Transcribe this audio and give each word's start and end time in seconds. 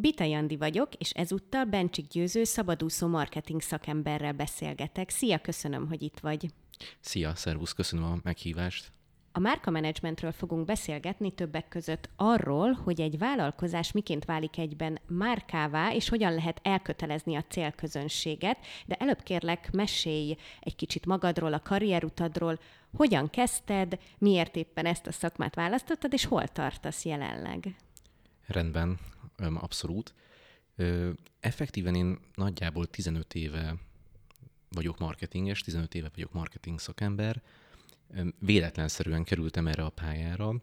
Bita 0.00 0.24
Jandi 0.24 0.56
vagyok, 0.56 0.94
és 0.94 1.10
ezúttal 1.10 1.64
Bencsik 1.64 2.06
Győző 2.06 2.44
szabadúszó 2.44 3.06
marketing 3.06 3.60
szakemberrel 3.60 4.32
beszélgetek. 4.32 5.10
Szia, 5.10 5.38
köszönöm, 5.38 5.88
hogy 5.88 6.02
itt 6.02 6.18
vagy. 6.18 6.50
Szia, 7.00 7.34
szervusz, 7.34 7.72
köszönöm 7.72 8.04
a 8.04 8.18
meghívást. 8.22 8.92
A 9.32 9.38
márkamanagementről 9.38 10.32
fogunk 10.32 10.64
beszélgetni 10.64 11.34
többek 11.34 11.68
között 11.68 12.10
arról, 12.16 12.72
hogy 12.72 13.00
egy 13.00 13.18
vállalkozás 13.18 13.92
miként 13.92 14.24
válik 14.24 14.58
egyben 14.58 14.98
márkává, 15.06 15.92
és 15.92 16.08
hogyan 16.08 16.34
lehet 16.34 16.60
elkötelezni 16.62 17.34
a 17.34 17.44
célközönséget, 17.48 18.58
de 18.86 18.94
előbb 18.94 19.22
kérlek, 19.22 19.72
mesélj 19.72 20.36
egy 20.60 20.76
kicsit 20.76 21.06
magadról, 21.06 21.52
a 21.52 21.62
karrierutadról, 21.62 22.58
hogyan 22.96 23.30
kezdted, 23.30 23.98
miért 24.18 24.56
éppen 24.56 24.86
ezt 24.86 25.06
a 25.06 25.12
szakmát 25.12 25.54
választottad, 25.54 26.12
és 26.12 26.24
hol 26.24 26.48
tartasz 26.48 27.04
jelenleg? 27.04 27.76
Rendben, 28.46 28.98
abszolút. 29.38 30.14
Effektíven 31.40 31.94
én 31.94 32.18
nagyjából 32.34 32.86
15 32.86 33.34
éve 33.34 33.76
vagyok 34.70 34.98
marketinges, 34.98 35.60
15 35.60 35.94
éve 35.94 36.10
vagyok 36.14 36.32
marketing 36.32 36.80
szakember. 36.80 37.42
Véletlenszerűen 38.38 39.24
kerültem 39.24 39.66
erre 39.66 39.84
a 39.84 39.90
pályára. 39.90 40.54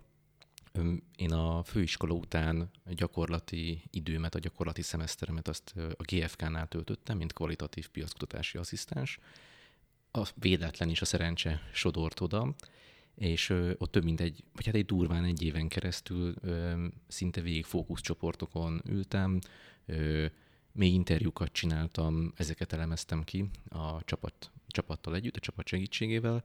Én 1.15 1.33
a 1.33 1.63
főiskola 1.63 2.13
után 2.13 2.69
gyakorlati 2.85 3.83
időmet, 3.89 4.35
a 4.35 4.39
gyakorlati 4.39 4.81
szemeszteremet 4.81 5.47
azt 5.47 5.73
a 5.77 6.03
GFK-nál 6.03 6.67
töltöttem, 6.67 7.17
mint 7.17 7.33
kvalitatív 7.33 7.87
piackutatási 7.87 8.57
asszisztens. 8.57 9.19
A 10.11 10.29
véletlen 10.35 10.89
is 10.89 11.01
a 11.01 11.05
szerencse 11.05 11.61
sodort 11.73 12.19
oda, 12.19 12.55
és 13.17 13.49
ott 13.77 13.91
több 13.91 14.03
mint 14.03 14.19
egy, 14.21 14.43
vagy 14.53 14.65
hát 14.65 14.75
egy 14.75 14.85
durván 14.85 15.23
egy 15.23 15.41
éven 15.41 15.67
keresztül 15.67 16.33
szinte 17.07 17.41
végig 17.41 17.65
fókuszcsoportokon 17.65 18.81
ültem, 18.85 19.39
mély 20.71 20.93
interjúkat 20.93 21.51
csináltam, 21.51 22.33
ezeket 22.35 22.73
elemeztem 22.73 23.23
ki 23.23 23.49
a 23.69 24.03
csapat, 24.03 24.51
csapattal 24.67 25.15
együtt, 25.15 25.35
a 25.35 25.39
csapat 25.39 25.67
segítségével, 25.67 26.43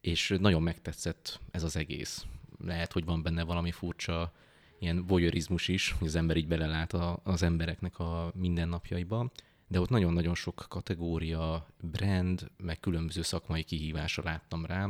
és 0.00 0.34
nagyon 0.40 0.62
megtetszett 0.62 1.40
ez 1.50 1.62
az 1.62 1.76
egész. 1.76 2.26
Lehet, 2.58 2.92
hogy 2.92 3.04
van 3.04 3.22
benne 3.22 3.42
valami 3.42 3.70
furcsa 3.70 4.32
ilyen 4.78 5.06
voyeurizmus 5.06 5.68
is, 5.68 5.90
hogy 5.90 6.08
az 6.08 6.14
ember 6.14 6.36
így 6.36 6.46
belelát 6.46 6.92
a, 6.92 7.20
az 7.22 7.42
embereknek 7.42 7.98
a 7.98 8.32
mindennapjaiba, 8.34 9.30
de 9.68 9.80
ott 9.80 9.88
nagyon-nagyon 9.88 10.34
sok 10.34 10.66
kategória, 10.68 11.66
brand, 11.80 12.50
meg 12.56 12.80
különböző 12.80 13.22
szakmai 13.22 13.62
kihívásra 13.62 14.22
láttam 14.22 14.66
rá, 14.66 14.88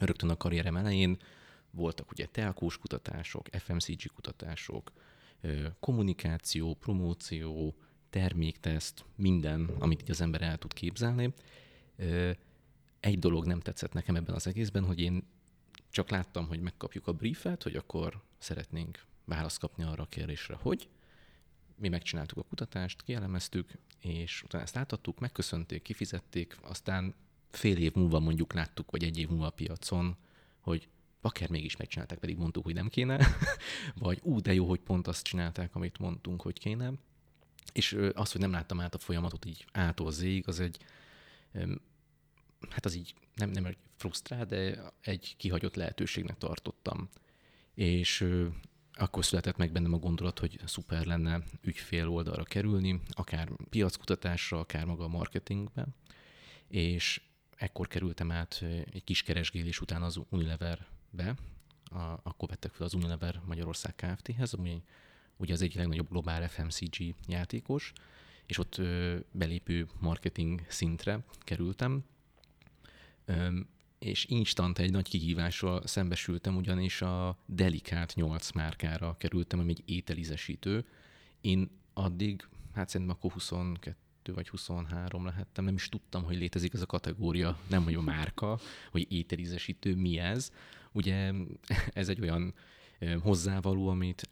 rögtön 0.00 0.30
a 0.30 0.36
karrierem 0.36 0.76
elején 0.76 1.16
voltak 1.70 2.10
ugye 2.10 2.26
telkós 2.26 2.78
kutatások, 2.78 3.48
FMCG 3.52 4.12
kutatások, 4.14 4.92
kommunikáció, 5.80 6.74
promóció, 6.74 7.74
termékteszt, 8.10 9.04
minden, 9.16 9.70
amit 9.78 10.02
így 10.02 10.10
az 10.10 10.20
ember 10.20 10.42
el 10.42 10.58
tud 10.58 10.72
képzelni. 10.72 11.34
Egy 13.00 13.18
dolog 13.18 13.46
nem 13.46 13.60
tetszett 13.60 13.92
nekem 13.92 14.16
ebben 14.16 14.34
az 14.34 14.46
egészben, 14.46 14.84
hogy 14.84 15.00
én 15.00 15.24
csak 15.90 16.10
láttam, 16.10 16.46
hogy 16.46 16.60
megkapjuk 16.60 17.06
a 17.06 17.12
briefet, 17.12 17.62
hogy 17.62 17.76
akkor 17.76 18.22
szeretnénk 18.38 19.04
választ 19.24 19.58
kapni 19.58 19.84
arra 19.84 20.02
a 20.02 20.06
kérdésre, 20.06 20.54
hogy 20.54 20.88
mi 21.76 21.88
megcsináltuk 21.88 22.38
a 22.38 22.42
kutatást, 22.42 23.02
kielemeztük, 23.02 23.70
és 24.00 24.42
utána 24.42 24.64
ezt 24.64 24.76
átadtuk, 24.76 25.20
megköszönték, 25.20 25.82
kifizették, 25.82 26.56
aztán 26.62 27.14
fél 27.52 27.76
év 27.76 27.94
múlva 27.94 28.18
mondjuk 28.18 28.52
láttuk, 28.52 28.90
vagy 28.90 29.04
egy 29.04 29.18
év 29.18 29.28
múlva 29.28 29.46
a 29.46 29.50
piacon, 29.50 30.16
hogy 30.60 30.88
akár 31.20 31.50
mégis 31.50 31.76
megcsinálták, 31.76 32.18
pedig 32.18 32.36
mondtuk, 32.36 32.64
hogy 32.64 32.74
nem 32.74 32.88
kéne, 32.88 33.26
vagy 33.94 34.20
ú, 34.22 34.40
de 34.40 34.54
jó, 34.54 34.68
hogy 34.68 34.80
pont 34.80 35.06
azt 35.06 35.24
csinálták, 35.24 35.74
amit 35.74 35.98
mondtunk, 35.98 36.42
hogy 36.42 36.58
kéne. 36.58 36.92
És 37.72 37.98
az, 38.14 38.32
hogy 38.32 38.40
nem 38.40 38.50
láttam 38.50 38.80
át 38.80 38.94
a 38.94 38.98
folyamatot 38.98 39.44
így 39.44 39.66
ától 39.72 40.12
zég, 40.12 40.48
az 40.48 40.60
egy, 40.60 40.76
hát 42.70 42.84
az 42.84 42.94
így 42.94 43.14
nem, 43.34 43.50
nem 43.50 43.64
egy 43.64 43.76
frusztrál, 43.96 44.44
de 44.44 44.82
egy 45.00 45.34
kihagyott 45.36 45.74
lehetőségnek 45.74 46.38
tartottam. 46.38 47.08
És 47.74 48.26
akkor 48.92 49.24
született 49.24 49.56
meg 49.56 49.72
bennem 49.72 49.92
a 49.92 49.98
gondolat, 49.98 50.38
hogy 50.38 50.60
szuper 50.64 51.06
lenne 51.06 51.42
ügyfél 51.62 52.08
oldalra 52.08 52.42
kerülni, 52.42 53.00
akár 53.10 53.48
piackutatásra, 53.70 54.58
akár 54.58 54.84
maga 54.84 55.04
a 55.04 55.08
marketingbe, 55.08 55.86
és 56.68 57.20
ekkor 57.62 57.88
kerültem 57.88 58.30
át 58.30 58.64
egy 58.92 59.04
kis 59.04 59.22
keresgélés 59.22 59.80
után 59.80 60.02
az 60.02 60.20
Unileverbe, 60.28 61.34
a, 61.84 62.18
akkor 62.22 62.48
vettek 62.48 62.72
fel 62.72 62.86
az 62.86 62.94
Unilever 62.94 63.40
Magyarország 63.46 63.94
Kft-hez, 63.94 64.52
ami 64.52 64.82
ugye 65.36 65.52
az 65.52 65.62
egyik 65.62 65.76
legnagyobb 65.76 66.08
globál 66.08 66.48
FMCG 66.48 67.14
játékos, 67.26 67.92
és 68.46 68.58
ott 68.58 68.78
ö, 68.78 69.18
belépő 69.32 69.86
marketing 70.00 70.64
szintre 70.68 71.24
kerültem, 71.38 72.04
ö, 73.24 73.58
és 73.98 74.24
instant 74.24 74.78
egy 74.78 74.90
nagy 74.90 75.08
kihívással 75.08 75.86
szembesültem, 75.86 76.56
ugyanis 76.56 77.02
a 77.02 77.38
Delikat 77.46 78.14
8 78.14 78.50
márkára 78.50 79.16
kerültem, 79.18 79.58
ami 79.58 79.70
egy 79.70 79.82
ételizesítő. 79.84 80.86
Én 81.40 81.70
addig, 81.92 82.48
hát 82.74 82.88
szerintem 82.88 83.16
akkor 83.16 83.32
22 83.32 83.96
vagy 84.26 84.48
23 84.48 85.24
lehettem, 85.24 85.64
nem 85.64 85.74
is 85.74 85.88
tudtam, 85.88 86.24
hogy 86.24 86.36
létezik 86.36 86.72
ez 86.74 86.80
a 86.80 86.86
kategória, 86.86 87.58
nem 87.68 87.82
hogy 87.82 87.94
a 87.94 88.00
márka, 88.00 88.58
hogy 88.90 89.12
ételízesítő, 89.12 89.94
mi 89.94 90.18
ez. 90.18 90.50
Ugye 90.92 91.32
ez 91.92 92.08
egy 92.08 92.20
olyan 92.20 92.54
hozzávaló, 93.20 93.88
amit 93.88 94.28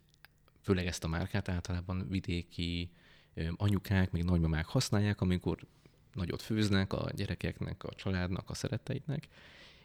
főleg 0.62 0.86
ezt 0.86 1.04
a 1.04 1.08
márkát 1.08 1.48
általában 1.48 2.08
vidéki 2.08 2.90
anyukák, 3.56 4.10
még 4.10 4.22
nagymamák 4.22 4.66
használják, 4.66 5.20
amikor 5.20 5.58
nagyot 6.12 6.42
főznek 6.42 6.92
a 6.92 7.10
gyerekeknek, 7.14 7.84
a 7.84 7.94
családnak, 7.94 8.50
a 8.50 8.54
szeretteiknek, 8.54 9.28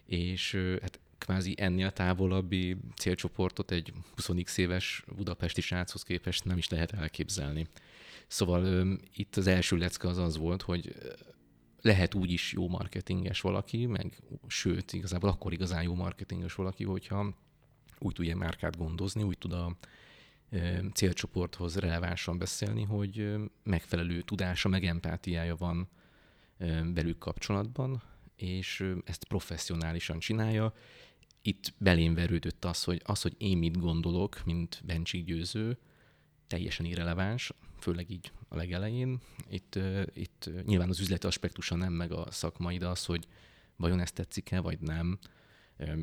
és 0.06 0.58
hát 0.82 1.00
kvázi 1.18 1.54
ennél 1.58 1.92
távolabbi 1.92 2.78
célcsoportot 2.96 3.72
egy 3.72 3.94
20 4.28 4.58
éves 4.58 5.04
budapesti 5.16 5.62
sráchoz 5.62 6.04
képest 6.04 6.44
nem 6.46 6.58
is 6.58 6.70
lehet 6.70 6.92
elképzelni. 6.92 7.68
Szóval 8.28 8.88
itt 9.14 9.36
az 9.36 9.48
első 9.48 9.78
lecke 9.78 10.08
az 10.08 10.18
az 10.18 10.38
volt, 10.38 10.62
hogy 10.62 10.96
lehet 11.82 12.14
úgy 12.14 12.32
is 12.32 12.54
jó 12.54 12.68
marketinges 12.68 13.42
valaki, 13.42 13.86
meg 13.86 14.22
sőt, 14.48 14.94
igazából 14.94 15.30
akkor 15.30 15.54
igazán 15.54 15.84
jó 15.84 15.96
marketinges 15.96 16.54
valaki, 16.54 16.84
hogyha 16.84 17.36
úgy 18.00 18.14
tudja 18.14 18.36
márkát 18.36 18.78
gondozni, 18.78 19.24
úgy 19.24 19.38
tud 19.38 19.54
a 19.54 19.78
célcsoporthoz 20.94 21.76
relevánsan 21.76 22.38
beszélni, 22.38 22.84
hogy 22.84 23.36
megfelelő 23.64 24.22
tudása, 24.22 24.70
meg 24.70 24.86
empátiája 24.86 25.56
van 25.56 25.90
belük 26.94 27.18
kapcsolatban, 27.18 28.04
és 28.36 28.94
ezt 29.06 29.28
professzionálisan 29.28 30.20
csinálja. 30.20 30.74
Itt 31.42 31.74
belém 31.78 32.14
verődött 32.14 32.66
az, 32.66 32.84
hogy 32.84 33.02
az, 33.04 33.22
hogy 33.22 33.36
én 33.38 33.58
mit 33.58 33.80
gondolok, 33.80 34.46
mint 34.46 34.82
Bencsik 34.86 35.26
Győző, 35.26 35.78
teljesen 36.48 36.86
irreleváns, 36.86 37.52
főleg 37.80 38.10
így 38.10 38.32
a 38.48 38.56
legelején. 38.56 39.20
Itt, 39.50 39.80
itt 40.14 40.50
nyilván 40.66 40.90
az 40.90 41.00
üzleti 41.00 41.28
aspektusa 41.28 41.76
nem, 41.76 41.94
meg 41.94 42.12
a 42.12 42.32
szakmai, 42.32 42.78
de 42.78 42.88
az, 42.88 43.06
hogy 43.06 43.28
vajon 43.76 44.00
ezt 44.00 44.14
tetszik-e, 44.14 44.60
vagy 44.60 44.80
nem. 44.80 45.20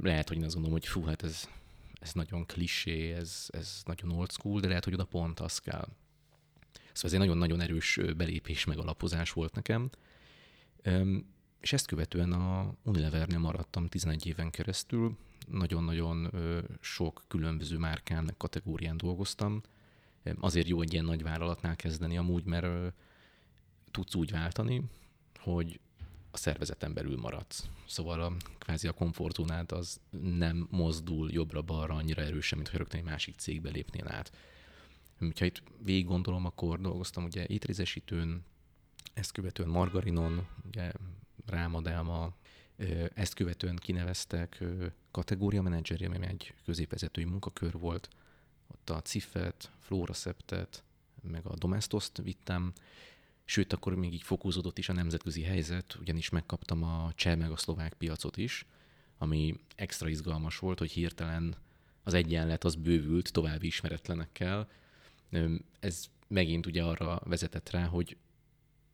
Lehet, 0.03 0.29
hogy 0.29 0.37
én 0.37 0.45
azt 0.45 0.55
gondolom, 0.55 0.79
hogy 0.79 0.89
fú, 0.89 1.05
hát 1.05 1.23
ez, 1.23 1.49
ez 2.01 2.13
nagyon 2.13 2.47
klisé, 2.47 3.13
ez, 3.13 3.47
ez 3.49 3.83
nagyon 3.85 4.13
old 4.13 4.33
school, 4.33 4.61
de 4.61 4.69
lehet, 4.69 4.85
hogy 4.85 4.95
oda 4.95 5.05
pont 5.05 5.41
az 5.41 5.59
kell. 5.59 5.89
Szóval 6.93 7.03
ez 7.03 7.13
egy 7.13 7.19
nagyon-nagyon 7.19 7.61
erős 7.61 8.01
belépés, 8.17 8.65
meg 8.65 8.79
alapozás 8.79 9.33
volt 9.33 9.55
nekem. 9.55 9.91
És 11.61 11.73
ezt 11.73 11.87
követően 11.87 12.33
a 12.33 12.75
Unilevernél 12.83 13.39
maradtam 13.39 13.89
11 13.89 14.27
éven 14.27 14.51
keresztül, 14.51 15.17
nagyon-nagyon 15.47 16.31
sok 16.81 17.25
különböző 17.29 17.77
márkán, 17.79 18.35
kategórián 18.37 18.97
dolgoztam, 18.97 19.63
Azért 20.41 20.69
jó 20.69 20.81
egy 20.81 20.93
ilyen 20.93 21.05
nagy 21.05 21.23
vállalatnál 21.23 21.77
kezdeni 21.77 22.17
amúgy, 22.17 22.45
mert 22.45 22.95
tudsz 23.91 24.15
úgy 24.15 24.31
váltani, 24.31 24.83
hogy 25.39 25.81
a 26.31 26.37
szervezeten 26.37 26.95
belül 26.95 27.17
maradsz. 27.17 27.69
Szóval 27.87 28.21
a, 28.21 28.33
kvázi 28.59 28.89
a 28.89 28.93
komfortzónád 28.93 29.73
az 29.73 30.01
nem 30.21 30.67
mozdul 30.71 31.31
jobbra-balra 31.31 31.95
annyira 31.95 32.23
erősen, 32.23 32.59
mint 32.59 32.71
hogy 32.71 32.79
rögtön 32.79 33.01
egy 33.01 33.07
másik 33.07 33.35
cégbe 33.37 33.71
lépnél 33.71 34.09
át. 34.09 34.33
Ha 35.39 35.45
itt 35.45 35.63
végig 35.85 36.07
gondolom, 36.07 36.45
akkor 36.45 36.81
dolgoztam 36.81 37.25
ugye 37.25 37.47
étrézesítőn, 37.47 38.45
ezt 39.15 39.33
követően 39.33 39.69
margarinon, 39.69 40.47
ugye 40.67 40.93
rámadelma, 41.47 42.35
Ezt 43.15 43.35
követően 43.35 43.77
kineveztek 43.77 44.65
kategória 45.11 45.63
menedzserje, 45.63 46.07
ami 46.07 46.27
egy 46.27 46.55
középvezetői 46.65 47.25
munkakör 47.25 47.79
volt. 47.79 48.09
Ott 48.83 48.91
a 48.91 49.03
Cifet, 49.03 49.71
Floraseptet, 49.79 50.83
meg 51.23 51.47
a 51.47 51.55
Domestoszt 51.57 52.17
vittem, 52.23 52.73
sőt, 53.45 53.73
akkor 53.73 53.95
még 53.95 54.13
így 54.13 54.23
fokozódott 54.23 54.79
is 54.79 54.89
a 54.89 54.93
nemzetközi 54.93 55.43
helyzet, 55.43 55.95
ugyanis 56.01 56.29
megkaptam 56.29 56.83
a 56.83 57.13
cseh 57.15 57.37
meg 57.37 57.51
a 57.51 57.57
szlovák 57.57 57.93
piacot 57.95 58.37
is, 58.37 58.67
ami 59.19 59.61
extra 59.75 60.09
izgalmas 60.09 60.59
volt, 60.59 60.79
hogy 60.79 60.91
hirtelen 60.91 61.57
az 62.03 62.15
egyenlet 62.15 62.65
az 62.65 62.75
bővült 62.75 63.33
további 63.33 63.67
ismeretlenekkel. 63.67 64.69
Ez 65.81 66.07
megint 66.27 66.67
ugye 66.67 66.83
arra 66.83 67.21
vezetett 67.25 67.71
rá, 67.71 67.87
hogy 67.87 68.17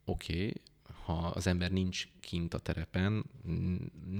oké, 0.05 0.33
okay, 0.33 0.53
ha 1.03 1.27
az 1.27 1.47
ember 1.47 1.71
nincs 1.71 2.07
kint 2.19 2.53
a 2.53 2.59
terepen, 2.59 3.25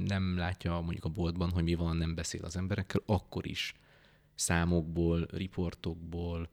nem 0.06 0.38
látja 0.38 0.80
mondjuk 0.80 1.06
a 1.06 1.10
boltban, 1.10 1.52
hogy 1.52 1.64
mi 1.64 1.76
van, 1.76 1.98
nem 1.98 2.16
beszél 2.16 2.44
az 2.44 2.56
emberekkel, 2.56 3.02
akkor 3.06 3.48
is 3.48 3.74
számokból, 4.40 5.28
riportokból, 5.32 6.50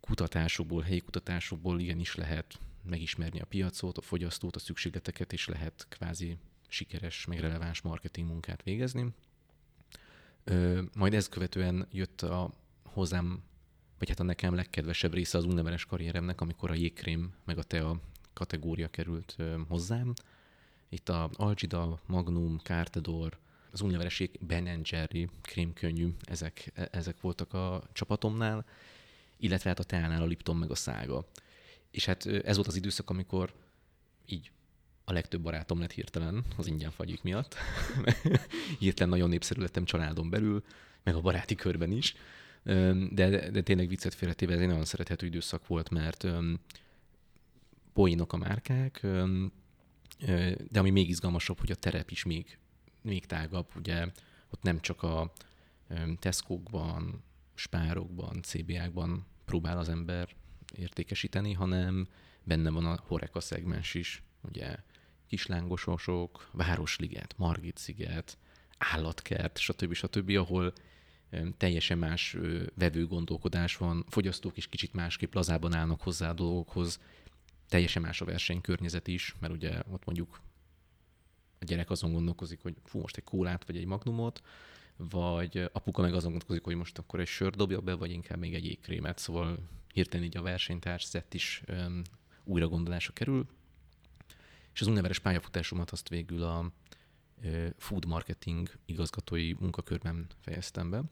kutatásokból, 0.00 0.82
helyi 0.82 1.00
kutatásokból 1.00 1.80
igenis 1.80 2.14
lehet 2.14 2.58
megismerni 2.82 3.40
a 3.40 3.44
piacot, 3.44 3.98
a 3.98 4.00
fogyasztót, 4.00 4.56
a 4.56 4.58
szükségleteket, 4.58 5.32
és 5.32 5.46
lehet 5.46 5.86
kvázi 5.88 6.36
sikeres, 6.68 7.26
meg 7.26 7.38
releváns 7.38 7.80
marketing 7.80 8.28
munkát 8.28 8.62
végezni. 8.62 9.14
Ö, 10.44 10.82
majd 10.94 11.14
ezt 11.14 11.28
követően 11.28 11.86
jött 11.90 12.22
a 12.22 12.50
hozzám, 12.82 13.42
vagy 13.98 14.08
hát 14.08 14.20
a 14.20 14.22
nekem 14.22 14.54
legkedvesebb 14.54 15.14
része 15.14 15.38
az 15.38 15.44
univeres 15.44 15.84
karrieremnek, 15.84 16.40
amikor 16.40 16.70
a 16.70 16.74
jégkrém 16.74 17.34
meg 17.44 17.58
a 17.58 17.62
tea 17.62 18.00
kategória 18.32 18.88
került 18.88 19.34
ö, 19.36 19.60
hozzám. 19.68 20.12
Itt 20.88 21.08
a 21.08 21.30
Algida, 21.32 22.00
Magnum, 22.06 22.58
Cartedor, 22.58 23.38
az 23.72 23.80
univeres 23.80 24.22
Ben 24.40 24.80
Jerry 24.90 25.28
krémkönnyű, 25.42 26.08
ezek, 26.20 26.70
e, 26.74 26.88
ezek 26.92 27.20
voltak 27.20 27.52
a 27.52 27.82
csapatomnál, 27.92 28.64
illetve 29.36 29.68
hát 29.68 29.78
a 29.78 29.84
teánál 29.84 30.22
a 30.22 30.26
Lipton 30.26 30.56
meg 30.56 30.70
a 30.70 30.74
szága. 30.74 31.28
És 31.90 32.04
hát 32.04 32.26
ez 32.26 32.56
volt 32.56 32.68
az 32.68 32.76
időszak, 32.76 33.10
amikor 33.10 33.52
így 34.26 34.50
a 35.04 35.12
legtöbb 35.12 35.40
barátom 35.40 35.80
lett 35.80 35.92
hirtelen 35.92 36.44
az 36.56 36.66
ingyen 36.66 36.90
fagyik 36.90 37.22
miatt. 37.22 37.54
hirtelen 38.78 39.12
nagyon 39.12 39.28
népszerű 39.28 39.60
lettem 39.60 39.84
családon 39.84 40.30
belül, 40.30 40.64
meg 41.02 41.14
a 41.14 41.20
baráti 41.20 41.54
körben 41.54 41.92
is. 41.92 42.14
De, 43.10 43.50
de 43.50 43.62
tényleg 43.62 43.88
viccet 43.88 44.14
félretéve 44.14 44.52
ez 44.52 44.60
egy 44.60 44.66
nagyon 44.66 44.84
szerethető 44.84 45.26
időszak 45.26 45.66
volt, 45.66 45.90
mert 45.90 46.26
poénok 47.92 48.32
a 48.32 48.36
márkák, 48.36 49.06
de 50.70 50.78
ami 50.78 50.90
még 50.90 51.08
izgalmasabb, 51.08 51.58
hogy 51.58 51.70
a 51.70 51.74
terep 51.74 52.10
is 52.10 52.24
még, 52.24 52.58
még 53.02 53.26
tágabb, 53.26 53.66
ugye 53.76 54.06
ott 54.50 54.62
nem 54.62 54.80
csak 54.80 55.02
a 55.02 55.32
Tesco-kban, 56.18 57.22
Spárokban, 57.54 58.42
CBA-kban 58.42 59.26
próbál 59.44 59.78
az 59.78 59.88
ember 59.88 60.28
értékesíteni, 60.76 61.52
hanem 61.52 62.08
benne 62.44 62.70
van 62.70 62.86
a 62.86 62.98
Horeca 63.06 63.40
szegmens 63.40 63.94
is, 63.94 64.22
ugye 64.40 64.76
kislángososok, 65.26 66.48
Városliget, 66.52 67.34
Margit-sziget, 67.36 68.38
állatkert, 68.78 69.58
stb. 69.58 69.92
stb., 69.92 70.30
ahol 70.36 70.72
teljesen 71.56 71.98
más 71.98 72.36
vevő 72.74 73.06
gondolkodás 73.06 73.76
van, 73.76 74.04
fogyasztók 74.08 74.56
is 74.56 74.66
kicsit 74.66 74.92
másképp 74.92 75.34
lazában 75.34 75.74
állnak 75.74 76.00
hozzá 76.00 76.30
a 76.30 76.34
dolgokhoz, 76.34 77.00
teljesen 77.68 78.02
más 78.02 78.20
a 78.20 78.24
versenykörnyezet 78.24 79.08
is, 79.08 79.34
mert 79.40 79.52
ugye 79.52 79.82
ott 79.90 80.04
mondjuk 80.04 80.40
a 81.62 81.64
gyerek 81.64 81.90
azon 81.90 82.12
gondolkozik, 82.12 82.62
hogy 82.62 82.74
fú, 82.84 83.00
most 83.00 83.16
egy 83.16 83.24
kólát 83.24 83.66
vagy 83.66 83.76
egy 83.76 83.84
magnumot, 83.84 84.42
vagy 84.96 85.70
apuka 85.72 86.02
meg 86.02 86.14
azon 86.14 86.30
gondolkozik, 86.30 86.64
hogy 86.64 86.74
most 86.74 86.98
akkor 86.98 87.20
egy 87.20 87.26
sört 87.26 87.56
dobja 87.56 87.80
be, 87.80 87.94
vagy 87.94 88.10
inkább 88.10 88.38
még 88.38 88.54
egy 88.54 88.66
égkrémet, 88.66 89.18
szóval 89.18 89.58
hirtelen 89.92 90.26
így 90.26 90.36
a 90.36 90.42
versenytárs 90.42 91.04
szett 91.04 91.34
is 91.34 91.62
um, 91.68 92.02
újra 92.44 92.68
gondolásra 92.68 93.12
kerül. 93.12 93.46
És 94.72 94.80
az 94.80 94.86
univeres 94.86 95.18
pályafutásomat 95.18 95.90
azt 95.90 96.08
végül 96.08 96.42
a 96.42 96.72
uh, 97.42 97.66
food 97.76 98.06
marketing 98.06 98.70
igazgatói 98.84 99.52
munkakörben 99.58 100.26
fejeztem 100.40 100.90
be. 100.90 101.02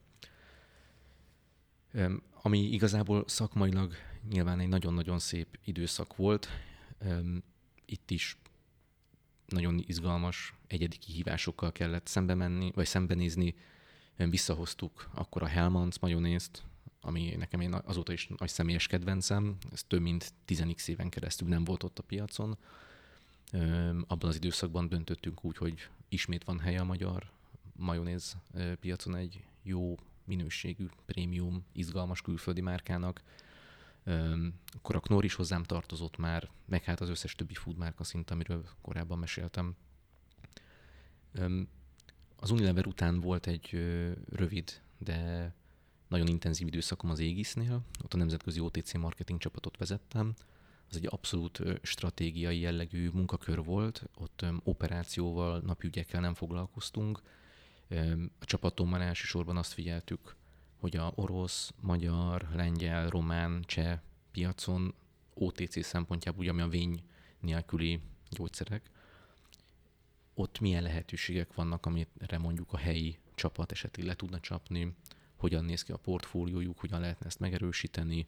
Um, 1.92 2.22
ami 2.42 2.58
igazából 2.58 3.24
szakmailag 3.26 3.94
nyilván 4.28 4.60
egy 4.60 4.68
nagyon-nagyon 4.68 5.18
szép 5.18 5.58
időszak 5.64 6.16
volt. 6.16 6.48
Um, 7.04 7.42
itt 7.84 8.10
is 8.10 8.36
nagyon 9.50 9.82
izgalmas, 9.86 10.54
egyedi 10.66 10.96
kihívásokkal 10.96 11.72
kellett 11.72 12.06
szembe 12.06 12.34
menni, 12.34 12.70
vagy 12.74 12.86
szembenézni. 12.86 13.54
Visszahoztuk 14.16 15.10
akkor 15.14 15.42
a 15.42 15.48
Hellmann's 15.48 16.00
majonézt, 16.00 16.62
ami 17.00 17.34
nekem 17.38 17.60
én 17.60 17.74
azóta 17.74 18.12
is 18.12 18.28
nagy 18.38 18.48
személyes 18.48 18.86
kedvencem, 18.86 19.56
ez 19.72 19.82
több 19.82 20.00
mint 20.00 20.32
10x 20.46 20.88
éven 20.88 21.08
keresztül 21.08 21.48
nem 21.48 21.64
volt 21.64 21.82
ott 21.82 21.98
a 21.98 22.02
piacon. 22.02 22.58
Abban 24.06 24.28
az 24.28 24.36
időszakban 24.36 24.88
döntöttünk 24.88 25.44
úgy, 25.44 25.56
hogy 25.56 25.88
ismét 26.08 26.44
van 26.44 26.58
helye 26.58 26.80
a 26.80 26.84
magyar 26.84 27.30
majonéz 27.72 28.36
piacon 28.80 29.16
egy 29.16 29.44
jó 29.62 29.94
minőségű, 30.24 30.86
prémium, 31.06 31.64
izgalmas 31.72 32.22
külföldi 32.22 32.60
márkának. 32.60 33.22
Akkor 34.72 34.96
a 34.96 35.00
Knorr 35.00 35.24
is 35.24 35.34
hozzám 35.34 35.62
tartozott 35.62 36.16
már, 36.16 36.50
meg 36.66 36.82
hát 36.84 37.00
az 37.00 37.08
összes 37.08 37.34
többi 37.34 37.54
food 37.54 37.76
márka 37.76 38.04
szint, 38.04 38.30
amiről 38.30 38.64
korábban 38.82 39.18
meséltem. 39.18 39.76
Az 42.36 42.50
Unilever 42.50 42.86
után 42.86 43.20
volt 43.20 43.46
egy 43.46 43.70
rövid, 44.28 44.80
de 44.98 45.52
nagyon 46.08 46.26
intenzív 46.26 46.66
időszakom 46.66 47.10
az 47.10 47.18
Égisznél, 47.18 47.82
ott 48.02 48.14
a 48.14 48.16
nemzetközi 48.16 48.60
OTC 48.60 48.94
marketing 48.94 49.40
csapatot 49.40 49.76
vezettem. 49.76 50.34
Az 50.88 50.96
egy 50.96 51.06
abszolút 51.10 51.62
stratégiai 51.82 52.58
jellegű 52.58 53.10
munkakör 53.10 53.64
volt, 53.64 54.08
ott 54.14 54.44
operációval, 54.62 55.60
napügyekkel 55.60 56.20
nem 56.20 56.34
foglalkoztunk. 56.34 57.22
A 58.38 58.44
csapatommal 58.44 59.02
elsősorban 59.02 59.56
azt 59.56 59.72
figyeltük, 59.72 60.36
hogy 60.80 60.96
a 60.96 61.12
orosz, 61.14 61.72
magyar, 61.80 62.48
lengyel, 62.54 63.08
román, 63.08 63.62
cseh 63.66 63.98
piacon 64.30 64.94
OTC 65.34 65.84
szempontjából, 65.84 66.40
ugye 66.40 66.50
ami 66.50 66.60
a 66.60 66.68
vény 66.68 67.02
nélküli 67.40 68.00
gyógyszerek, 68.30 68.90
ott 70.34 70.60
milyen 70.60 70.82
lehetőségek 70.82 71.54
vannak, 71.54 71.86
amire 71.86 72.38
mondjuk 72.38 72.72
a 72.72 72.76
helyi 72.76 73.18
csapat 73.34 73.72
esetleg 73.72 74.06
le 74.06 74.14
tudna 74.14 74.40
csapni, 74.40 74.94
hogyan 75.36 75.64
néz 75.64 75.82
ki 75.82 75.92
a 75.92 75.96
portfóliójuk, 75.96 76.78
hogyan 76.78 77.00
lehetne 77.00 77.26
ezt 77.26 77.40
megerősíteni, 77.40 78.26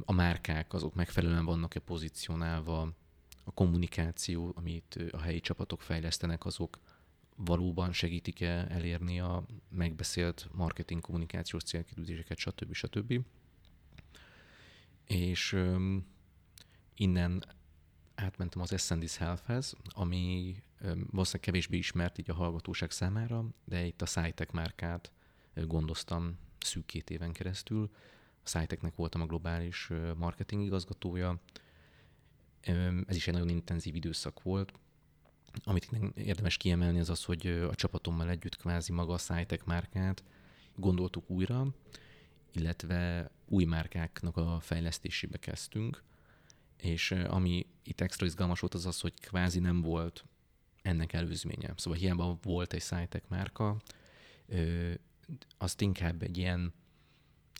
a 0.00 0.12
márkák 0.12 0.72
azok 0.72 0.94
megfelelően 0.94 1.44
vannak-e 1.44 1.80
pozícionálva, 1.80 2.92
a 3.44 3.50
kommunikáció, 3.50 4.52
amit 4.54 4.98
a 5.10 5.20
helyi 5.20 5.40
csapatok 5.40 5.80
fejlesztenek, 5.80 6.44
azok 6.44 6.78
valóban 7.44 7.92
segítik-e 7.92 8.66
elérni 8.68 9.20
a 9.20 9.44
megbeszélt 9.68 10.48
marketing 10.52 11.00
kommunikációs 11.00 11.62
célkitűzéseket, 11.62 12.38
stb. 12.38 12.72
stb. 12.72 13.24
És 15.06 15.56
innen 16.94 17.44
átmentem 18.14 18.60
az 18.60 18.72
Ascendis 18.72 19.16
Health-hez, 19.16 19.74
ami 19.88 20.56
um, 20.80 21.06
valószínűleg 21.10 21.40
kevésbé 21.40 21.76
ismert 21.76 22.18
így 22.18 22.30
a 22.30 22.34
hallgatóság 22.34 22.90
számára, 22.90 23.44
de 23.64 23.84
itt 23.84 24.02
a 24.02 24.06
SciTech 24.06 24.52
márkát 24.52 25.12
gondoztam 25.54 26.38
szűk 26.58 26.86
két 26.86 27.10
éven 27.10 27.32
keresztül. 27.32 27.90
A 28.44 28.48
SciTechnek 28.48 28.94
voltam 28.94 29.20
a 29.20 29.26
globális 29.26 29.90
marketing 30.16 30.62
igazgatója. 30.62 31.40
Ez 33.06 33.16
is 33.16 33.28
egy 33.28 33.34
nagyon 33.34 33.48
intenzív 33.48 33.94
időszak 33.94 34.42
volt. 34.42 34.72
Amit 35.64 35.90
érdemes 36.14 36.56
kiemelni 36.56 36.98
az 36.98 37.10
az, 37.10 37.24
hogy 37.24 37.46
a 37.46 37.74
csapatommal 37.74 38.30
együtt 38.30 38.56
kvázi 38.56 38.92
maga 38.92 39.12
a 39.12 39.18
SciTech 39.18 39.66
márkát 39.66 40.22
gondoltuk 40.76 41.30
újra, 41.30 41.66
illetve 42.52 43.30
új 43.48 43.64
márkáknak 43.64 44.36
a 44.36 44.58
fejlesztésébe 44.60 45.38
kezdtünk, 45.38 46.02
és 46.76 47.10
ami 47.10 47.66
itt 47.82 48.00
extra 48.00 48.26
izgalmas 48.26 48.60
volt 48.60 48.74
az 48.74 48.86
az, 48.86 49.00
hogy 49.00 49.20
kvázi 49.20 49.58
nem 49.58 49.80
volt 49.80 50.24
ennek 50.82 51.12
előzménye. 51.12 51.72
Szóval 51.76 51.98
hiába 51.98 52.38
volt 52.42 52.72
egy 52.72 52.82
SciTech 52.82 53.24
márka, 53.28 53.76
azt 55.58 55.80
inkább 55.80 56.22
egy 56.22 56.38
ilyen 56.38 56.72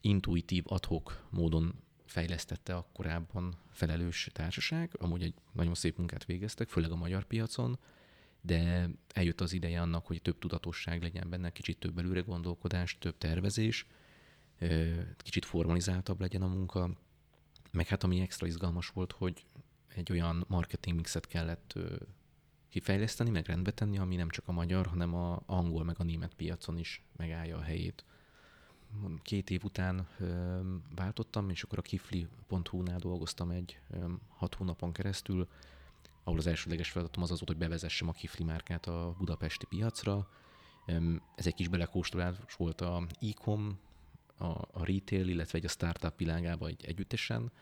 intuitív, 0.00 0.64
adhok 0.66 1.26
módon 1.30 1.74
fejlesztette 2.12 2.74
a 2.74 2.86
korábban 2.92 3.56
felelős 3.70 4.30
társaság. 4.32 4.90
Amúgy 4.98 5.22
egy 5.22 5.34
nagyon 5.52 5.74
szép 5.74 5.96
munkát 5.96 6.24
végeztek, 6.24 6.68
főleg 6.68 6.90
a 6.90 6.96
magyar 6.96 7.24
piacon, 7.24 7.78
de 8.40 8.88
eljött 9.14 9.40
az 9.40 9.52
ideje 9.52 9.80
annak, 9.80 10.06
hogy 10.06 10.22
több 10.22 10.38
tudatosság 10.38 11.02
legyen 11.02 11.30
benne, 11.30 11.50
kicsit 11.50 11.78
több 11.78 11.98
előre 11.98 12.20
gondolkodás, 12.20 12.98
több 12.98 13.18
tervezés, 13.18 13.86
kicsit 15.16 15.44
formalizáltabb 15.44 16.20
legyen 16.20 16.42
a 16.42 16.46
munka, 16.46 16.90
meg 17.70 17.86
hát 17.86 18.04
ami 18.04 18.20
extra 18.20 18.46
izgalmas 18.46 18.88
volt, 18.88 19.12
hogy 19.12 19.46
egy 19.94 20.12
olyan 20.12 20.44
marketing 20.48 20.96
mixet 20.96 21.26
kellett 21.26 21.74
kifejleszteni, 22.68 23.30
meg 23.30 23.46
rendbe 23.46 23.70
tenni, 23.70 23.98
ami 23.98 24.16
nem 24.16 24.28
csak 24.28 24.48
a 24.48 24.52
magyar, 24.52 24.86
hanem 24.86 25.14
a 25.14 25.42
angol, 25.46 25.84
meg 25.84 25.96
a 25.98 26.04
német 26.04 26.34
piacon 26.34 26.78
is 26.78 27.04
megállja 27.16 27.56
a 27.56 27.62
helyét. 27.62 28.04
Két 29.22 29.50
év 29.50 29.64
után 29.64 30.08
váltottam, 30.94 31.50
és 31.50 31.62
akkor 31.62 31.78
a 31.78 31.82
kifli.hu-nál 31.82 32.98
dolgoztam 32.98 33.50
egy 33.50 33.80
hat 34.28 34.54
hónapon 34.54 34.92
keresztül, 34.92 35.48
ahol 36.24 36.38
az 36.38 36.46
elsődleges 36.46 36.90
feladatom 36.90 37.22
az 37.22 37.30
az 37.30 37.36
volt, 37.36 37.50
hogy 37.50 37.68
bevezessem 37.68 38.08
a 38.08 38.12
kifli 38.12 38.44
márkát 38.44 38.86
a 38.86 39.14
budapesti 39.18 39.66
piacra. 39.66 40.28
Ez 41.34 41.46
egy 41.46 41.54
kis 41.54 41.68
belekóstolás 41.68 42.36
volt 42.56 42.80
a 42.80 43.06
e-com, 43.20 43.78
a, 44.36 44.46
a 44.72 44.84
retail, 44.84 45.28
illetve 45.28 45.58
egy 45.58 45.64
a 45.64 45.68
startup 45.68 46.18
világába 46.18 46.66
egy 46.66 46.84
együttesen. 46.84 47.52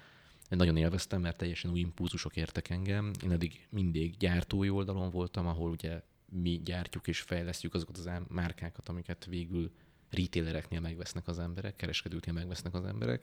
Nagyon 0.49 0.77
élveztem, 0.77 1.21
mert 1.21 1.37
teljesen 1.37 1.71
új 1.71 1.81
impulzusok 1.81 2.37
értek 2.37 2.71
engem. 2.71 3.11
Én 3.23 3.31
eddig 3.31 3.67
mindig 3.71 4.17
gyártói 4.17 4.71
oldalon 4.71 5.11
voltam, 5.11 5.47
ahol 5.47 5.71
ugye 5.71 6.03
mi 6.29 6.61
gyártjuk 6.65 7.09
és 7.09 7.21
fejlesztjük 7.21 7.75
azokat 7.75 7.99
az 7.99 8.11
márkákat, 8.29 8.89
amiket 8.89 9.25
végül 9.25 9.71
retailereknél 10.11 10.81
megvesznek 10.81 11.29
az 11.29 11.38
emberek, 11.38 11.76
kereskedőknél 11.76 12.35
megvesznek 12.35 12.75
az 12.75 12.85
emberek. 12.85 13.23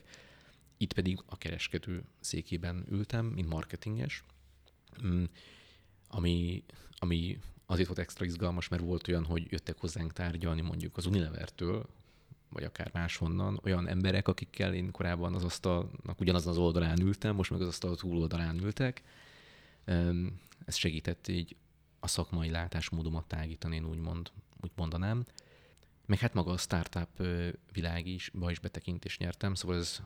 Itt 0.77 0.93
pedig 0.93 1.19
a 1.25 1.37
kereskedő 1.37 2.03
székében 2.19 2.85
ültem, 2.89 3.25
mint 3.25 3.49
marketinges, 3.49 4.23
mm, 5.03 5.23
ami, 6.07 6.63
ami 6.97 7.39
azért 7.65 7.87
volt 7.87 7.99
extra 7.99 8.25
izgalmas, 8.25 8.67
mert 8.67 8.83
volt 8.83 9.07
olyan, 9.07 9.25
hogy 9.25 9.51
jöttek 9.51 9.79
hozzánk 9.79 10.13
tárgyalni 10.13 10.61
mondjuk 10.61 10.97
az 10.97 11.05
Unilevertől, 11.05 11.85
vagy 12.49 12.63
akár 12.63 12.89
máshonnan, 12.93 13.59
olyan 13.63 13.87
emberek, 13.87 14.27
akikkel 14.27 14.73
én 14.73 14.91
korábban 14.91 15.33
az 15.33 15.43
asztalnak 15.43 16.19
ugyanazon 16.19 16.51
az 16.51 16.57
oldalán 16.57 17.01
ültem, 17.01 17.35
most 17.35 17.51
meg 17.51 17.61
az 17.61 17.67
asztal 17.67 17.95
túloldalán 17.95 18.63
ültek. 18.63 19.03
Ez 20.65 20.75
segített 20.75 21.27
így 21.27 21.55
a 21.99 22.07
szakmai 22.07 22.49
látásmódomat 22.49 23.27
tágítani, 23.27 23.75
én 23.75 23.85
úgymond, 23.85 24.31
úgy 24.61 24.71
mondanám. 24.75 25.25
Meg 26.07 26.19
hát 26.19 26.33
maga 26.33 26.51
a 26.51 26.57
startup 26.57 27.23
világ 27.71 28.07
is, 28.07 28.29
ba 28.33 28.51
is 28.51 28.59
betekintést 28.59 29.19
nyertem, 29.19 29.53
szóval 29.53 29.77
ez, 29.77 30.01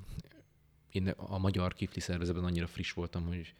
én 0.89 1.07
a 1.09 1.37
magyar 1.37 1.73
kifli 1.73 1.99
szervezetben 1.99 2.43
annyira 2.43 2.67
friss 2.67 2.91
voltam, 2.91 3.25
hogy 3.25 3.53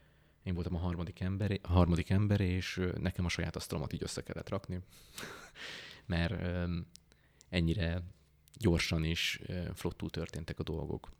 én 0.44 0.54
voltam 0.54 0.76
a 0.76 0.80
harmadik 0.80 1.20
ember, 1.20 1.60
a 1.62 1.72
harmadik 1.72 2.10
ember, 2.10 2.40
és 2.40 2.82
nekem 3.00 3.26
a 3.26 3.30
saját 3.30 3.56
asztalomat 3.56 3.94
így 3.94 4.04
össze 4.04 4.24
kellett 4.24 4.50
rakni, 4.50 4.80
mert 6.06 6.34
ennyire 7.50 8.04
gyorsan 8.58 9.04
és 9.04 9.42
flottul 9.74 10.10
történtek 10.10 10.60
a 10.60 10.64
dolgok. 10.64 11.12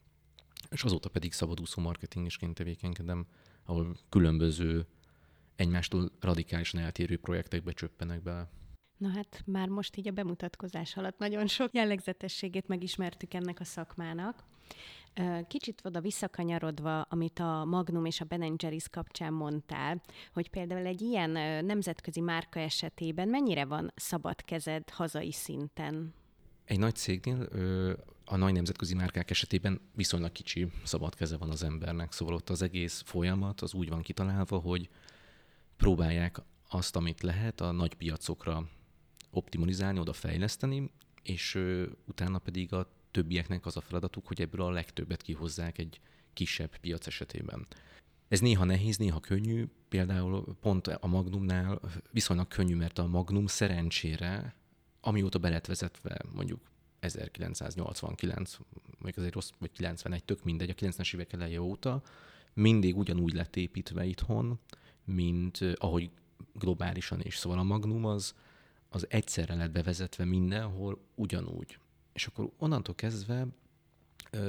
És 0.70 0.84
azóta 0.84 1.10
pedig 1.10 1.34
szabadúszó 1.34 1.82
marketingesként 1.82 2.54
tevékenykedem, 2.54 3.26
ahol 3.64 3.98
különböző 4.10 4.86
egymástól 5.56 6.12
radikálisan 6.20 6.80
eltérő 6.80 7.18
projektekbe 7.18 7.72
csöppenek 7.72 8.22
bele. 8.22 8.50
Na 9.02 9.10
hát 9.10 9.42
már 9.46 9.68
most 9.68 9.98
így 9.98 10.08
a 10.08 10.12
bemutatkozás 10.12 10.98
alatt 10.98 11.18
nagyon 11.18 11.48
sok 11.48 11.74
jellegzetességét 11.74 12.68
megismertük 12.68 13.34
ennek 13.34 13.60
a 13.60 13.64
szakmának. 13.64 14.44
Kicsit 15.48 15.82
oda 15.84 16.02
visszakanyarodva, 16.02 17.02
amit 17.02 17.40
a 17.40 17.66
Magnum 17.66 18.06
és 18.06 18.22
a 18.22 18.26
Ben 18.26 18.56
Jerry's 18.58 18.86
kapcsán 18.92 19.34
mondtál, 19.34 20.02
hogy 20.34 20.50
például 20.50 20.86
egy 20.86 21.02
ilyen 21.02 21.30
nemzetközi 21.66 22.22
márka 22.22 22.60
esetében 22.60 23.28
mennyire 23.28 23.66
van 23.66 23.92
szabad 23.96 24.42
kezed 24.42 24.90
hazai 24.90 25.32
szinten? 25.32 26.14
Egy 26.66 26.80
nagy 26.80 26.96
cégnél 26.96 27.48
a 28.26 28.36
nagy 28.36 28.54
nemzetközi 28.54 28.96
márkák 28.96 29.30
esetében 29.30 29.82
viszonylag 29.96 30.32
kicsi 30.32 30.72
szabad 30.84 31.16
keze 31.16 31.38
van 31.38 31.50
az 31.50 31.64
embernek, 31.64 32.12
szóval 32.12 32.34
ott 32.34 32.50
az 32.50 32.62
egész 32.62 33.04
folyamat 33.06 33.62
az 33.62 33.74
úgy 33.74 33.90
van 33.90 34.02
kitalálva, 34.02 34.58
hogy 34.58 34.90
próbálják 35.78 36.42
azt, 36.70 36.96
amit 36.96 37.22
lehet 37.22 37.62
a 37.62 37.72
nagy 37.72 37.94
piacokra 37.94 38.70
optimalizálni, 39.32 40.00
oda 40.00 40.14
fejleszteni, 40.14 40.92
és 41.24 41.60
utána 42.08 42.40
pedig 42.40 42.74
a 42.74 42.92
többieknek 43.12 43.66
az 43.66 43.78
a 43.78 43.82
feladatuk, 43.82 44.28
hogy 44.28 44.42
ebből 44.42 44.62
a 44.62 44.70
legtöbbet 44.70 45.22
kihozzák 45.22 45.78
egy 45.78 46.00
kisebb 46.34 46.78
piac 46.78 47.08
esetében. 47.08 47.68
Ez 48.28 48.40
néha 48.40 48.64
nehéz, 48.64 48.98
néha 48.98 49.20
könnyű, 49.20 49.68
például 49.90 50.56
pont 50.62 50.88
a 50.88 51.08
Magnumnál 51.08 51.80
viszonylag 52.12 52.48
könnyű, 52.48 52.76
mert 52.76 53.00
a 53.00 53.08
Magnum 53.08 53.48
szerencsére 53.48 54.56
amióta 55.02 55.40
be 55.40 55.50
lett 55.50 55.66
vezetve 55.66 56.22
mondjuk 56.34 56.62
1989, 57.00 58.58
vagy 59.00 59.14
azért 59.18 59.34
rossz, 59.34 59.50
vagy 59.60 59.72
91, 59.72 60.24
tök 60.24 60.44
mindegy, 60.44 60.70
a 60.70 60.74
90-es 60.74 61.14
évek 61.14 61.34
eleje 61.34 61.62
óta, 61.62 62.02
mindig 62.54 62.98
ugyanúgy 62.98 63.34
lett 63.34 63.56
építve 63.56 64.06
itthon, 64.06 64.60
mint 65.04 65.60
ahogy 65.76 66.10
globálisan 66.54 67.22
is. 67.22 67.36
Szóval 67.36 67.60
a 67.60 67.64
Magnum 67.64 68.06
az, 68.06 68.36
az 68.94 69.06
egyszerre 69.10 69.56
lett 69.56 69.72
bevezetve 69.72 70.26
mindenhol 70.26 71.00
ugyanúgy. 71.16 71.78
És 72.14 72.26
akkor 72.26 72.52
onnantól 72.58 72.96
kezdve 72.96 73.48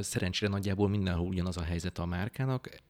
szerencsére 0.00 0.50
nagyjából 0.50 0.88
mindenhol 0.88 1.26
ugyanaz 1.26 1.56
a 1.56 1.62
helyzet 1.62 1.98
a 1.98 2.06
márkának, 2.06 2.80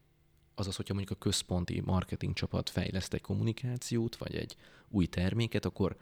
azaz, 0.55 0.75
hogyha 0.75 0.93
mondjuk 0.93 1.17
a 1.17 1.23
központi 1.23 1.79
marketing 1.79 2.33
csapat 2.33 2.69
fejleszt 2.69 3.13
egy 3.13 3.21
kommunikációt, 3.21 4.15
vagy 4.15 4.35
egy 4.35 4.55
új 4.89 5.05
terméket, 5.05 5.65
akkor 5.65 5.97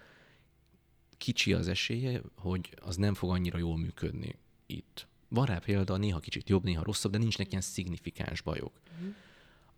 kicsi 1.18 1.54
az 1.54 1.68
esélye, 1.68 2.22
hogy 2.36 2.74
az 2.82 2.96
nem 2.96 3.14
fog 3.14 3.30
annyira 3.30 3.58
jól 3.58 3.78
működni 3.78 4.36
itt. 4.66 5.08
Van 5.28 5.46
rá 5.46 5.58
példa, 5.58 5.98
néha 5.98 6.20
kicsit 6.20 6.50
jobb, 6.50 6.64
néha 6.64 6.84
rosszabb, 6.84 7.12
de 7.12 7.18
nincsenek 7.18 7.50
ilyen 7.50 7.62
szignifikáns 7.62 8.42
bajok. 8.42 8.80
Mm. 9.02 9.10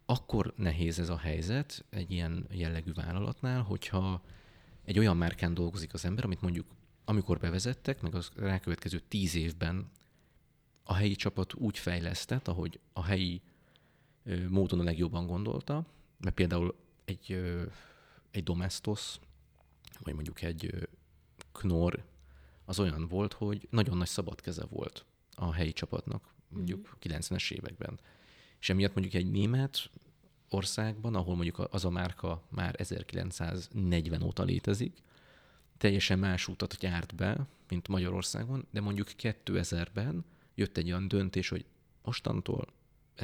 Akkor 0.06 0.54
nehéz 0.56 1.00
ez 1.00 1.10
a 1.10 1.18
helyzet 1.18 1.86
egy 1.90 2.12
ilyen 2.12 2.48
jellegű 2.52 2.92
vállalatnál, 2.94 3.62
hogyha 3.62 4.22
egy 4.84 5.00
olyan 5.00 5.18
márkán 5.18 5.54
dolgozik 5.54 5.94
az 5.94 6.06
ember, 6.06 6.24
amit 6.24 6.42
mondjuk 6.42 6.66
amikor 7.06 7.40
bevezettek, 7.40 8.02
meg 8.02 8.16
az 8.16 8.32
rákövetkező 8.36 9.00
tíz 9.00 9.36
évben 9.36 9.90
a 10.84 10.94
helyi 10.94 11.16
csapat 11.16 11.54
úgy 11.54 11.78
fejlesztett, 11.78 12.48
ahogy 12.48 12.80
a 12.94 13.04
helyi 13.04 13.42
módon 14.50 14.80
a 14.80 14.84
legjobban 14.84 15.28
gondolta, 15.28 15.86
mert 16.18 16.36
például 16.36 16.76
egy, 17.06 17.44
egy 18.32 18.44
Domestos, 18.44 19.20
vagy 20.00 20.14
mondjuk 20.14 20.42
egy 20.42 20.88
Knorr 21.52 22.00
az 22.66 22.80
olyan 22.80 23.08
volt, 23.08 23.34
hogy 23.34 23.68
nagyon 23.70 23.98
nagy 23.98 24.08
szabad 24.08 24.42
keze 24.42 24.66
volt 24.66 25.06
a 25.36 25.54
helyi 25.54 25.72
csapatnak, 25.72 26.34
mondjuk 26.48 26.80
mm. 26.80 27.12
90-es 27.12 27.52
években. 27.52 28.00
És 28.60 28.70
emiatt 28.70 28.94
mondjuk 28.94 29.16
egy 29.16 29.32
német 29.32 29.90
országban, 30.54 31.16
ahol 31.16 31.36
mondjuk 31.36 31.68
az 31.72 31.86
a 31.86 31.90
márka 31.90 32.42
már 32.50 32.76
1940 32.78 34.22
óta 34.22 34.44
létezik, 34.44 34.98
teljesen 35.78 36.20
más 36.20 36.48
útat 36.48 36.84
járt 36.84 37.16
be, 37.16 37.48
mint 37.70 37.88
Magyarországon, 37.88 38.66
de 38.72 38.82
mondjuk 38.82 39.08
2000-ben 39.18 40.26
jött 40.56 40.78
egy 40.78 40.88
olyan 40.88 41.08
döntés, 41.08 41.50
hogy 41.50 41.66
mostantól 42.04 42.68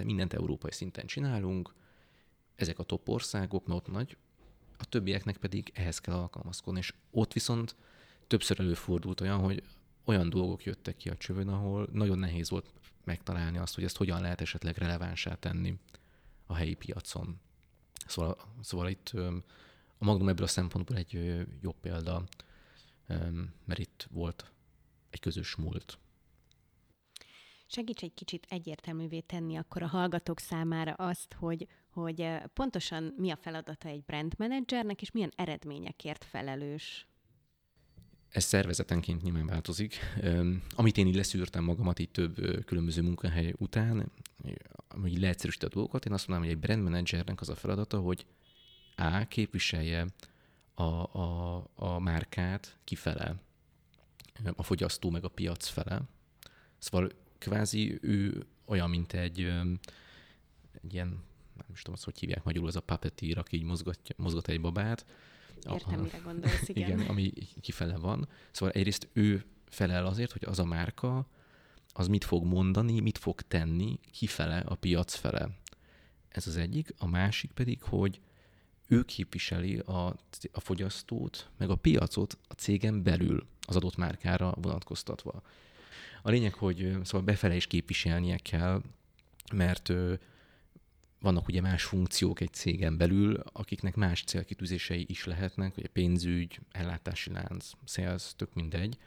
mindent 0.03 0.33
európai 0.33 0.71
szinten 0.71 1.05
csinálunk, 1.05 1.73
ezek 2.55 2.79
a 2.79 2.83
top 2.83 3.09
országok, 3.09 3.67
mert 3.67 3.79
ott 3.79 3.93
nagy, 3.93 4.17
a 4.77 4.85
többieknek 4.85 5.37
pedig 5.37 5.71
ehhez 5.73 5.99
kell 5.99 6.15
alkalmazkodni, 6.15 6.79
és 6.79 6.93
ott 7.11 7.33
viszont 7.33 7.75
többször 8.27 8.59
előfordult 8.59 9.21
olyan, 9.21 9.39
hogy 9.39 9.63
olyan 10.03 10.29
dolgok 10.29 10.63
jöttek 10.63 10.97
ki 10.97 11.09
a 11.09 11.17
csövön, 11.17 11.47
ahol 11.47 11.87
nagyon 11.91 12.19
nehéz 12.19 12.49
volt 12.49 12.73
megtalálni 13.03 13.57
azt, 13.57 13.75
hogy 13.75 13.83
ezt 13.83 13.97
hogyan 13.97 14.21
lehet 14.21 14.41
esetleg 14.41 14.77
relevánsá 14.77 15.35
tenni 15.35 15.79
a 16.49 16.55
helyi 16.55 16.73
piacon. 16.73 17.39
Szóval, 18.07 18.37
szóval 18.61 18.89
itt 18.89 19.09
a 19.97 20.05
Magnum 20.05 20.29
ebből 20.29 20.45
a 20.45 20.47
szempontból 20.47 20.97
egy 20.97 21.45
jobb 21.61 21.75
példa, 21.81 22.23
mert 23.65 23.79
itt 23.79 24.07
volt 24.11 24.51
egy 25.09 25.19
közös 25.19 25.55
múlt. 25.55 25.97
Segíts 27.67 28.03
egy 28.03 28.13
kicsit 28.13 28.45
egyértelművé 28.49 29.19
tenni 29.19 29.55
akkor 29.55 29.83
a 29.83 29.87
hallgatók 29.87 30.39
számára 30.39 30.93
azt, 30.93 31.33
hogy, 31.33 31.67
hogy 31.89 32.27
pontosan 32.53 33.13
mi 33.17 33.31
a 33.31 33.35
feladata 33.35 33.87
egy 33.87 34.03
brand 34.03 34.33
managernek, 34.37 35.01
és 35.01 35.11
milyen 35.11 35.33
eredményekért 35.35 36.23
felelős. 36.23 37.07
Ez 38.29 38.43
szervezetenként 38.43 39.21
nyilván 39.21 39.45
változik. 39.45 39.97
Amit 40.75 40.97
én 40.97 41.07
így 41.07 41.15
leszűrtem 41.15 41.63
magamat 41.63 41.99
itt 41.99 42.13
több 42.13 42.65
különböző 42.65 43.01
munkahely 43.01 43.53
után, 43.57 44.11
hogy 45.01 45.19
leegyszerűsíti 45.19 45.65
a 45.65 45.69
dolgokat, 45.69 46.05
én 46.05 46.13
azt 46.13 46.27
mondanám, 46.27 46.51
hogy 46.51 46.61
egy 46.61 46.67
brand 46.67 46.83
managernek 46.83 47.41
az 47.41 47.49
a 47.49 47.55
feladata, 47.55 47.99
hogy 47.99 48.25
A. 48.95 49.27
képviselje 49.27 50.05
a, 50.73 51.19
a, 51.19 51.63
a 51.75 51.99
márkát 51.99 52.77
kifele, 52.83 53.35
a 54.55 54.63
fogyasztó 54.63 55.09
meg 55.09 55.23
a 55.23 55.27
piac 55.27 55.67
fele. 55.67 56.01
Szóval 56.77 57.11
kvázi 57.37 57.97
ő 58.01 58.45
olyan, 58.65 58.89
mint 58.89 59.13
egy, 59.13 59.39
egy 60.81 60.93
ilyen, 60.93 61.07
nem 61.55 61.67
is 61.71 61.79
tudom, 61.81 61.93
azt 61.93 62.03
hogy 62.03 62.19
hívják 62.19 62.43
magyarul, 62.43 62.67
az 62.67 62.75
a 62.75 62.81
puppeteer, 62.81 63.37
aki 63.37 63.55
így 63.55 63.63
mozgat, 63.63 63.99
mozgat 64.17 64.47
egy 64.47 64.61
babát, 64.61 65.05
Értem, 65.71 65.99
mire 65.99 66.17
gondolsz, 66.17 66.67
igen. 66.69 66.89
igen. 66.89 67.07
ami 67.07 67.33
kifele 67.61 67.97
van. 67.97 68.27
Szóval 68.51 68.75
egyrészt 68.75 69.07
ő 69.13 69.43
felel 69.65 70.05
azért, 70.05 70.31
hogy 70.31 70.43
az 70.45 70.59
a 70.59 70.65
márka, 70.65 71.27
az 71.93 72.07
mit 72.07 72.23
fog 72.23 72.45
mondani, 72.45 72.99
mit 72.99 73.17
fog 73.17 73.41
tenni 73.41 73.99
kifele 74.11 74.59
a 74.59 74.75
piac 74.75 75.15
fele. 75.15 75.49
Ez 76.29 76.47
az 76.47 76.57
egyik. 76.57 76.93
A 76.97 77.07
másik 77.07 77.51
pedig, 77.51 77.81
hogy 77.81 78.19
ő 78.87 79.03
képviseli 79.03 79.77
a, 79.77 80.05
a 80.51 80.59
fogyasztót, 80.59 81.49
meg 81.57 81.69
a 81.69 81.75
piacot 81.75 82.37
a 82.47 82.53
cégen 82.53 83.03
belül 83.03 83.47
az 83.61 83.75
adott 83.75 83.95
márkára 83.95 84.53
vonatkoztatva. 84.61 85.41
A 86.21 86.29
lényeg, 86.29 86.53
hogy 86.53 86.97
szóval 87.03 87.21
befele 87.21 87.55
is 87.55 87.67
képviselnie 87.67 88.37
kell, 88.37 88.81
mert 89.53 89.91
vannak 91.19 91.47
ugye 91.47 91.61
más 91.61 91.83
funkciók 91.83 92.39
egy 92.39 92.53
cégen 92.53 92.97
belül, 92.97 93.43
akiknek 93.53 93.95
más 93.95 94.23
célkitűzései 94.23 95.05
is 95.07 95.25
lehetnek, 95.25 95.77
ugye 95.77 95.87
pénzügy, 95.87 96.59
ellátási 96.71 97.31
lánc, 97.31 97.69
sales, 97.85 98.31
tök 98.35 98.53
mindegy, 98.53 98.97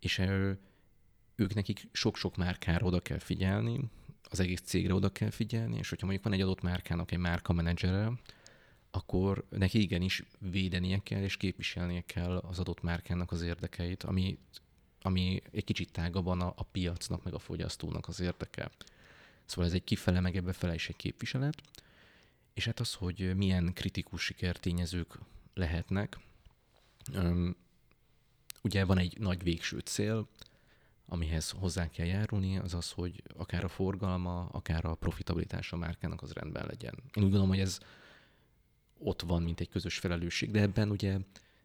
és 0.00 0.18
ők 1.36 1.54
nekik 1.54 1.88
sok-sok 1.92 2.36
márkára 2.36 2.86
oda 2.86 3.00
kell 3.00 3.18
figyelni, 3.18 3.80
az 4.30 4.40
egész 4.40 4.60
cégre 4.60 4.94
oda 4.94 5.08
kell 5.12 5.30
figyelni, 5.30 5.76
és 5.76 5.88
hogyha 5.88 6.06
mondjuk 6.06 6.26
van 6.26 6.34
egy 6.34 6.44
adott 6.44 6.62
márkának 6.62 7.12
egy 7.12 7.18
márka 7.18 7.52
menedzsere, 7.52 8.12
akkor 8.90 9.44
neki 9.48 9.80
igenis 9.80 10.22
védenie 10.38 11.00
kell 11.02 11.22
és 11.22 11.36
képviselnie 11.36 12.00
kell 12.00 12.36
az 12.36 12.58
adott 12.58 12.82
márkának 12.82 13.32
az 13.32 13.42
érdekeit, 13.42 14.02
ami, 14.02 14.38
ami 15.02 15.42
egy 15.50 15.64
kicsit 15.64 15.92
tágabban 15.92 16.40
a, 16.40 16.52
a 16.56 16.62
piacnak, 16.62 17.24
meg 17.24 17.34
a 17.34 17.38
fogyasztónak 17.38 18.08
az 18.08 18.20
érdeke. 18.20 18.70
Szóval 19.44 19.64
ez 19.64 19.72
egy 19.72 19.84
kifele, 19.84 20.20
meg 20.20 20.36
ebbe 20.36 20.52
fele 20.52 20.74
is 20.74 20.88
egy 20.88 20.96
képviselet. 20.96 21.62
És 22.54 22.64
hát 22.64 22.80
az, 22.80 22.94
hogy 22.94 23.36
milyen 23.36 23.72
kritikus 23.72 24.22
sikertényezők 24.22 25.18
lehetnek. 25.54 26.18
Ugye 28.62 28.84
van 28.84 28.98
egy 28.98 29.18
nagy 29.18 29.42
végső 29.42 29.78
cél, 29.78 30.28
amihez 31.06 31.50
hozzá 31.50 31.88
kell 31.88 32.06
járulni, 32.06 32.58
az 32.58 32.74
az, 32.74 32.90
hogy 32.90 33.22
akár 33.36 33.64
a 33.64 33.68
forgalma, 33.68 34.48
akár 34.52 34.84
a 34.84 34.94
profitabilitása 34.94 35.76
a 35.76 35.78
márkának 35.78 36.22
az 36.22 36.32
rendben 36.32 36.66
legyen. 36.66 36.94
Én 36.94 37.22
úgy 37.22 37.30
gondolom, 37.30 37.48
hogy 37.48 37.60
ez 37.60 37.78
ott 38.98 39.22
van, 39.22 39.42
mint 39.42 39.60
egy 39.60 39.68
közös 39.68 39.98
felelősség, 39.98 40.50
de 40.50 40.60
ebben 40.60 40.90
ugye 40.90 41.18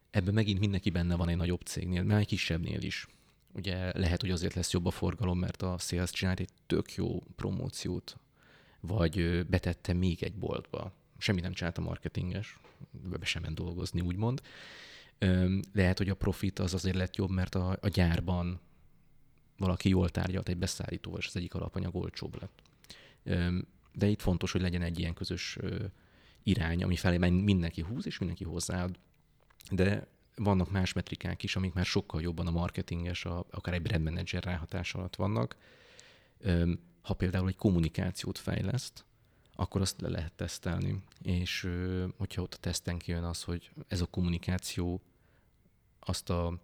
ebben 0.10 0.34
megint 0.34 0.60
mindenki 0.60 0.90
benne 0.90 1.16
van 1.16 1.30
egy 1.30 1.38
nagyobb 1.38 1.62
cégnél, 1.62 2.04
már 2.04 2.20
egy 2.20 2.28
kisebbnél 2.28 2.82
is. 2.82 3.08
Ugye 3.54 3.98
lehet, 3.98 4.22
hogy 4.22 4.32
azért 4.32 4.54
lesz 4.54 4.72
jobb 4.72 4.86
a 4.86 4.92
forgalom, 4.92 5.40
mert 5.40 5.62
a 5.62 5.78
sales 5.78 6.12
csinált 6.12 6.40
egy 6.40 6.50
tök 6.68 6.94
jó 6.94 7.24
promóciót, 7.36 8.18
vagy 8.80 9.46
betette 9.48 9.94
még 9.94 10.24
egy 10.24 10.36
boltba. 10.36 10.94
Semmi 11.18 11.42
nem 11.42 11.54
csinált 11.54 11.78
a 11.78 11.82
marketinges, 11.82 12.60
be 13.20 13.26
sem 13.26 13.42
ment 13.42 13.56
dolgozni, 13.56 14.02
úgymond. 14.02 14.42
Lehet, 15.74 15.98
hogy 15.98 16.10
a 16.10 16.16
profit 16.16 16.60
az 16.60 16.74
azért 16.74 16.96
lett 16.96 17.16
jobb, 17.16 17.30
mert 17.30 17.56
a, 17.56 17.78
a 17.82 17.88
gyárban 17.88 18.60
valaki 19.62 19.90
jól 19.90 20.10
tárgyalt 20.10 20.50
egy 20.50 20.58
beszállítóval, 20.58 21.20
és 21.20 21.28
az 21.28 21.36
egyik 21.36 21.54
alapanyag 21.54 21.96
olcsóbb 21.96 22.42
lett. 22.42 22.62
De 23.94 24.08
itt 24.08 24.22
fontos, 24.22 24.52
hogy 24.52 24.62
legyen 24.62 24.82
egy 24.82 25.00
ilyen 25.00 25.14
közös 25.14 25.58
irány, 26.44 26.84
ami 26.84 26.96
felé 26.96 27.18
mindenki 27.30 27.82
húz, 27.82 28.06
és 28.06 28.18
mindenki 28.18 28.44
hozzáad. 28.44 29.00
De 29.72 30.08
vannak 30.36 30.72
más 30.72 30.94
metrikák 30.94 31.44
is, 31.44 31.56
amik 31.56 31.74
már 31.74 31.86
sokkal 31.86 32.22
jobban 32.22 32.48
a 32.48 32.52
marketinges, 32.52 33.26
a, 33.26 33.46
akár 33.52 33.74
egy 33.74 33.82
brand 33.82 34.04
manager 34.04 34.44
ráhatás 34.44 34.94
alatt 34.94 35.16
vannak. 35.16 35.56
Ha 37.02 37.14
például 37.14 37.48
egy 37.48 37.56
kommunikációt 37.56 38.38
fejleszt, 38.38 39.06
akkor 39.56 39.82
azt 39.82 40.02
le 40.02 40.10
lehet 40.10 40.34
tesztelni. 40.34 41.04
És 41.22 41.70
hogyha 42.18 42.42
ott 42.42 42.54
a 42.54 42.58
teszten 42.58 42.98
kijön 42.98 43.24
az, 43.24 43.44
hogy 43.44 43.72
ez 43.88 44.02
a 44.02 44.06
kommunikáció 44.06 45.02
azt 46.00 46.30
a 46.30 46.62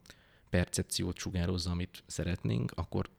percepciót 0.50 1.18
sugározza, 1.18 1.72
amit 1.72 2.04
szeretnénk, 2.06 2.72
akkor 2.76 3.10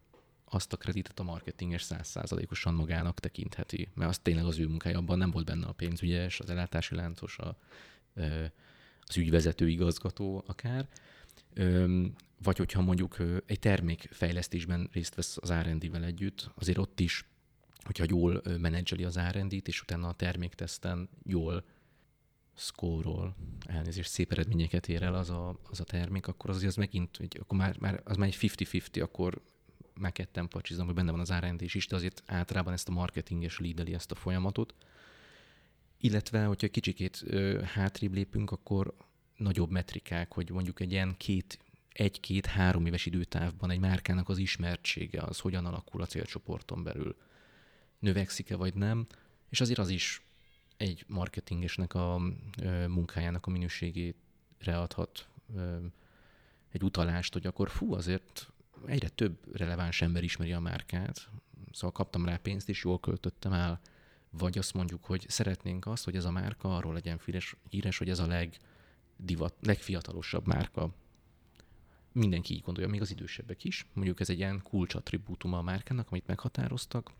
azt 0.44 0.72
a 0.72 0.76
kreditet 0.76 1.18
a 1.18 1.22
marketinges 1.22 1.82
százszázalékosan 1.82 2.74
magának 2.74 3.20
tekintheti, 3.20 3.88
mert 3.94 4.10
az 4.10 4.18
tényleg 4.18 4.44
az 4.44 4.58
ő 4.58 4.66
munkája, 4.66 4.98
abban 4.98 5.18
nem 5.18 5.30
volt 5.30 5.44
benne 5.44 5.66
a 5.66 5.72
pénzügyes, 5.72 6.40
az 6.40 6.50
ellátási 6.50 6.94
láncos, 6.94 7.38
a, 7.38 7.56
az 9.06 9.16
ügyvezető 9.16 9.68
igazgató 9.68 10.44
akár. 10.46 10.88
Vagy 12.42 12.56
hogyha 12.56 12.82
mondjuk 12.82 13.16
egy 13.46 13.58
termékfejlesztésben 13.58 14.88
részt 14.92 15.14
vesz 15.14 15.36
az 15.40 15.52
R&D-vel 15.52 16.04
együtt, 16.04 16.50
azért 16.54 16.78
ott 16.78 17.00
is, 17.00 17.24
hogyha 17.84 18.04
jól 18.08 18.42
menedzseli 18.58 19.04
az 19.04 19.18
R&D-t, 19.18 19.68
és 19.68 19.82
utána 19.82 20.08
a 20.08 20.14
termékteszten 20.14 21.08
jól 21.24 21.64
szkórol, 22.58 23.36
elnézést, 23.66 24.10
szép 24.10 24.32
eredményeket 24.32 24.88
ér 24.88 25.02
el 25.02 25.14
az 25.14 25.30
a, 25.30 25.58
az 25.70 25.80
a 25.80 25.84
termék, 25.84 26.26
akkor 26.26 26.50
az, 26.50 26.62
az 26.62 26.76
megint, 26.76 27.18
akkor 27.38 27.58
már, 27.58 27.78
már, 27.78 28.00
az 28.04 28.16
már 28.16 28.28
egy 28.28 28.36
50-50, 28.40 29.02
akkor 29.02 29.42
már 29.94 30.12
ketten 30.12 30.48
pacsizom, 30.48 30.86
hogy 30.86 30.94
benne 30.94 31.10
van 31.10 31.20
az 31.20 31.32
R&D 31.32 31.62
is, 31.62 31.86
de 31.86 31.96
azért 31.96 32.22
általában 32.26 32.72
ezt 32.72 32.88
a 32.88 32.92
marketinges 32.92 33.58
lídeli 33.58 33.94
ezt 33.94 34.10
a 34.10 34.14
folyamatot. 34.14 34.74
Illetve, 36.00 36.44
hogyha 36.44 36.68
kicsikét 36.68 37.22
ö, 37.26 37.60
hátrébb 37.62 38.12
lépünk, 38.12 38.50
akkor 38.50 38.94
nagyobb 39.36 39.70
metrikák, 39.70 40.32
hogy 40.32 40.50
mondjuk 40.50 40.80
egy 40.80 40.90
ilyen 40.90 41.14
két, 41.16 41.58
egy-két-három 41.92 42.86
éves 42.86 43.06
időtávban 43.06 43.70
egy 43.70 43.78
márkának 43.78 44.28
az 44.28 44.38
ismertsége, 44.38 45.22
az 45.22 45.38
hogyan 45.38 45.66
alakul 45.66 46.02
a 46.02 46.06
célcsoporton 46.06 46.82
belül. 46.82 47.16
Növekszik-e 47.98 48.56
vagy 48.56 48.74
nem, 48.74 49.06
és 49.48 49.60
azért 49.60 49.78
az 49.78 49.88
is 49.88 50.27
egy 50.78 51.04
marketingesnek 51.08 51.94
a 51.94 52.20
munkájának 52.86 53.46
a 53.46 53.50
minőségére 53.50 54.14
adhat 54.64 55.28
egy 56.70 56.82
utalást, 56.82 57.32
hogy 57.32 57.46
akkor 57.46 57.70
fú, 57.70 57.94
azért 57.94 58.52
egyre 58.86 59.08
több 59.08 59.56
releváns 59.56 60.02
ember 60.02 60.22
ismeri 60.22 60.52
a 60.52 60.60
márkát, 60.60 61.28
szóval 61.72 61.92
kaptam 61.92 62.24
rá 62.24 62.36
pénzt, 62.36 62.68
és 62.68 62.84
jól 62.84 63.00
költöttem 63.00 63.52
el, 63.52 63.80
vagy 64.30 64.58
azt 64.58 64.74
mondjuk, 64.74 65.04
hogy 65.04 65.24
szeretnénk 65.28 65.86
azt, 65.86 66.04
hogy 66.04 66.16
ez 66.16 66.24
a 66.24 66.30
márka 66.30 66.76
arról 66.76 66.92
legyen 66.92 67.20
híres, 67.24 67.56
híres 67.68 67.98
hogy 67.98 68.10
ez 68.10 68.18
a 68.18 68.26
legdivat, 68.26 69.54
legfiatalosabb 69.60 70.46
márka. 70.46 70.94
Mindenki 72.12 72.54
így 72.54 72.62
gondolja, 72.62 72.90
még 72.90 73.00
az 73.00 73.10
idősebbek 73.10 73.64
is. 73.64 73.86
Mondjuk 73.92 74.20
ez 74.20 74.30
egy 74.30 74.38
ilyen 74.38 74.62
kulcsattribútuma 74.62 75.58
a 75.58 75.62
márkának, 75.62 76.10
amit 76.10 76.26
meghatároztak, 76.26 77.12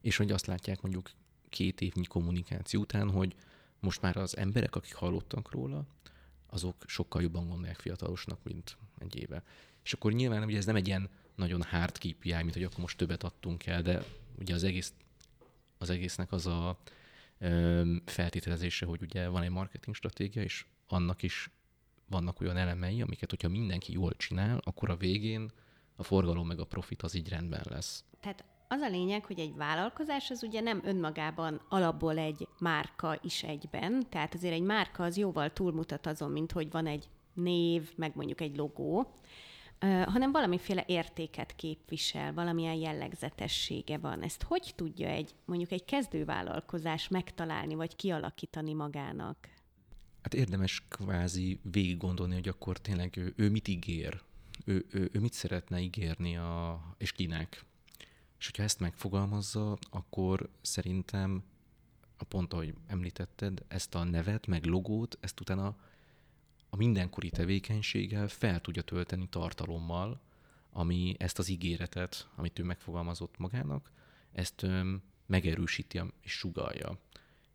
és 0.00 0.16
hogy 0.16 0.30
azt 0.30 0.46
látják 0.46 0.80
mondjuk 0.80 1.10
két 1.52 1.80
évnyi 1.80 2.04
kommunikáció 2.04 2.80
után, 2.80 3.10
hogy 3.10 3.34
most 3.80 4.02
már 4.02 4.16
az 4.16 4.36
emberek, 4.36 4.76
akik 4.76 4.94
hallottak 4.94 5.50
róla, 5.50 5.84
azok 6.46 6.76
sokkal 6.86 7.22
jobban 7.22 7.48
gondolják 7.48 7.78
fiatalosnak, 7.78 8.38
mint 8.42 8.76
egy 8.98 9.16
éve. 9.16 9.42
És 9.84 9.92
akkor 9.92 10.12
nyilván 10.12 10.44
ugye 10.44 10.56
ez 10.56 10.64
nem 10.64 10.76
egy 10.76 10.86
ilyen 10.86 11.08
nagyon 11.34 11.62
hard 11.62 11.98
KPI, 11.98 12.32
mint 12.32 12.52
hogy 12.52 12.64
akkor 12.64 12.78
most 12.78 12.96
többet 12.96 13.22
adtunk 13.22 13.66
el, 13.66 13.82
de 13.82 14.04
ugye 14.38 14.54
az 14.54 14.62
egész 14.62 14.92
az 15.78 15.90
egésznek 15.90 16.32
az 16.32 16.46
a 16.46 16.78
feltételezése, 18.04 18.86
hogy 18.86 19.02
ugye 19.02 19.28
van 19.28 19.42
egy 19.42 19.50
marketing 19.50 19.96
stratégia, 19.96 20.42
és 20.42 20.66
annak 20.86 21.22
is 21.22 21.50
vannak 22.08 22.40
olyan 22.40 22.56
elemei, 22.56 23.02
amiket, 23.02 23.30
hogyha 23.30 23.48
mindenki 23.48 23.92
jól 23.92 24.16
csinál, 24.16 24.60
akkor 24.64 24.90
a 24.90 24.96
végén 24.96 25.50
a 25.96 26.02
forgalom 26.02 26.46
meg 26.46 26.60
a 26.60 26.64
profit 26.64 27.02
az 27.02 27.14
így 27.14 27.28
rendben 27.28 27.62
lesz. 27.68 28.04
Tehát 28.20 28.44
az 28.72 28.80
a 28.80 28.88
lényeg, 28.88 29.24
hogy 29.24 29.38
egy 29.38 29.56
vállalkozás 29.56 30.30
az 30.30 30.42
ugye 30.42 30.60
nem 30.60 30.80
önmagában 30.84 31.60
alapból 31.68 32.18
egy 32.18 32.48
márka 32.58 33.18
is 33.22 33.42
egyben, 33.42 34.06
tehát 34.08 34.34
azért 34.34 34.54
egy 34.54 34.62
márka 34.62 35.04
az 35.04 35.16
jóval 35.16 35.52
túlmutat 35.52 36.06
azon, 36.06 36.30
mint 36.30 36.52
hogy 36.52 36.70
van 36.70 36.86
egy 36.86 37.08
név, 37.34 37.92
meg 37.96 38.12
mondjuk 38.14 38.40
egy 38.40 38.56
logó, 38.56 39.14
hanem 40.06 40.32
valamiféle 40.32 40.84
értéket 40.86 41.56
képvisel, 41.56 42.32
valamilyen 42.32 42.74
jellegzetessége 42.74 43.98
van. 43.98 44.22
Ezt 44.22 44.42
hogy 44.42 44.72
tudja 44.76 45.08
egy 45.08 45.34
mondjuk 45.44 45.70
egy 45.70 45.84
kezdővállalkozás 45.84 47.08
megtalálni, 47.08 47.74
vagy 47.74 47.96
kialakítani 47.96 48.72
magának? 48.72 49.48
Hát 50.22 50.34
érdemes 50.34 50.84
kvázi 50.88 51.60
végig 51.72 51.96
gondolni, 51.96 52.34
hogy 52.34 52.48
akkor 52.48 52.78
tényleg 52.78 53.16
ő, 53.16 53.32
ő 53.36 53.50
mit 53.50 53.68
ígér, 53.68 54.20
ő, 54.64 54.86
ő, 54.90 55.10
ő 55.12 55.20
mit 55.20 55.32
szeretne 55.32 55.80
ígérni, 55.80 56.36
a, 56.36 56.80
és 56.98 57.12
kinek. 57.12 57.64
És 58.42 58.48
hogyha 58.48 58.62
ezt 58.62 58.80
megfogalmazza, 58.80 59.78
akkor 59.90 60.50
szerintem 60.60 61.42
a 62.16 62.24
pont, 62.24 62.52
ahogy 62.52 62.74
említetted, 62.86 63.64
ezt 63.68 63.94
a 63.94 64.04
nevet, 64.04 64.46
meg 64.46 64.64
logót, 64.64 65.18
ezt 65.20 65.40
utána 65.40 65.76
a 66.70 66.76
mindenkori 66.76 67.30
tevékenységgel 67.30 68.28
fel 68.28 68.60
tudja 68.60 68.82
tölteni 68.82 69.28
tartalommal, 69.28 70.20
ami 70.72 71.14
ezt 71.18 71.38
az 71.38 71.48
ígéretet, 71.48 72.28
amit 72.34 72.58
ő 72.58 72.62
megfogalmazott 72.62 73.38
magának, 73.38 73.90
ezt 74.32 74.66
megerősíti 75.26 76.00
és 76.20 76.32
sugalja. 76.32 76.98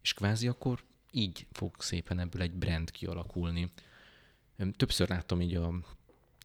És 0.02 0.14
kvázi 0.14 0.48
akkor 0.48 0.84
így 1.12 1.48
fog 1.52 1.76
szépen 1.82 2.20
ebből 2.20 2.42
egy 2.42 2.54
brand 2.54 2.92
kialakulni. 2.92 3.72
Többször 4.76 5.10
láttam 5.10 5.42
így 5.42 5.56
a 5.56 5.74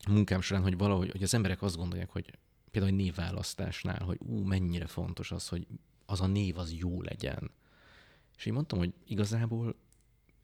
munkám 0.09 0.41
során, 0.41 0.63
hogy 0.63 0.77
valahogy 0.77 1.11
hogy 1.11 1.23
az 1.23 1.35
emberek 1.35 1.63
azt 1.63 1.77
gondolják, 1.77 2.11
hogy 2.11 2.39
például 2.73 2.93
egy 2.93 3.01
névválasztásnál, 3.01 4.03
hogy 4.05 4.19
ú, 4.21 4.43
mennyire 4.43 4.87
fontos 4.87 5.33
az, 5.33 5.49
hogy 5.49 5.67
az 6.07 6.21
a 6.21 6.27
név 6.27 6.59
az 6.59 6.73
jó 6.73 7.03
legyen. 7.03 7.51
És 8.37 8.47
én 8.47 8.53
mondtam, 8.53 8.79
hogy 8.79 8.93
igazából 9.05 9.75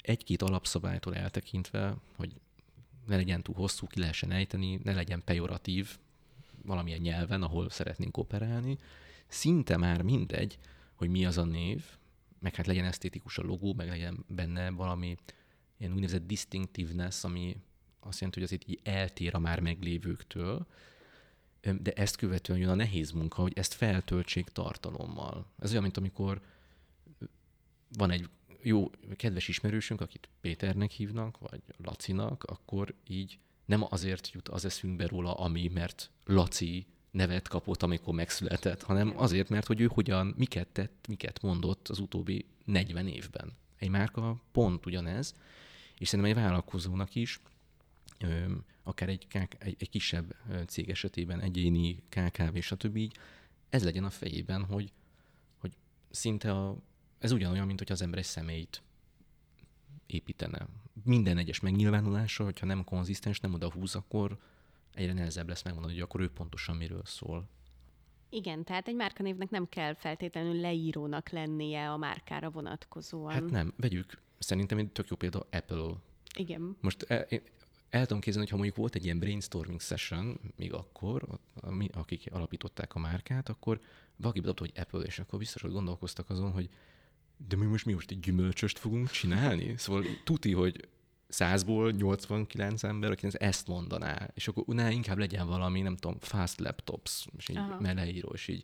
egy-két 0.03 0.43
alapszabálytól 0.43 1.15
eltekintve, 1.15 1.97
hogy 2.17 2.35
ne 3.07 3.17
legyen 3.17 3.43
túl 3.43 3.55
hosszú, 3.55 3.87
ki 3.87 4.01
lehessen 4.01 4.31
ejteni, 4.31 4.81
ne 4.83 4.93
legyen 4.93 5.25
pejoratív 5.25 5.99
valamilyen 6.63 7.01
nyelven, 7.01 7.43
ahol 7.43 7.71
szeretnénk 7.71 8.17
operálni, 8.17 8.79
szinte 9.27 9.77
már 9.77 10.03
mindegy, 10.03 10.59
hogy 10.95 11.09
mi 11.09 11.25
az 11.25 11.39
a 11.39 11.45
név, 11.45 11.85
meg 12.39 12.55
hát 12.55 12.67
legyen 12.67 12.85
esztétikus 12.85 13.39
a 13.39 13.43
logó, 13.43 13.75
meg 13.75 13.89
legyen 13.89 14.25
benne 14.29 14.71
valami 14.71 15.17
ilyen 15.79 15.93
úgynevezett 15.93 16.27
distinctiveness, 16.27 17.25
ami 17.25 17.57
azt 18.01 18.19
jelenti, 18.19 18.41
hogy 18.41 18.49
azért 18.49 18.69
így 18.69 18.81
eltér 18.83 19.35
a 19.35 19.39
már 19.39 19.61
meglévőktől, 19.61 20.67
de 21.61 21.93
ezt 21.93 22.17
követően 22.17 22.59
jön 22.59 22.69
a 22.69 22.75
nehéz 22.75 23.11
munka, 23.11 23.43
hogy 23.43 23.53
ezt 23.55 23.75
feltöltsék 23.75 24.49
tartalommal. 24.49 25.47
Ez 25.59 25.71
olyan, 25.71 25.83
mint 25.83 25.97
amikor 25.97 26.41
van 27.97 28.11
egy 28.11 28.29
jó, 28.63 28.91
kedves 29.17 29.49
ismerősünk, 29.49 30.01
akit 30.01 30.29
Péternek 30.41 30.91
hívnak, 30.91 31.39
vagy 31.39 31.63
Lacinak, 31.77 32.45
akkor 32.45 32.95
így 33.07 33.39
nem 33.65 33.87
azért 33.91 34.31
jut 34.33 34.49
az 34.49 34.65
eszünkbe 34.65 35.07
róla, 35.07 35.35
ami, 35.35 35.71
mert 35.75 36.11
Laci 36.25 36.87
nevet 37.11 37.49
kapott, 37.49 37.83
amikor 37.83 38.15
megszületett, 38.15 38.83
hanem 38.83 39.13
azért, 39.17 39.49
mert 39.49 39.67
hogy 39.67 39.81
ő 39.81 39.87
hogyan, 39.87 40.35
miket 40.37 40.69
tett, 40.69 41.07
miket 41.09 41.43
mondott 41.43 41.89
az 41.89 41.99
utóbbi 41.99 42.47
40 42.65 43.07
évben. 43.07 43.53
Egy 43.77 43.89
márka 43.89 44.43
pont 44.53 44.87
ugyanez, 44.87 45.35
és 45.99 46.09
szerintem 46.09 46.37
egy 46.37 46.43
vállalkozónak 46.43 47.15
is, 47.15 47.41
akár 48.83 49.09
egy, 49.09 49.27
egy, 49.59 49.77
egy 49.79 49.91
kisebb 49.91 50.35
cég 50.67 50.91
esetében, 50.91 51.41
egyéni 51.41 52.03
KKV, 52.09 52.59
stb. 52.59 52.97
így, 52.97 53.17
ez 53.69 53.85
legyen 53.85 54.05
a 54.05 54.11
fejében, 54.11 54.65
hogy, 54.65 54.93
hogy 55.59 55.77
szinte 56.11 56.53
a, 56.53 56.77
ez 57.19 57.33
ugyanolyan, 57.33 57.67
mint 57.67 57.79
hogy 57.79 57.93
az 57.93 58.03
ember 58.03 58.19
egy 58.19 58.25
személyt 58.25 58.83
építene. 60.07 60.67
Minden 61.05 61.39
egyes 61.39 61.61
megnyilvánulása, 61.61 62.45
hogyha 62.45 62.67
nem 62.67 62.85
konzisztens, 62.85 63.41
nem 63.41 63.55
oda 63.55 63.71
húz, 63.71 63.95
akkor 63.95 64.39
egyre 64.95 65.13
nehezebb 65.13 65.49
lesz 65.49 65.63
megmondani, 65.63 65.95
hogy 65.95 66.03
akkor 66.03 66.21
ő 66.21 66.31
pontosan 66.31 66.77
miről 66.77 67.03
szól. 67.05 67.49
Igen, 68.31 68.65
tehát 68.65 68.89
egy 68.89 68.95
márkanévnek 68.95 69.51
nem 69.51 69.69
kell 69.69 69.95
feltétlenül 69.95 70.61
leírónak 70.61 71.29
lennie 71.29 71.91
a 71.91 71.97
márkára 71.97 72.51
vonatkozóan. 72.51 73.33
Hát 73.33 73.51
nem, 73.51 73.73
vegyük, 73.77 74.21
szerintem 74.39 74.79
egy 74.79 74.91
tök 74.91 75.09
jó 75.09 75.17
példa 75.17 75.47
Apple. 75.51 75.95
Igen. 76.37 76.77
Most 76.81 77.07
el, 77.91 78.03
tudom 78.03 78.21
képzelni, 78.21 78.49
hogy 78.49 78.51
ha 78.51 78.57
mondjuk 78.57 78.77
volt 78.77 78.95
egy 78.95 79.05
ilyen 79.05 79.19
brainstorming 79.19 79.81
session, 79.81 80.41
még 80.57 80.73
akkor, 80.73 81.27
akik 81.93 82.29
alapították 82.33 82.95
a 82.95 82.99
márkát, 82.99 83.49
akkor 83.49 83.81
valaki 84.17 84.41
bedobta, 84.41 84.63
hogy 84.63 84.73
Apple, 84.77 85.01
és 85.01 85.19
akkor 85.19 85.39
biztos, 85.39 85.63
hogy 85.63 85.73
gondolkoztak 85.73 86.31
azon, 86.31 86.51
hogy 86.51 86.69
de 87.49 87.57
mi 87.57 87.65
most 87.65 87.85
mi 87.85 87.93
most 87.93 88.11
egy 88.11 88.21
gyümölcsöst 88.21 88.79
fogunk 88.79 89.11
csinálni? 89.11 89.75
Szóval 89.77 90.05
tuti, 90.25 90.53
hogy 90.53 90.89
százból 91.29 91.91
89 91.91 92.83
ember, 92.83 93.11
aki 93.11 93.27
ezt 93.33 93.67
mondaná, 93.67 94.31
és 94.35 94.49
akkor 94.49 94.65
ne, 94.67 94.91
inkább 94.91 95.19
legyen 95.19 95.47
valami, 95.47 95.81
nem 95.81 95.97
tudom, 95.97 96.17
fast 96.21 96.61
laptops, 96.61 97.27
és 97.37 97.49
így 97.49 97.61
meleíró, 97.81 98.31
és 98.33 98.49
így. 98.49 98.63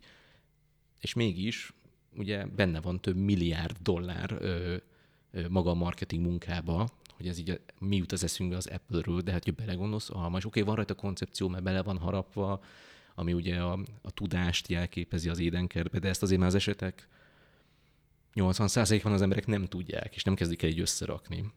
És 0.99 1.13
mégis, 1.13 1.73
ugye 2.15 2.45
benne 2.45 2.81
van 2.81 3.01
több 3.01 3.15
milliárd 3.15 3.77
dollár 3.81 4.37
ö, 4.39 4.75
ö, 5.31 5.49
maga 5.49 5.69
a 5.69 5.73
marketing 5.73 6.25
munkába, 6.25 6.89
hogy 7.15 7.27
ez 7.27 7.37
így 7.37 7.59
mi 7.79 7.95
jut 7.95 8.11
az 8.11 8.23
eszünkbe 8.23 8.55
az 8.55 8.67
Apple-ről, 8.67 9.21
de 9.21 9.31
hát, 9.31 9.43
hogy 9.43 9.55
belegondolsz, 9.55 10.09
ah, 10.09 10.29
most 10.29 10.45
oké, 10.45 10.59
okay, 10.59 10.63
van 10.63 10.75
rajta 10.75 10.93
koncepció, 10.93 11.47
mert 11.47 11.63
bele 11.63 11.83
van 11.83 11.97
harapva, 11.97 12.63
ami 13.15 13.33
ugye 13.33 13.61
a, 13.61 13.79
a 14.01 14.11
tudást 14.11 14.67
jelképezi 14.67 15.29
az 15.29 15.39
édenkertbe, 15.39 15.99
de 15.99 16.07
ezt 16.07 16.23
azért 16.23 16.39
már 16.39 16.49
az 16.49 16.55
esetek 16.55 17.07
80%-ban 18.35 19.11
az 19.11 19.21
emberek 19.21 19.47
nem 19.47 19.65
tudják, 19.65 20.15
és 20.15 20.23
nem 20.23 20.35
kezdik 20.35 20.63
el 20.63 20.69
így 20.69 20.79
összerakni. 20.79 21.51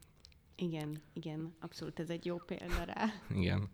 Igen, 0.56 1.02
igen, 1.12 1.54
abszolút 1.60 2.00
ez 2.00 2.10
egy 2.10 2.26
jó 2.26 2.36
példa 2.36 2.84
rá. 2.84 3.06
Igen. 3.34 3.68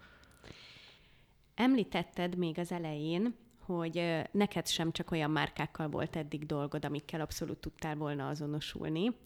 Említetted 1.54 2.36
még 2.36 2.58
az 2.58 2.72
elején, 2.72 3.34
hogy 3.58 4.22
neked 4.30 4.66
sem 4.66 4.92
csak 4.92 5.10
olyan 5.10 5.30
márkákkal 5.30 5.88
volt 5.88 6.16
eddig 6.16 6.46
dolgod, 6.46 6.84
amikkel 6.84 7.20
abszolút 7.20 7.58
tudtál 7.58 7.96
volna 7.96 8.28
azonosulni. 8.28 9.16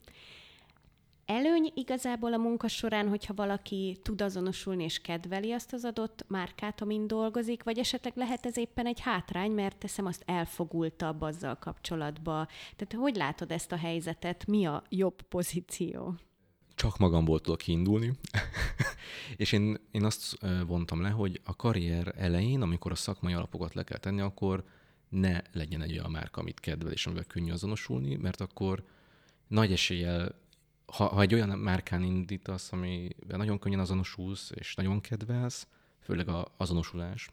Előny 1.30 1.72
igazából 1.74 2.32
a 2.32 2.36
munka 2.36 2.68
során, 2.68 3.08
hogyha 3.08 3.34
valaki 3.34 3.98
tud 4.02 4.20
azonosulni 4.20 4.84
és 4.84 5.00
kedveli 5.00 5.52
azt 5.52 5.72
az 5.72 5.84
adott 5.84 6.24
márkát, 6.28 6.80
amin 6.80 7.06
dolgozik, 7.06 7.62
vagy 7.62 7.78
esetleg 7.78 8.16
lehet 8.16 8.46
ez 8.46 8.56
éppen 8.56 8.86
egy 8.86 9.00
hátrány, 9.00 9.50
mert 9.50 9.78
teszem 9.78 10.06
azt 10.06 10.22
elfogultabb 10.26 11.20
azzal 11.20 11.54
kapcsolatba. 11.54 12.46
Tehát 12.76 13.04
hogy 13.04 13.16
látod 13.16 13.50
ezt 13.50 13.72
a 13.72 13.76
helyzetet? 13.76 14.46
Mi 14.46 14.66
a 14.66 14.82
jobb 14.88 15.22
pozíció? 15.22 16.14
csak 16.74 16.98
magamból 16.98 17.40
tudok 17.40 17.58
kiindulni. 17.58 18.12
és 19.36 19.52
én, 19.52 19.76
én 19.90 20.04
azt 20.04 20.38
vontam 20.66 21.00
le, 21.00 21.08
hogy 21.08 21.40
a 21.44 21.56
karrier 21.56 22.14
elején, 22.16 22.62
amikor 22.62 22.92
a 22.92 22.94
szakmai 22.94 23.32
alapokat 23.32 23.74
le 23.74 23.82
kell 23.82 23.98
tenni, 23.98 24.20
akkor 24.20 24.64
ne 25.08 25.40
legyen 25.52 25.82
egy 25.82 25.98
olyan 25.98 26.10
márka, 26.10 26.40
amit 26.40 26.60
kedvel, 26.60 26.92
és 26.92 27.06
amivel 27.06 27.24
könnyű 27.24 27.52
azonosulni, 27.52 28.14
mert 28.14 28.40
akkor 28.40 28.84
nagy 29.46 29.72
eséllyel, 29.72 30.34
ha, 30.92 31.06
ha 31.06 31.20
egy 31.20 31.34
olyan 31.34 31.58
márkán 31.58 32.02
indítasz, 32.02 32.72
amivel 32.72 33.38
nagyon 33.38 33.58
könnyen 33.58 33.80
azonosulsz, 33.80 34.50
és 34.54 34.74
nagyon 34.74 35.00
kedvelsz, 35.00 35.66
főleg 36.00 36.28
az 36.28 36.44
azonosulás 36.56 37.28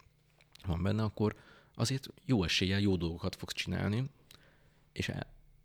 van 0.66 0.84
benne, 0.84 1.04
akkor 1.04 1.36
azért 1.76 2.08
jó 2.26 2.44
eséllyel 2.44 2.80
jó 2.80 2.96
dolgokat 2.96 3.36
fogsz 3.36 3.54
csinálni, 3.54 4.10
és 4.92 5.12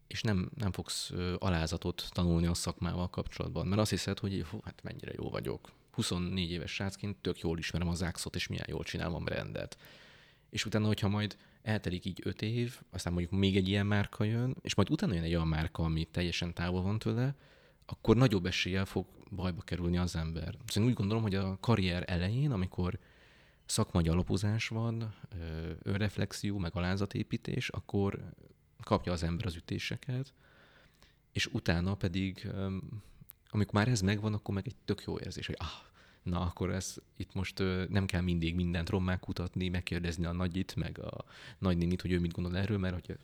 és 0.06 0.22
nem, 0.22 0.50
nem 0.54 0.72
fogsz 0.72 1.12
alázatot 1.38 2.08
tanulni 2.12 2.46
a 2.46 2.54
szakmával 2.54 3.10
kapcsolatban, 3.10 3.66
mert 3.66 3.80
azt 3.80 3.90
hiszed, 3.90 4.18
hogy 4.18 4.44
hú, 4.50 4.60
hát 4.64 4.82
mennyire 4.82 5.12
jó 5.16 5.30
vagyok. 5.30 5.72
24 5.90 6.50
éves 6.50 6.72
srácként 6.72 7.16
tök 7.16 7.38
jól 7.40 7.58
ismerem 7.58 7.88
az 7.88 8.02
áxot, 8.02 8.34
és 8.34 8.46
milyen 8.46 8.66
jól 8.68 8.82
csinálom 8.82 9.26
rendet. 9.26 9.78
És 10.48 10.64
utána, 10.64 10.86
hogyha 10.86 11.08
majd 11.08 11.36
eltelik 11.62 12.04
így 12.04 12.20
5 12.24 12.42
év, 12.42 12.80
aztán 12.90 13.12
mondjuk 13.12 13.40
még 13.40 13.56
egy 13.56 13.68
ilyen 13.68 13.86
márka 13.86 14.24
jön, 14.24 14.56
és 14.60 14.74
majd 14.74 14.90
utána 14.90 15.14
jön 15.14 15.22
egy 15.22 15.34
olyan 15.34 15.48
márka, 15.48 15.82
ami 15.82 16.04
teljesen 16.04 16.54
távol 16.54 16.82
van 16.82 16.98
tőle, 16.98 17.34
akkor 17.90 18.16
nagyobb 18.16 18.46
eséllyel 18.46 18.84
fog 18.84 19.06
bajba 19.30 19.62
kerülni 19.62 19.98
az 19.98 20.16
ember. 20.16 20.54
Szóval 20.66 20.90
úgy 20.90 20.96
gondolom, 20.96 21.22
hogy 21.22 21.34
a 21.34 21.58
karrier 21.60 22.04
elején, 22.06 22.50
amikor 22.50 22.98
szakmai 23.64 24.08
alapozás 24.08 24.68
van, 24.68 25.14
önreflexió, 25.82 26.58
meg 26.58 26.76
alázatépítés, 26.76 27.68
akkor 27.68 28.32
kapja 28.82 29.12
az 29.12 29.22
ember 29.22 29.46
az 29.46 29.56
ütéseket, 29.56 30.32
és 31.32 31.46
utána 31.46 31.94
pedig, 31.94 32.48
amikor 33.50 33.74
már 33.74 33.88
ez 33.88 34.00
megvan, 34.00 34.34
akkor 34.34 34.54
meg 34.54 34.66
egy 34.66 34.76
tök 34.84 35.02
jó 35.06 35.18
érzés, 35.18 35.46
hogy 35.46 35.56
ah, 35.58 35.88
na 36.22 36.40
akkor 36.40 36.70
ez 36.70 36.96
itt 37.16 37.34
most 37.34 37.58
nem 37.88 38.06
kell 38.06 38.20
mindig 38.20 38.54
mindent 38.54 38.88
rommá 38.88 39.18
kutatni, 39.18 39.68
megkérdezni 39.68 40.24
a 40.24 40.32
nagyit, 40.32 40.76
meg 40.76 40.98
a 40.98 41.24
nagynénit, 41.58 42.00
hogy 42.00 42.12
ő 42.12 42.20
mit 42.20 42.32
gondol 42.32 42.56
erről, 42.56 42.78
mert 42.78 42.94
hogy 42.94 43.18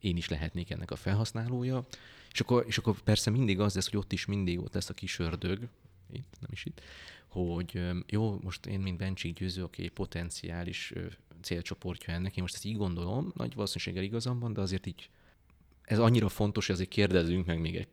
én 0.00 0.16
is 0.16 0.28
lehetnék 0.28 0.70
ennek 0.70 0.90
a 0.90 0.96
felhasználója. 0.96 1.86
És 2.32 2.40
akkor, 2.40 2.64
és 2.66 2.78
akkor 2.78 3.00
persze 3.00 3.30
mindig 3.30 3.60
az 3.60 3.74
lesz, 3.74 3.90
hogy 3.90 3.98
ott 3.98 4.12
is 4.12 4.26
mindig 4.26 4.60
ott 4.60 4.74
lesz 4.74 4.88
a 4.88 4.94
kis 4.94 5.18
ördög, 5.18 5.68
itt, 6.12 6.36
nem 6.40 6.50
is 6.50 6.64
itt, 6.64 6.80
hogy 7.26 7.80
jó, 8.06 8.38
most 8.42 8.66
én, 8.66 8.80
mint 8.80 8.98
Bencsik 8.98 9.38
Győző, 9.38 9.62
oké, 9.62 9.82
okay, 9.82 9.94
potenciális 9.94 10.92
célcsoportja 11.42 12.12
ennek. 12.12 12.36
Én 12.36 12.42
most 12.42 12.54
ezt 12.54 12.64
így 12.64 12.76
gondolom, 12.76 13.32
nagy 13.36 13.54
valószínűséggel 13.54 14.02
igazam 14.02 14.38
van, 14.38 14.52
de 14.52 14.60
azért 14.60 14.86
így 14.86 15.10
ez 15.82 15.98
annyira 15.98 16.28
fontos, 16.28 16.66
hogy 16.66 16.74
azért 16.74 16.90
kérdezzünk 16.90 17.46
meg 17.46 17.60
még 17.60 17.76
egy 17.76 17.88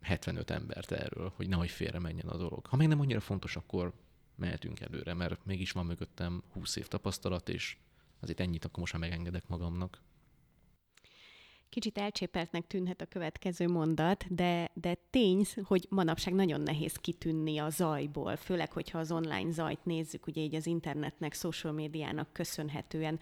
75 0.00 0.50
embert 0.50 0.92
erről, 0.92 1.32
hogy 1.36 1.48
nehogy 1.48 1.70
félre 1.70 1.98
menjen 1.98 2.28
a 2.28 2.36
dolog. 2.36 2.66
Ha 2.66 2.76
még 2.76 2.88
nem 2.88 3.00
annyira 3.00 3.20
fontos, 3.20 3.56
akkor 3.56 3.92
mehetünk 4.34 4.80
előre, 4.80 5.14
mert 5.14 5.44
mégis 5.44 5.72
van 5.72 5.86
mögöttem 5.86 6.42
20 6.52 6.76
év 6.76 6.88
tapasztalat, 6.88 7.48
és 7.48 7.76
azért 8.20 8.40
ennyit 8.40 8.64
akkor 8.64 8.78
most 8.78 8.92
már 8.92 9.02
megengedek 9.02 9.48
magamnak. 9.48 10.00
Kicsit 11.68 11.98
elcsépeltnek 11.98 12.66
tűnhet 12.66 13.00
a 13.00 13.06
következő 13.06 13.68
mondat, 13.68 14.34
de, 14.34 14.70
de 14.74 14.96
tény, 15.10 15.46
hogy 15.62 15.86
manapság 15.90 16.34
nagyon 16.34 16.60
nehéz 16.60 16.96
kitűnni 16.96 17.58
a 17.58 17.70
zajból, 17.70 18.36
főleg, 18.36 18.72
hogyha 18.72 18.98
az 18.98 19.12
online 19.12 19.50
zajt 19.50 19.84
nézzük, 19.84 20.26
ugye 20.26 20.42
így 20.42 20.54
az 20.54 20.66
internetnek, 20.66 21.34
social 21.34 21.72
médiának 21.72 22.32
köszönhetően. 22.32 23.20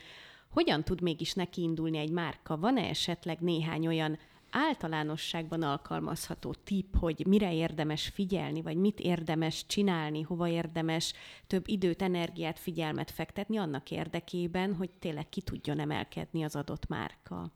Hogyan 0.51 0.85
tud 0.85 1.01
mégis 1.01 1.33
nekiindulni 1.33 1.99
egy 1.99 2.11
márka? 2.11 2.57
Van-e 2.57 2.89
esetleg 2.89 3.41
néhány 3.41 3.87
olyan 3.87 4.19
általánosságban 4.53 5.63
alkalmazható 5.63 6.55
tip, 6.65 6.97
hogy 6.99 7.27
mire 7.27 7.55
érdemes 7.55 8.09
figyelni, 8.09 8.63
vagy 8.63 8.77
mit 8.77 9.01
érdemes 9.01 9.67
csinálni, 9.67 10.23
hova 10.23 10.49
érdemes 10.49 11.13
több 11.47 11.69
időt, 11.69 12.03
energiát, 12.03 12.59
figyelmet 12.59 13.11
fektetni 13.11 13.57
annak 13.57 13.91
érdekében, 13.91 14.75
hogy 14.75 14.91
tényleg 14.91 15.29
ki 15.29 15.41
tudjon 15.41 15.79
emelkedni 15.79 16.43
az 16.43 16.57
adott 16.57 16.89
márka? 16.89 17.51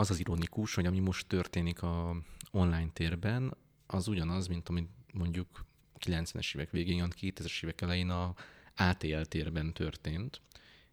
Az 0.00 0.10
az 0.10 0.18
ironikus, 0.18 0.74
hogy 0.74 0.86
ami 0.86 0.98
most 0.98 1.26
történik 1.26 1.82
a 1.82 2.16
online 2.50 2.90
térben, 2.92 3.56
az 3.86 4.08
ugyanaz, 4.08 4.46
mint 4.46 4.68
amit 4.68 4.88
mondjuk 5.12 5.64
90-es 6.06 6.54
évek 6.54 6.70
végén, 6.70 7.08
2000-es 7.20 7.64
évek 7.64 7.80
elején 7.80 8.10
a 8.10 8.34
ATL 8.76 9.20
térben 9.20 9.72
történt, 9.72 10.40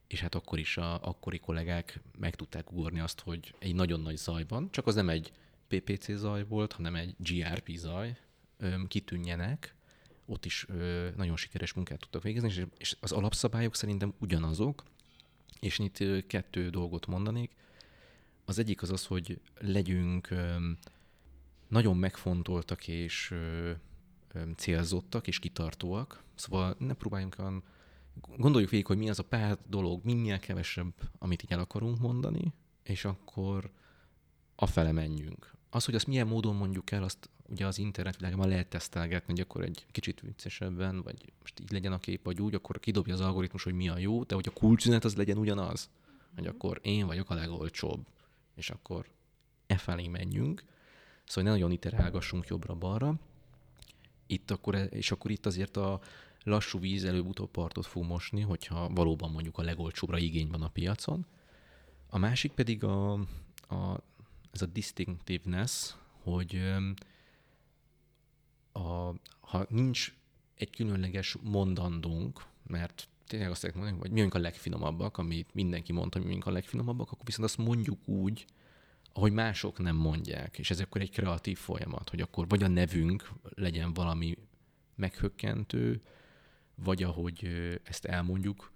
és 0.08 0.20
hát 0.20 0.36
akkor 0.36 0.60
is 0.60 0.78
a 0.78 1.04
akkori 1.04 1.40
kollégák 1.40 2.02
meg 2.18 2.36
tudták 2.36 2.72
ugorni 2.72 3.00
azt, 3.00 3.20
hogy 3.20 3.56
egy 3.60 3.76
nagyon 3.76 4.00
nagy 4.00 4.18
zaj 4.18 4.46
van, 4.48 4.72
csak 4.72 4.88
az 4.88 4.96
nem 4.96 5.10
egy 5.10 5.32
PPC 5.68 6.12
zaj 6.12 6.46
volt, 6.46 6.74
hanem 6.74 6.96
egy 6.96 7.16
GRP 7.18 7.70
zaj, 7.76 8.18
kitűnjenek, 8.88 9.76
ott 10.26 10.46
is 10.46 10.66
nagyon 11.16 11.36
sikeres 11.36 11.74
munkát 11.74 12.00
tudtak 12.00 12.24
végezni, 12.24 12.68
és 12.78 12.98
az 13.00 13.12
alapszabályok 13.12 13.76
szerintem 13.76 14.14
ugyanazok, 14.20 14.84
és 15.60 15.80
itt 15.80 16.28
kettő 16.28 16.70
dolgot 16.70 17.06
mondanék. 17.06 17.56
Az 18.50 18.60
egyik 18.60 18.82
az 18.82 18.92
az, 18.92 19.06
hogy 19.06 19.40
legyünk 19.60 20.30
nagyon 21.68 21.98
megfontoltak 21.98 22.88
és 22.88 23.34
célzottak 24.56 25.28
és 25.28 25.40
kitartóak. 25.40 26.24
Szóval 26.36 26.76
ne 26.80 26.94
próbáljunk 26.94 27.36
olyan, 27.40 27.64
gondoljuk 28.38 28.70
végig, 28.70 28.86
hogy 28.86 28.98
mi 28.98 29.10
az 29.10 29.20
a 29.20 29.24
pár 29.24 29.58
dolog, 29.70 30.04
minél 30.04 30.40
kevesebb, 30.40 30.94
amit 31.18 31.44
így 31.44 31.52
el 31.52 31.60
akarunk 31.60 32.00
mondani, 32.00 32.54
és 32.84 33.06
akkor 33.06 33.72
afele 34.56 34.92
menjünk. 34.92 35.54
Az, 35.70 35.86
hogy 35.86 35.96
azt 35.96 36.08
milyen 36.08 36.28
módon 36.28 36.56
mondjuk 36.56 36.92
el, 36.92 37.04
azt 37.04 37.30
ugye 37.50 37.66
az 37.66 37.78
internetvilágban 37.78 38.48
lehet 38.48 38.68
tesztelgetni, 38.68 39.34
hogy 39.34 39.42
akkor 39.42 39.64
egy 39.64 39.86
kicsit 39.92 40.22
viccesebben, 40.22 41.02
vagy 41.02 41.34
most 41.40 41.60
így 41.60 41.72
legyen 41.72 41.94
a 41.94 42.00
kép, 42.00 42.24
vagy 42.24 42.42
úgy, 42.42 42.56
akkor 42.56 42.80
kidobja 42.80 43.14
az 43.14 43.22
algoritmus, 43.22 43.64
hogy 43.64 43.74
mi 43.74 43.90
a 43.90 43.98
jó, 43.98 44.24
de 44.24 44.36
hogy 44.36 44.48
a 44.48 44.60
kulcsüzenet 44.60 45.06
az 45.06 45.16
legyen 45.16 45.38
ugyanaz, 45.38 45.90
hogy 46.36 46.44
mhm. 46.44 46.54
akkor 46.54 46.80
én 46.84 47.06
vagyok 47.06 47.30
a 47.30 47.34
legolcsóbb, 47.34 48.06
és 48.58 48.70
akkor 48.70 49.10
e 49.68 49.78
felé 49.78 50.08
menjünk. 50.08 50.64
Szóval 51.26 51.44
ne 51.44 51.50
nagyon 51.50 51.72
iterálgassunk 51.72 52.48
jobbra-balra. 52.48 53.16
Itt 54.28 54.52
akkor, 54.52 54.76
e- 54.76 54.84
és 54.84 55.12
akkor 55.12 55.32
itt 55.32 55.46
azért 55.46 55.78
a 55.78 56.02
lassú 56.44 56.80
víz 56.80 57.04
előbb-utóbb 57.04 57.50
partot 57.52 57.86
fog 57.86 58.04
mosni, 58.04 58.42
hogyha 58.42 58.90
valóban 58.90 59.32
mondjuk 59.32 59.58
a 59.58 59.64
legolcsóbbra 59.64 60.18
igény 60.18 60.48
van 60.50 60.62
a 60.62 60.70
piacon. 60.70 61.26
A 62.10 62.18
másik 62.18 62.52
pedig 62.52 62.84
a, 62.84 63.14
a, 63.68 64.04
ez 64.52 64.62
a 64.62 64.66
distinctiveness, 64.66 65.94
hogy 66.24 66.62
a, 68.72 69.14
ha 69.40 69.66
nincs 69.70 70.16
egy 70.56 70.70
különleges 70.70 71.38
mondandónk, 71.42 72.46
mert 72.68 73.10
tényleg 73.28 73.50
azt 73.50 73.76
mondani, 73.76 73.98
hogy 73.98 74.12
mi 74.12 74.22
a 74.22 74.38
legfinomabbak, 74.38 75.18
amit 75.18 75.54
mindenki 75.54 75.92
mondta, 75.92 76.20
hogy 76.20 76.28
mi 76.28 76.38
a 76.40 76.52
legfinomabbak, 76.52 77.12
akkor 77.12 77.26
viszont 77.26 77.48
azt 77.48 77.58
mondjuk 77.58 78.08
úgy, 78.08 78.46
ahogy 79.14 79.32
mások 79.32 79.80
nem 79.80 79.96
mondják. 79.96 80.60
És 80.60 80.70
ez 80.70 80.80
akkor 80.80 81.02
egy 81.02 81.12
kreatív 81.12 81.58
folyamat, 81.58 82.10
hogy 82.10 82.22
akkor 82.22 82.48
vagy 82.48 82.64
a 82.64 82.68
nevünk 82.68 83.32
legyen 83.56 83.94
valami 83.94 84.38
meghökkentő, 84.96 86.02
vagy 86.76 87.04
ahogy 87.04 87.48
ezt 87.84 88.06
elmondjuk, 88.06 88.72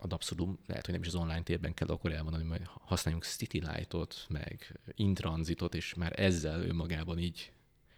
ad 0.00 0.12
abszolút, 0.12 0.58
lehet, 0.66 0.84
hogy 0.84 0.94
nem 0.94 1.02
is 1.02 1.08
az 1.08 1.14
online 1.14 1.42
térben 1.42 1.74
kell 1.74 1.88
akkor 1.88 2.12
elmondani, 2.12 2.48
hogy 2.48 2.62
használjunk 2.64 3.24
City 3.24 3.60
Light-ot, 3.60 4.26
meg 4.28 4.80
Intransitot, 4.94 5.74
és 5.74 5.94
már 5.94 6.20
ezzel 6.20 6.62
önmagában 6.62 7.18
így 7.18 7.52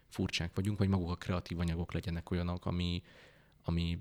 furcsák 0.09 0.55
vagyunk, 0.55 0.79
vagy 0.79 0.88
maguk 0.88 1.11
a 1.11 1.16
kreatív 1.16 1.59
anyagok 1.59 1.92
legyenek 1.92 2.31
olyanok, 2.31 2.66
ami, 2.66 3.03
ami, 3.64 3.98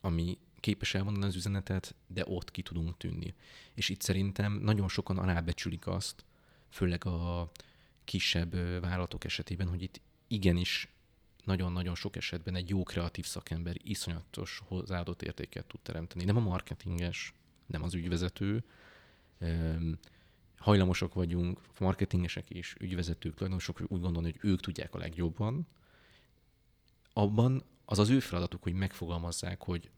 ami 0.00 0.38
képes 0.60 0.94
elmondani 0.94 1.26
az 1.26 1.36
üzenetet, 1.36 1.94
de 2.06 2.24
ott 2.26 2.50
ki 2.50 2.62
tudunk 2.62 2.96
tűnni. 2.96 3.34
És 3.74 3.88
itt 3.88 4.00
szerintem 4.00 4.52
nagyon 4.52 4.88
sokan 4.88 5.18
alábecsülik 5.18 5.86
azt, 5.86 6.24
főleg 6.68 7.04
a 7.04 7.50
kisebb 8.04 8.80
vállalatok 8.80 9.24
esetében, 9.24 9.68
hogy 9.68 9.82
itt 9.82 10.00
igenis 10.26 10.88
nagyon-nagyon 11.44 11.94
sok 11.94 12.16
esetben 12.16 12.54
egy 12.54 12.68
jó 12.68 12.82
kreatív 12.82 13.26
szakember 13.26 13.76
iszonyatos 13.82 14.62
hozzáadott 14.64 15.22
értéket 15.22 15.66
tud 15.66 15.80
teremteni. 15.80 16.24
Nem 16.24 16.36
a 16.36 16.40
marketinges, 16.40 17.34
nem 17.66 17.82
az 17.82 17.94
ügyvezető, 17.94 18.64
hajlamosak 20.56 21.14
vagyunk, 21.14 21.60
marketingesek 21.78 22.50
és 22.50 22.76
ügyvezetők, 22.80 23.34
tulajdonosok 23.34 23.80
úgy 23.80 24.00
gondolni, 24.00 24.30
hogy 24.30 24.50
ők 24.50 24.60
tudják 24.60 24.94
a 24.94 24.98
legjobban, 24.98 25.66
abban 27.12 27.62
az 27.84 27.98
az 27.98 28.08
ő 28.08 28.20
feladatuk, 28.20 28.62
hogy 28.62 28.72
megfogalmazzák, 28.72 29.62
hogy 29.62 29.90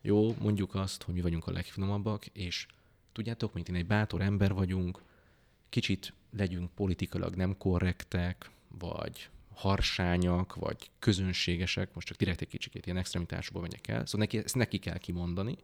jó, 0.00 0.34
mondjuk 0.38 0.74
azt, 0.74 1.02
hogy 1.02 1.14
mi 1.14 1.20
vagyunk 1.20 1.46
a 1.46 1.52
legfinomabbak, 1.52 2.26
és 2.26 2.66
tudjátok, 3.12 3.52
mint 3.52 3.68
én 3.68 3.74
egy 3.74 3.86
bátor 3.86 4.20
ember 4.20 4.52
vagyunk, 4.52 5.02
kicsit 5.68 6.12
legyünk 6.30 6.70
politikailag 6.70 7.34
nem 7.34 7.56
korrektek, 7.56 8.50
vagy 8.68 9.28
harsányak, 9.54 10.54
vagy 10.54 10.90
közönségesek, 10.98 11.94
most 11.94 12.06
csak 12.06 12.16
direkt 12.16 12.40
egy 12.40 12.48
kicsikét 12.48 12.86
ilyen 12.86 12.98
extremitásokba 12.98 13.60
megyek 13.60 13.88
el, 13.88 14.06
szóval 14.06 14.20
neki, 14.20 14.38
ezt 14.38 14.54
neki 14.54 14.78
kell 14.78 14.98
kimondani, 14.98 15.56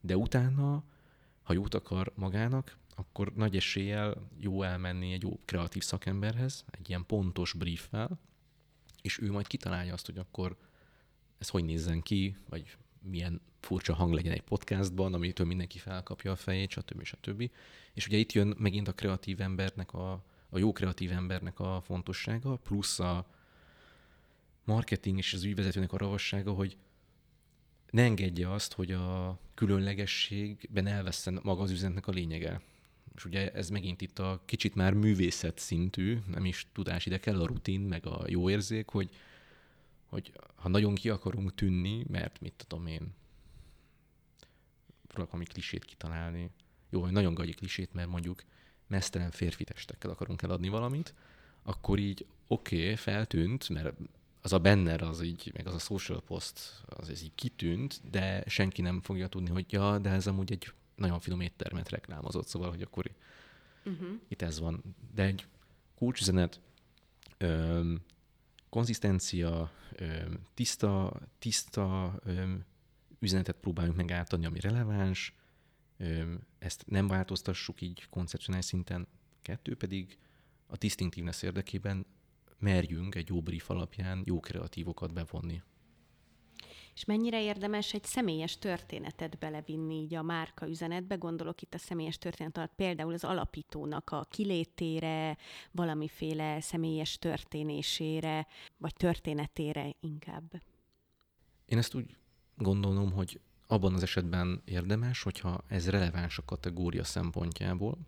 de 0.00 0.16
utána, 0.16 0.82
ha 1.42 1.52
jót 1.52 1.74
akar 1.74 2.12
magának, 2.14 2.76
akkor 2.94 3.32
nagy 3.34 3.56
eséllyel 3.56 4.28
jó 4.40 4.62
elmenni 4.62 5.12
egy 5.12 5.22
jó 5.22 5.40
kreatív 5.44 5.82
szakemberhez, 5.82 6.64
egy 6.70 6.88
ilyen 6.88 7.06
pontos 7.06 7.52
brieffel, 7.52 8.18
és 9.02 9.18
ő 9.18 9.30
majd 9.30 9.46
kitalálja 9.46 9.92
azt, 9.92 10.06
hogy 10.06 10.18
akkor 10.18 10.56
ez 11.38 11.48
hogy 11.48 11.64
nézzen 11.64 12.02
ki, 12.02 12.36
vagy 12.48 12.76
milyen 13.08 13.40
furcsa 13.60 13.94
hang 13.94 14.12
legyen 14.12 14.32
egy 14.32 14.42
podcastban, 14.42 15.14
amitől 15.14 15.46
mindenki 15.46 15.78
felkapja 15.78 16.32
a 16.32 16.36
fejét, 16.36 16.70
stb. 16.70 17.02
stb. 17.02 17.50
És 17.92 18.06
ugye 18.06 18.16
itt 18.16 18.32
jön 18.32 18.54
megint 18.58 18.88
a 18.88 18.92
kreatív 18.92 19.40
embernek, 19.40 19.92
a, 19.92 20.24
a 20.48 20.58
jó 20.58 20.72
kreatív 20.72 21.12
embernek 21.12 21.60
a 21.60 21.80
fontossága, 21.84 22.56
plusz 22.56 22.98
a 22.98 23.26
marketing 24.64 25.18
és 25.18 25.34
az 25.34 25.44
ügyvezetőnek 25.44 25.92
a 25.92 25.98
ravassága, 25.98 26.52
hogy 26.52 26.76
ne 27.90 28.02
engedje 28.02 28.52
azt, 28.52 28.72
hogy 28.72 28.92
a 28.92 29.38
különlegességben 29.54 30.86
elveszten 30.86 31.40
maga 31.42 31.62
az 31.62 31.70
üzenetnek 31.70 32.06
a 32.06 32.12
lényege. 32.12 32.60
És 33.14 33.24
ugye 33.24 33.52
ez 33.52 33.68
megint 33.68 34.00
itt 34.00 34.18
a 34.18 34.42
kicsit 34.44 34.74
már 34.74 34.92
művészet 34.92 35.58
szintű, 35.58 36.18
nem 36.26 36.44
is 36.44 36.66
tudás, 36.72 37.06
ide 37.06 37.20
kell 37.20 37.40
a 37.40 37.46
rutin, 37.46 37.80
meg 37.80 38.06
a 38.06 38.24
jó 38.26 38.50
érzék, 38.50 38.88
hogy, 38.88 39.10
hogy 40.08 40.32
ha 40.54 40.68
nagyon 40.68 40.94
ki 40.94 41.10
akarunk 41.10 41.54
tűnni, 41.54 42.04
mert 42.08 42.40
mit 42.40 42.64
tudom 42.66 42.86
én, 42.86 43.14
próbálok 45.06 45.30
valami 45.30 45.44
klisét 45.44 45.84
kitalálni, 45.84 46.50
jó, 46.90 47.00
hogy 47.00 47.12
nagyon 47.12 47.34
gagyi 47.34 47.52
klisét, 47.52 47.92
mert 47.92 48.08
mondjuk 48.08 48.42
mesztelen 48.86 49.30
férfi 49.30 49.64
testekkel 49.64 50.10
akarunk 50.10 50.42
eladni 50.42 50.68
valamit, 50.68 51.14
akkor 51.62 51.98
így 51.98 52.26
oké, 52.46 52.82
okay, 52.82 52.96
feltűnt, 52.96 53.68
mert 53.68 53.96
az 54.40 54.52
a 54.52 54.58
banner, 54.58 55.02
az 55.02 55.22
így, 55.22 55.50
meg 55.54 55.66
az 55.66 55.74
a 55.74 55.78
social 55.78 56.22
post, 56.22 56.82
az 56.86 57.08
ez 57.08 57.22
így 57.22 57.34
kitűnt, 57.34 58.00
de 58.10 58.44
senki 58.46 58.82
nem 58.82 59.00
fogja 59.00 59.28
tudni, 59.28 59.50
hogy 59.50 59.72
ja, 59.72 59.98
de 59.98 60.10
ez 60.10 60.26
amúgy 60.26 60.52
egy 60.52 60.72
nagyon 60.94 61.20
finom 61.20 61.40
éttermet 61.40 61.88
reklámozott, 61.88 62.46
szóval, 62.46 62.70
hogy 62.70 62.82
akkor 62.82 63.10
uh-huh. 63.84 64.08
itt 64.28 64.42
ez 64.42 64.58
van. 64.60 64.82
De 65.14 65.22
egy 65.22 65.46
kulcsüzenet, 65.94 66.60
öm, 67.38 68.00
konzisztencia, 68.68 69.72
tiszta, 70.54 71.20
tiszta 71.38 72.18
üzenetet 73.18 73.56
próbáljunk 73.56 73.96
meg 73.96 74.10
átadni, 74.10 74.46
ami 74.46 74.60
releváns, 74.60 75.34
ezt 76.58 76.84
nem 76.86 77.06
változtassuk 77.06 77.80
így 77.80 78.06
koncepcionális 78.10 78.66
szinten, 78.66 79.06
kettő 79.42 79.76
pedig 79.76 80.18
a 80.66 80.76
distinctiveness 80.76 81.42
érdekében 81.42 82.06
merjünk 82.58 83.14
egy 83.14 83.28
jó 83.28 83.40
brief 83.40 83.70
alapján 83.70 84.22
jó 84.24 84.40
kreatívokat 84.40 85.12
bevonni. 85.12 85.62
És 86.98 87.04
mennyire 87.04 87.42
érdemes 87.42 87.94
egy 87.94 88.04
személyes 88.04 88.58
történetet 88.58 89.38
belevinni 89.38 89.94
így 89.94 90.14
a 90.14 90.22
márka 90.22 90.68
üzenetbe? 90.68 91.14
Gondolok 91.14 91.62
itt 91.62 91.74
a 91.74 91.78
személyes 91.78 92.18
történet 92.18 92.56
alatt 92.56 92.72
például 92.76 93.12
az 93.12 93.24
alapítónak 93.24 94.10
a 94.10 94.26
kilétére, 94.30 95.36
valamiféle 95.70 96.60
személyes 96.60 97.18
történésére, 97.18 98.46
vagy 98.76 98.94
történetére 98.94 99.94
inkább. 100.00 100.62
Én 101.64 101.78
ezt 101.78 101.94
úgy 101.94 102.16
gondolom, 102.56 103.12
hogy 103.12 103.40
abban 103.66 103.94
az 103.94 104.02
esetben 104.02 104.62
érdemes, 104.64 105.22
hogyha 105.22 105.64
ez 105.68 105.88
releváns 105.90 106.38
a 106.38 106.44
kategória 106.44 107.04
szempontjából. 107.04 107.98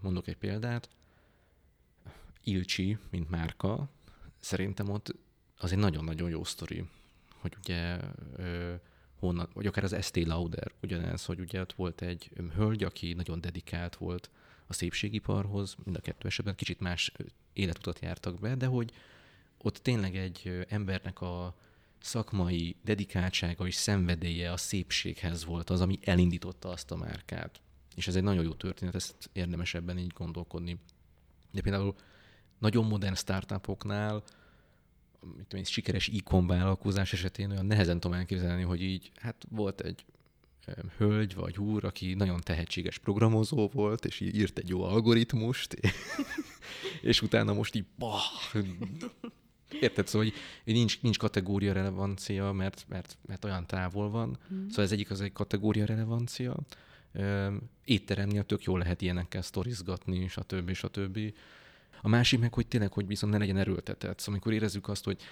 Mondok 0.00 0.28
egy 0.28 0.36
példát. 0.36 0.88
Ilcsi, 2.44 2.98
mint 3.10 3.30
márka, 3.30 3.88
szerintem 4.40 4.90
ott 4.90 5.14
az 5.58 5.72
egy 5.72 5.78
nagyon-nagyon 5.78 6.30
jó 6.30 6.44
sztori 6.44 6.84
hogy 7.42 7.56
ugye 7.64 7.98
ö, 8.36 8.74
honnan, 9.18 9.48
vagy 9.52 9.66
akár 9.66 9.84
az 9.84 9.92
Estée 9.92 10.24
Lauder 10.24 10.72
ugyanez, 10.82 11.24
hogy 11.24 11.40
ugye 11.40 11.60
ott 11.60 11.72
volt 11.72 12.02
egy 12.02 12.30
hölgy, 12.54 12.84
aki 12.84 13.12
nagyon 13.12 13.40
dedikált 13.40 13.96
volt 13.96 14.30
a 14.66 14.72
szépségiparhoz, 14.72 15.76
mind 15.84 15.96
a 15.96 16.00
kettő 16.00 16.28
esetben 16.28 16.54
kicsit 16.54 16.80
más 16.80 17.12
életutat 17.52 17.98
jártak 18.00 18.40
be, 18.40 18.54
de 18.54 18.66
hogy 18.66 18.92
ott 19.58 19.76
tényleg 19.76 20.16
egy 20.16 20.66
embernek 20.68 21.20
a 21.20 21.56
szakmai 21.98 22.76
dedikáltsága 22.84 23.66
és 23.66 23.74
szenvedélye 23.74 24.52
a 24.52 24.56
szépséghez 24.56 25.44
volt 25.44 25.70
az, 25.70 25.80
ami 25.80 25.98
elindította 26.02 26.68
azt 26.68 26.90
a 26.90 26.96
márkát. 26.96 27.60
És 27.94 28.06
ez 28.06 28.16
egy 28.16 28.22
nagyon 28.22 28.44
jó 28.44 28.52
történet, 28.52 28.94
ezt 28.94 29.30
érdemes 29.32 29.74
ebben 29.74 29.98
így 29.98 30.12
gondolkodni. 30.12 30.78
De 31.50 31.60
például 31.60 31.94
nagyon 32.58 32.84
modern 32.84 33.14
startupoknál 33.14 34.22
mit 35.36 35.46
tudom, 35.46 35.64
sikeres 35.64 36.08
e 36.08 36.40
vállalkozás 36.46 37.12
esetén 37.12 37.50
olyan 37.50 37.66
nehezen 37.66 38.00
tudom 38.00 38.16
elképzelni, 38.16 38.62
hogy 38.62 38.82
így, 38.82 39.10
hát 39.14 39.44
volt 39.48 39.80
egy 39.80 40.04
hölgy 40.96 41.34
vagy 41.34 41.58
úr, 41.58 41.84
aki 41.84 42.14
nagyon 42.14 42.40
tehetséges 42.40 42.98
programozó 42.98 43.68
volt, 43.68 44.04
és 44.04 44.20
így 44.20 44.36
írt 44.36 44.58
egy 44.58 44.68
jó 44.68 44.82
algoritmust, 44.82 45.76
és 47.02 47.22
utána 47.22 47.52
most 47.52 47.74
így, 47.74 47.84
bah, 47.98 48.20
Érted? 49.80 50.06
Szóval, 50.06 50.28
hogy 50.64 50.74
nincs, 50.74 51.02
nincs 51.02 51.18
kategória 51.18 51.72
relevancia, 51.72 52.52
mert, 52.52 52.84
mert, 52.88 53.18
mert 53.26 53.44
olyan 53.44 53.66
távol 53.66 54.10
van. 54.10 54.38
Mm. 54.54 54.68
Szóval 54.68 54.84
ez 54.84 54.92
egyik 54.92 55.10
az 55.10 55.20
egy 55.20 55.32
kategória 55.32 55.84
relevancia. 55.84 56.56
Étteremnél 57.84 58.44
tök 58.44 58.62
jól 58.62 58.78
lehet 58.78 59.00
ilyenekkel 59.00 59.42
sztorizgatni, 59.42 60.28
stb. 60.28 60.72
stb. 60.72 61.18
A 62.04 62.08
másik 62.08 62.40
meg, 62.40 62.54
hogy 62.54 62.66
tényleg, 62.66 62.92
hogy 62.92 63.06
viszont 63.06 63.32
ne 63.32 63.38
legyen 63.38 63.56
erőltetett. 63.56 64.18
Szóval 64.18 64.34
amikor 64.34 64.52
érezzük 64.52 64.88
azt, 64.88 65.04
hogy 65.04 65.22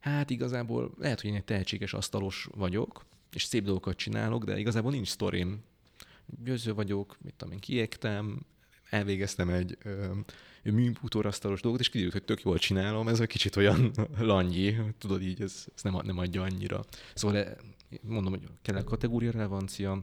hát 0.00 0.30
igazából 0.30 0.94
lehet, 0.98 1.20
hogy 1.20 1.30
én 1.30 1.36
egy 1.36 1.44
tehetséges 1.44 1.92
asztalos 1.92 2.48
vagyok, 2.54 3.04
és 3.32 3.44
szép 3.44 3.64
dolgokat 3.64 3.96
csinálok, 3.96 4.44
de 4.44 4.58
igazából 4.58 4.90
nincs 4.90 5.08
sztorim. 5.08 5.62
Győző 6.44 6.74
vagyok, 6.74 7.16
mit 7.22 7.34
tudom 7.34 7.52
én, 7.52 7.60
kiégtem, 7.60 8.40
elvégeztem 8.90 9.48
egy 9.48 9.78
műutórasztalos 10.62 11.60
dolgot, 11.60 11.80
és 11.80 11.88
kiderült, 11.88 12.12
hogy 12.12 12.24
tök 12.24 12.42
jól 12.42 12.58
csinálom, 12.58 13.08
ez 13.08 13.20
egy 13.20 13.28
kicsit 13.28 13.56
olyan 13.56 13.90
langyi, 14.18 14.76
tudod 14.98 15.22
így, 15.22 15.40
ez, 15.42 15.66
ez 15.74 15.82
nem, 15.82 16.00
nem 16.04 16.18
adja 16.18 16.42
annyira. 16.42 16.84
Szóval 17.14 17.36
eh, 17.36 17.52
mondom, 18.02 18.32
hogy 18.32 18.42
kell 18.62 18.76
a 18.76 18.84
kategória 18.84 19.30
relevancia, 19.30 20.02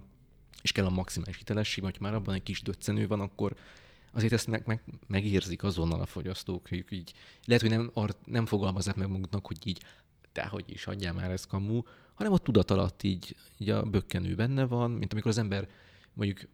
és 0.62 0.72
kell 0.72 0.86
a 0.86 0.90
maximális 0.90 1.38
hitelesség, 1.38 1.84
hogy 1.84 1.98
már 2.00 2.14
abban 2.14 2.36
egy 2.36 2.44
kis 2.44 2.62
döccenő 2.62 3.08
van, 3.08 3.20
akkor 3.20 3.56
azért 4.12 4.34
ezt 4.34 4.48
meg, 4.48 4.64
meg, 4.66 4.84
megérzik 5.08 5.64
azonnal 5.64 6.02
a 6.02 6.06
fogyasztók, 6.06 6.68
hogy 6.68 6.86
így 6.90 7.14
lehet, 7.46 7.62
hogy 7.62 7.72
nem, 7.72 7.92
ar, 7.94 8.16
nem 8.26 8.46
fogalmazzák 8.46 8.96
meg 8.96 9.10
maguknak, 9.10 9.46
hogy 9.46 9.68
így 9.68 9.84
te 10.32 10.46
hogy 10.46 10.66
is, 10.68 10.84
hagyjál 10.84 11.14
már 11.14 11.32
ezt 11.32 11.48
kamu, 11.48 11.82
hanem 12.14 12.34
a 12.34 12.38
tudat 12.38 12.72
alatt 12.72 13.04
így, 13.04 13.36
így 13.58 13.70
a 13.70 13.84
bökkenő 13.84 14.36
benne 14.36 14.66
van, 14.66 14.92
mint 14.92 15.12
amikor 15.12 15.32
az 15.32 15.38
ember 15.38 15.70
mondjuk 16.14 16.50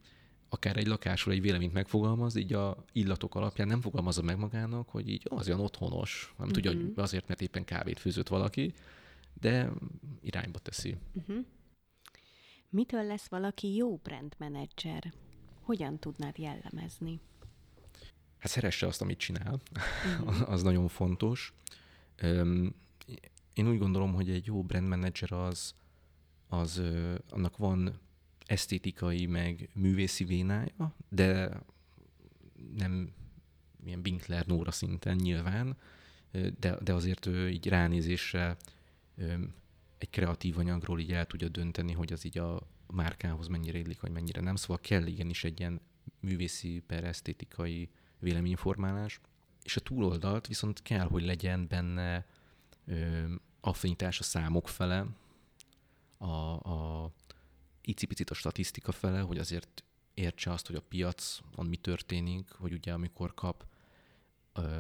akár 0.50 0.78
egy 0.78 0.88
lakásról 0.88 1.34
egy 1.34 1.42
véleményt 1.42 1.74
megfogalmaz, 1.74 2.36
így 2.36 2.54
a 2.54 2.86
illatok 2.92 3.36
alapján 3.36 3.68
nem 3.68 3.82
fogalmazza 3.82 4.22
meg 4.22 4.38
magának, 4.38 4.90
hogy 4.90 5.10
így 5.10 5.26
az 5.30 5.48
olyan 5.48 5.60
otthonos, 5.60 6.34
nem 6.38 6.48
uh-huh. 6.48 6.54
tudja, 6.54 6.72
hogy 6.72 6.90
mhm. 6.90 7.00
azért, 7.00 7.28
mert 7.28 7.42
éppen 7.42 7.64
kávét 7.66 8.00
főzött 8.00 8.28
valaki, 8.28 8.74
de 9.40 9.72
irányba 10.22 10.60
teszi. 10.60 10.98
Uh-huh. 11.14 11.46
Mitől 12.70 13.04
lesz 13.04 13.28
valaki 13.28 13.76
jó 13.76 13.96
brandmenedzser? 13.96 15.14
Hogyan 15.62 16.00
tudnád 16.00 16.38
jellemezni? 16.38 17.20
Hát 18.38 18.52
szeresse 18.52 18.88
azt, 18.88 19.02
amit 19.02 19.18
csinál, 19.18 19.62
uh-huh. 20.20 20.50
az 20.54 20.64
nagyon 20.64 20.88
fontos. 20.88 21.54
Én 23.54 23.68
úgy 23.68 23.78
gondolom, 23.78 24.14
hogy 24.14 24.30
egy 24.30 24.46
jó 24.46 24.64
brandmenedzser 24.64 25.32
az, 25.32 25.74
az 26.48 26.82
annak 27.30 27.58
van 27.58 28.00
esztétikai, 28.46 29.26
meg 29.26 29.70
művészi 29.74 30.24
vénája, 30.24 30.96
de 31.10 31.62
nem 32.76 33.12
ilyen 33.86 34.02
Binkler 34.02 34.46
Nóra 34.46 34.72
szinten 34.72 35.16
nyilván, 35.16 35.78
de, 36.60 36.78
de 36.82 36.94
azért 36.94 37.26
ő 37.26 37.50
így 37.50 37.68
ránézésre 37.68 38.58
egy 39.98 40.10
kreatív 40.10 40.58
anyagról 40.58 41.00
így 41.00 41.12
el 41.12 41.26
tudja 41.26 41.48
dönteni, 41.48 41.94
hogy 41.94 42.14
az 42.14 42.26
így 42.26 42.38
a 42.38 42.68
márkához 42.88 43.48
mennyire 43.48 43.78
illik, 43.78 44.00
vagy 44.00 44.12
mennyire 44.12 44.42
nem. 44.42 44.56
Szóval 44.56 44.80
kell 44.82 45.06
igenis 45.06 45.44
egy 45.44 45.60
ilyen 45.60 45.82
művészi 46.20 46.84
per 46.88 47.04
esztétikai 47.04 47.90
véleményformálás. 48.20 49.20
És 49.64 49.76
a 49.76 49.80
túloldalt 49.80 50.48
viszont 50.48 50.82
kell, 50.82 51.08
hogy 51.08 51.26
legyen 51.26 51.68
benne 51.68 52.26
ö, 52.86 53.24
affinitás 53.62 54.20
a 54.20 54.24
számok 54.24 54.70
fele, 54.70 55.06
a, 56.18 56.26
a 56.72 57.12
icipicit 57.82 58.30
a 58.30 58.34
statisztika 58.34 58.92
fele, 58.92 59.20
hogy 59.20 59.38
azért 59.38 59.84
értse 60.14 60.52
azt, 60.52 60.68
hogy 60.68 60.76
a 60.76 60.82
piacon 60.82 61.66
mi 61.66 61.78
történik, 61.78 62.52
hogy 62.52 62.74
ugye 62.74 62.94
amikor 62.94 63.34
kap 63.34 63.66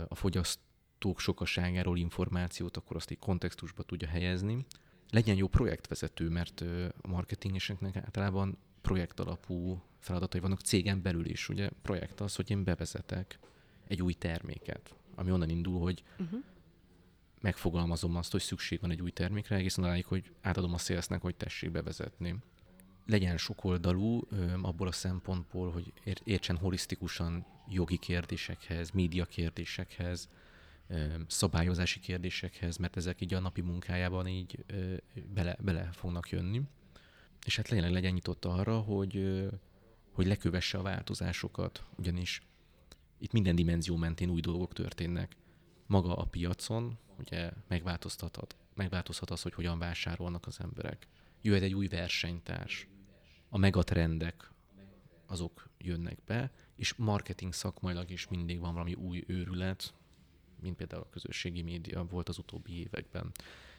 a 0.07 0.15
fogyasztók 0.15 1.19
sokaságáról 1.19 1.97
információt, 1.97 2.77
akkor 2.77 2.95
azt 2.95 3.09
egy 3.09 3.19
kontextusba 3.19 3.83
tudja 3.83 4.07
helyezni. 4.07 4.65
Legyen 5.09 5.35
jó 5.35 5.47
projektvezető, 5.47 6.29
mert 6.29 6.61
a 7.01 7.07
marketingeseknek 7.07 7.95
általában 7.95 8.57
projekt 8.81 9.19
alapú 9.19 9.81
feladatai 9.99 10.39
vannak 10.39 10.59
cégen 10.59 11.01
belül 11.01 11.25
is. 11.25 11.49
Ugye 11.49 11.69
projekt 11.81 12.19
az, 12.19 12.35
hogy 12.35 12.51
én 12.51 12.63
bevezetek 12.63 13.39
egy 13.87 14.01
új 14.01 14.13
terméket, 14.13 14.95
ami 15.15 15.31
onnan 15.31 15.49
indul, 15.49 15.79
hogy 15.79 16.03
uh-huh. 16.19 16.43
megfogalmazom 17.41 18.15
azt, 18.15 18.31
hogy 18.31 18.41
szükség 18.41 18.79
van 18.81 18.91
egy 18.91 19.01
új 19.01 19.11
termékre, 19.11 19.55
egészen 19.55 19.83
odáig, 19.83 20.05
hogy 20.05 20.31
átadom 20.41 20.73
a 20.73 20.77
szélsznek, 20.77 21.21
hogy 21.21 21.35
tessék 21.35 21.71
bevezetni 21.71 22.35
legyen 23.07 23.37
sokoldalú 23.37 24.27
abból 24.61 24.87
a 24.87 24.91
szempontból, 24.91 25.71
hogy 25.71 25.93
értsen 26.23 26.57
holisztikusan 26.57 27.45
jogi 27.69 27.97
kérdésekhez, 27.97 28.91
média 28.91 29.25
kérdésekhez, 29.25 30.29
szabályozási 31.27 31.99
kérdésekhez, 31.99 32.77
mert 32.77 32.97
ezek 32.97 33.21
így 33.21 33.33
a 33.33 33.39
napi 33.39 33.61
munkájában 33.61 34.27
így 34.27 34.65
bele, 35.33 35.57
bele 35.59 35.89
fognak 35.91 36.29
jönni. 36.29 36.61
És 37.45 37.55
hát 37.55 37.69
legyen, 37.69 37.91
legyen 37.91 38.13
nyitott 38.13 38.45
arra, 38.45 38.79
hogy, 38.79 39.47
hogy 40.17 40.27
lekövesse 40.27 40.77
a 40.77 40.81
változásokat, 40.81 41.83
ugyanis 41.95 42.41
itt 43.17 43.31
minden 43.31 43.55
dimenzió 43.55 43.95
mentén 43.95 44.29
új 44.29 44.41
dolgok 44.41 44.73
történnek. 44.73 45.35
Maga 45.85 46.15
a 46.15 46.25
piacon, 46.25 46.97
ugye 47.17 47.51
megváltoztathat, 47.67 48.55
megváltozhat 48.73 49.29
az, 49.29 49.41
hogy 49.41 49.53
hogyan 49.53 49.79
vásárolnak 49.79 50.47
az 50.47 50.59
emberek. 50.59 51.07
Jöhet 51.41 51.61
egy 51.61 51.73
új 51.73 51.87
versenytárs, 51.87 52.87
a 53.49 53.57
megatrendek 53.57 54.51
azok 55.25 55.69
jönnek 55.77 56.17
be, 56.25 56.51
és 56.75 56.93
marketing 56.93 57.53
szakmailag 57.53 58.09
is 58.09 58.27
mindig 58.27 58.59
van 58.59 58.73
valami 58.73 58.93
új 58.93 59.23
őrület, 59.27 59.93
mint 60.61 60.75
például 60.75 61.01
a 61.01 61.09
közösségi 61.09 61.61
média 61.61 62.03
volt 62.03 62.29
az 62.29 62.37
utóbbi 62.37 62.79
években. 62.79 63.31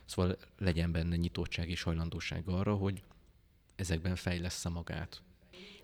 Szóval 0.04 0.38
legyen 0.58 0.92
benne 0.92 1.16
nyitottság 1.16 1.70
és 1.70 1.82
hajlandóság 1.82 2.48
arra, 2.48 2.74
hogy 2.74 3.02
ezekben 3.76 4.16
fejlesz 4.16 4.64
magát. 4.68 5.22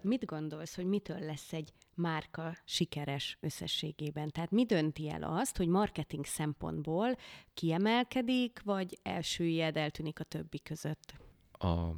Mit 0.04 0.24
gondolsz, 0.24 0.74
hogy 0.74 0.84
mitől 0.84 1.18
lesz 1.18 1.52
egy 1.52 1.72
márka 1.94 2.56
sikeres 2.64 3.38
összességében? 3.40 4.30
Tehát 4.30 4.50
mi 4.50 4.64
dönti 4.64 5.10
el 5.10 5.22
azt, 5.22 5.56
hogy 5.56 5.68
marketing 5.68 6.24
szempontból 6.24 7.16
kiemelkedik, 7.54 8.60
vagy 8.64 8.98
elsüllyed, 9.02 9.76
eltűnik 9.76 10.20
a 10.20 10.24
többi 10.24 10.60
között? 10.62 11.14
A 11.52 11.90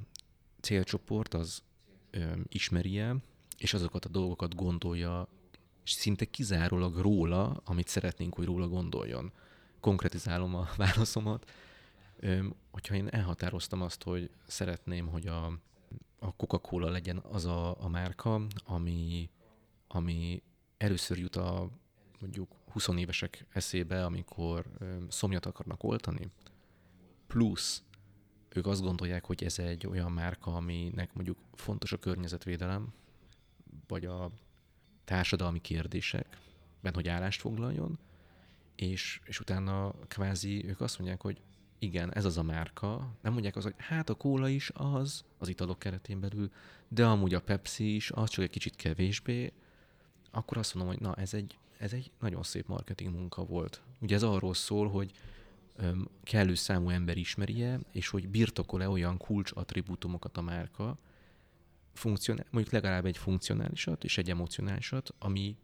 célcsoport 0.61 1.35
az 1.35 1.63
el, 2.83 3.23
és 3.59 3.75
azokat 3.75 4.05
a 4.05 4.09
dolgokat 4.09 4.55
gondolja, 4.55 5.29
és 5.85 5.91
szinte 5.91 6.25
kizárólag 6.25 6.97
róla, 6.97 7.61
amit 7.65 7.89
szeretnénk, 7.89 8.35
hogy 8.35 8.45
róla 8.45 8.69
gondoljon. 8.69 9.33
Konkretizálom 9.81 10.55
a 10.55 10.69
válaszomat. 10.77 11.51
Ö, 12.17 12.47
hogyha 12.71 12.95
én 12.95 13.09
elhatároztam 13.09 13.83
azt, 13.83 14.03
hogy 14.03 14.31
szeretném, 14.47 15.07
hogy 15.07 15.27
a, 15.27 15.59
a 16.27 16.33
Coca-Cola 16.37 16.91
legyen 16.91 17.19
az 17.19 17.45
a, 17.45 17.83
a 17.83 17.89
márka, 17.89 18.47
ami, 18.65 19.31
ami 19.89 20.43
először 20.77 21.19
jut 21.19 21.37
a 21.37 21.71
mondjuk 22.21 22.55
20 22.71 22.89
évesek 22.89 23.47
eszébe, 23.53 24.05
amikor 24.05 24.65
szomjat 25.09 25.47
akarnak 25.47 25.83
oltani, 25.83 26.31
plusz 27.27 27.83
ők 28.49 28.67
azt 28.67 28.83
gondolják, 28.83 29.25
hogy 29.25 29.45
ez 29.45 29.59
egy 29.59 29.87
olyan 29.87 30.13
márka, 30.13 30.55
aminek 30.55 31.15
mondjuk 31.15 31.39
fontos 31.53 31.93
a 31.93 31.99
környezetvédelem, 31.99 32.93
vagy 33.87 34.05
a 34.05 34.31
társadalmi 35.05 35.61
kérdések, 35.61 36.39
benne, 36.81 36.95
hogy 36.95 37.09
állást 37.09 37.41
foglaljon, 37.41 37.99
és, 38.75 39.21
és 39.25 39.41
utána 39.41 39.95
kvázi 40.09 40.69
ők 40.69 40.81
azt 40.81 40.99
mondják, 40.99 41.23
hogy 41.23 41.41
igen, 41.79 42.15
ez 42.15 42.25
az 42.25 42.39
a 42.39 42.43
márka. 42.43 43.17
Nem 43.23 43.33
mondják 43.33 43.57
az, 43.57 43.63
hogy 43.63 43.75
hát 43.77 44.11
a 44.11 44.15
kóla 44.15 44.49
is 44.49 44.71
az, 44.75 45.25
az 45.39 45.49
italok 45.49 45.79
keretén 45.79 46.21
belül, 46.21 46.51
de 46.89 47.07
amúgy 47.07 47.35
a 47.35 47.41
Pepsi 47.41 47.95
is, 47.95 48.11
az 48.11 48.31
csak 48.31 48.45
egy 48.45 48.51
kicsit 48.51 48.77
kevésbé. 48.77 49.53
Akkor 50.31 50.57
azt 50.57 50.75
mondom, 50.75 50.95
hogy 50.95 51.03
na, 51.03 51.15
ez 51.15 51.35
egy, 51.35 51.59
ez 51.79 51.93
egy 51.93 52.11
nagyon 52.21 52.43
szép 52.43 52.67
marketing 52.67 53.15
munka 53.15 53.45
volt. 53.45 53.83
Ugye 54.01 54.15
ez 54.15 54.23
arról 54.23 54.55
szól, 54.55 54.89
hogy 54.89 55.13
kellő 56.23 56.55
számú 56.55 56.89
ember 56.89 57.17
ismerje, 57.17 57.81
és 57.93 58.09
hogy 58.09 58.29
birtokol-e 58.29 58.89
olyan 58.89 59.17
kulcs 59.17 59.51
attribútumokat 59.55 60.37
a 60.37 60.43
márka, 60.43 60.99
funkcionál, 61.93 62.47
mondjuk 62.51 62.75
legalább 62.75 63.07
egy 63.07 63.17
funkcionálisat 63.17 64.05
és 64.05 64.19
egy 64.19 64.31
emocionálisat, 64.31 65.15
ami 65.19 65.57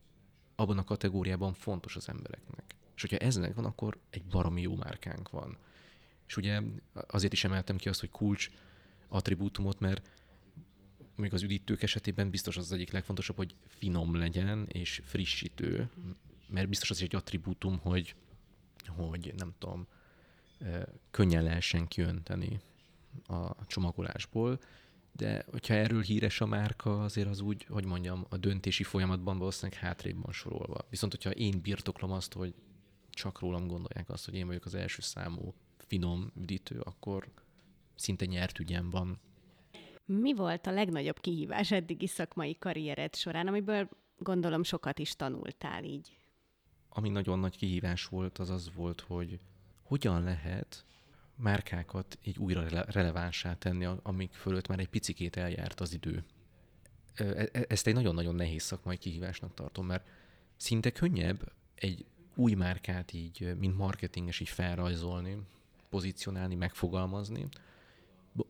abban 0.55 0.79
a 0.79 0.85
kategóriában 0.85 1.53
fontos 1.53 1.97
az 1.97 2.09
embereknek. 2.09 2.75
És 2.95 3.01
hogyha 3.01 3.17
eznek 3.17 3.55
van, 3.55 3.65
akkor 3.65 3.99
egy 4.11 4.25
baromi 4.25 4.61
jó 4.61 4.77
márkánk 4.77 5.31
van. 5.31 5.57
És 6.33 6.39
ugye 6.39 6.61
azért 7.07 7.33
is 7.33 7.45
emeltem 7.45 7.77
ki 7.77 7.89
azt, 7.89 8.01
hogy 8.01 8.11
kulcs 8.11 8.51
attribútumot, 9.09 9.81
mert 9.81 10.11
még 11.17 11.33
az 11.33 11.43
üdítők 11.43 11.83
esetében 11.83 12.31
biztos 12.31 12.57
az, 12.57 12.65
az 12.65 12.73
egyik 12.73 12.93
legfontosabb, 12.93 13.37
hogy 13.37 13.55
finom 13.67 14.15
legyen 14.15 14.67
és 14.69 15.01
frissítő, 15.05 15.91
mert 16.49 16.69
biztos 16.69 16.91
az 16.91 17.03
egy 17.03 17.15
attribútum, 17.15 17.79
hogy, 17.79 18.15
hogy 18.87 19.35
nem 19.37 19.55
tudom, 19.59 19.87
könnyen 21.11 21.43
lehessen 21.43 21.89
kiönteni 21.89 22.61
a 23.27 23.67
csomagolásból, 23.67 24.61
de 25.13 25.45
hogyha 25.51 25.75
erről 25.75 26.03
híres 26.03 26.41
a 26.41 26.47
márka, 26.47 27.03
azért 27.03 27.29
az 27.29 27.41
úgy, 27.41 27.65
hogy 27.65 27.85
mondjam, 27.85 28.27
a 28.29 28.37
döntési 28.37 28.83
folyamatban 28.83 29.39
valószínűleg 29.39 29.81
hátrébb 29.81 30.23
van 30.23 30.33
sorolva. 30.33 30.87
Viszont, 30.91 31.13
hogyha 31.13 31.31
én 31.31 31.61
birtoklom 31.61 32.13
azt, 32.13 32.33
hogy 32.33 32.55
csak 33.11 33.41
rólam 33.41 33.67
gondolják 33.67 34.09
azt, 34.11 34.25
hogy 34.25 34.35
én 34.35 34.47
vagyok 34.47 34.65
az 34.65 34.75
első 34.75 35.01
számú 35.01 35.55
finom 35.93 36.33
üdítő, 36.41 36.81
akkor 36.81 37.29
szinte 37.95 38.25
nyert 38.25 38.59
ügyem 38.59 38.91
van. 38.91 39.21
Mi 40.05 40.35
volt 40.35 40.67
a 40.67 40.71
legnagyobb 40.71 41.21
kihívás 41.21 41.71
eddigi 41.71 42.07
szakmai 42.07 42.57
karriered 42.59 43.15
során, 43.15 43.47
amiből 43.47 43.89
gondolom 44.19 44.63
sokat 44.63 44.99
is 44.99 45.17
tanultál 45.17 45.85
így? 45.85 46.17
ami 46.95 47.09
nagyon 47.09 47.39
nagy 47.39 47.57
kihívás 47.57 48.07
volt, 48.07 48.39
az 48.39 48.51
az 48.51 48.71
volt, 48.75 49.01
hogy 49.01 49.39
hogyan 49.83 50.23
lehet 50.23 50.85
márkákat 51.37 52.19
így 52.23 52.39
újra 52.39 52.85
relevánsá 52.87 53.55
tenni, 53.55 53.89
amik 54.03 54.33
fölött 54.33 54.69
már 54.69 54.79
egy 54.79 54.89
picikét 54.89 55.37
eljárt 55.37 55.81
az 55.81 55.93
idő. 55.93 56.25
E, 57.15 57.25
e, 57.25 57.65
ezt 57.69 57.87
egy 57.87 57.95
nagyon-nagyon 57.95 58.35
nehéz 58.35 58.63
szakmai 58.63 58.97
kihívásnak 58.97 59.55
tartom, 59.55 59.87
mert 59.87 60.09
szinte 60.57 60.91
könnyebb 60.91 61.53
egy 61.75 62.05
új 62.35 62.55
márkát 62.55 63.13
így, 63.13 63.57
mint 63.59 63.77
marketinges 63.77 64.41
így 64.41 64.49
felrajzolni, 64.49 65.39
pozícionálni, 65.93 66.55
megfogalmazni. 66.55 67.49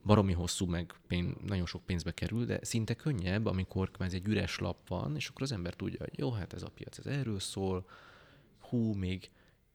Baromi 0.05 0.33
hosszú, 0.33 0.67
meg 0.67 0.95
pénz, 1.07 1.35
nagyon 1.47 1.67
sok 1.67 1.85
pénzbe 1.85 2.13
kerül, 2.13 2.45
de 2.45 2.59
szinte 2.63 2.95
könnyebb, 2.95 3.47
amikor 3.47 3.91
kvázi 3.91 4.17
egy 4.17 4.27
üres 4.27 4.59
lap 4.59 4.89
van, 4.89 5.17
és 5.17 5.29
akkor 5.29 5.43
az 5.43 5.53
ember 5.53 5.75
tudja, 5.75 5.99
hogy 5.99 6.19
jó, 6.19 6.31
hát 6.31 6.53
ez 6.53 6.63
a 6.63 6.71
piac, 6.75 6.99
ez 6.99 7.07
erről 7.07 7.41
szól, 7.41 7.89
hú, 8.59 8.93
még 8.95 9.31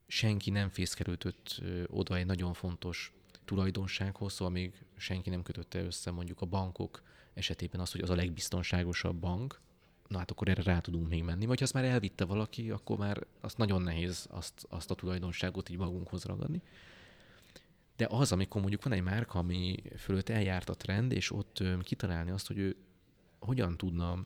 senki 0.08 0.50
nem 0.50 0.70
fészkelődött 0.70 1.62
oda 1.88 2.16
egy 2.16 2.26
nagyon 2.26 2.54
fontos 2.54 3.14
tulajdonsághoz, 3.46 4.34
szóval 4.34 4.54
még 4.54 4.86
senki 4.98 5.30
nem 5.30 5.44
kötötte 5.44 5.84
össze 5.84 6.12
mondjuk 6.12 6.42
a 6.42 6.46
bankok 6.46 7.02
esetében 7.34 7.82
az, 7.82 7.92
hogy 7.92 8.02
az 8.02 8.10
a 8.10 8.16
legbiztonságosabb 8.16 9.16
bank, 9.16 9.62
na 10.08 10.18
hát 10.18 10.32
akkor 10.32 10.48
erre 10.50 10.64
rá 10.64 10.80
tudunk 10.80 11.10
még 11.10 11.24
menni. 11.24 11.46
Vagy 11.46 11.58
ha 11.58 11.64
azt 11.64 11.74
már 11.74 11.84
elvitte 11.84 12.26
valaki, 12.26 12.72
akkor 12.72 12.98
már 12.98 13.28
azt 13.42 13.58
nagyon 13.58 13.82
nehéz 13.82 14.28
azt, 14.30 14.66
azt 14.70 14.92
a 14.92 14.96
tulajdonságot 14.96 15.70
így 15.70 15.78
magunkhoz 15.78 16.24
ragadni. 16.24 16.62
De 17.98 18.08
az, 18.10 18.32
amikor 18.32 18.62
mondjuk 18.62 18.84
van 18.84 18.94
egy 18.94 19.04
márka, 19.04 19.40
ami 19.40 19.76
fölött 19.98 20.30
eljárt 20.30 20.70
a 20.70 20.76
trend, 20.76 21.12
és 21.12 21.32
ott 21.32 21.64
kitalálni 21.84 22.32
azt, 22.32 22.48
hogy 22.48 22.58
ő 22.58 22.76
hogyan 23.40 23.78
tudna 23.78 24.26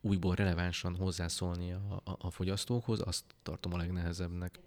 újból 0.00 0.34
relevánsan 0.34 0.96
hozzászólni 0.96 1.72
a, 1.72 2.02
a, 2.04 2.16
a 2.18 2.30
fogyasztókhoz, 2.30 3.00
azt 3.00 3.24
tartom 3.42 3.72
a 3.72 3.76
legnehezebbnek. 3.76 4.60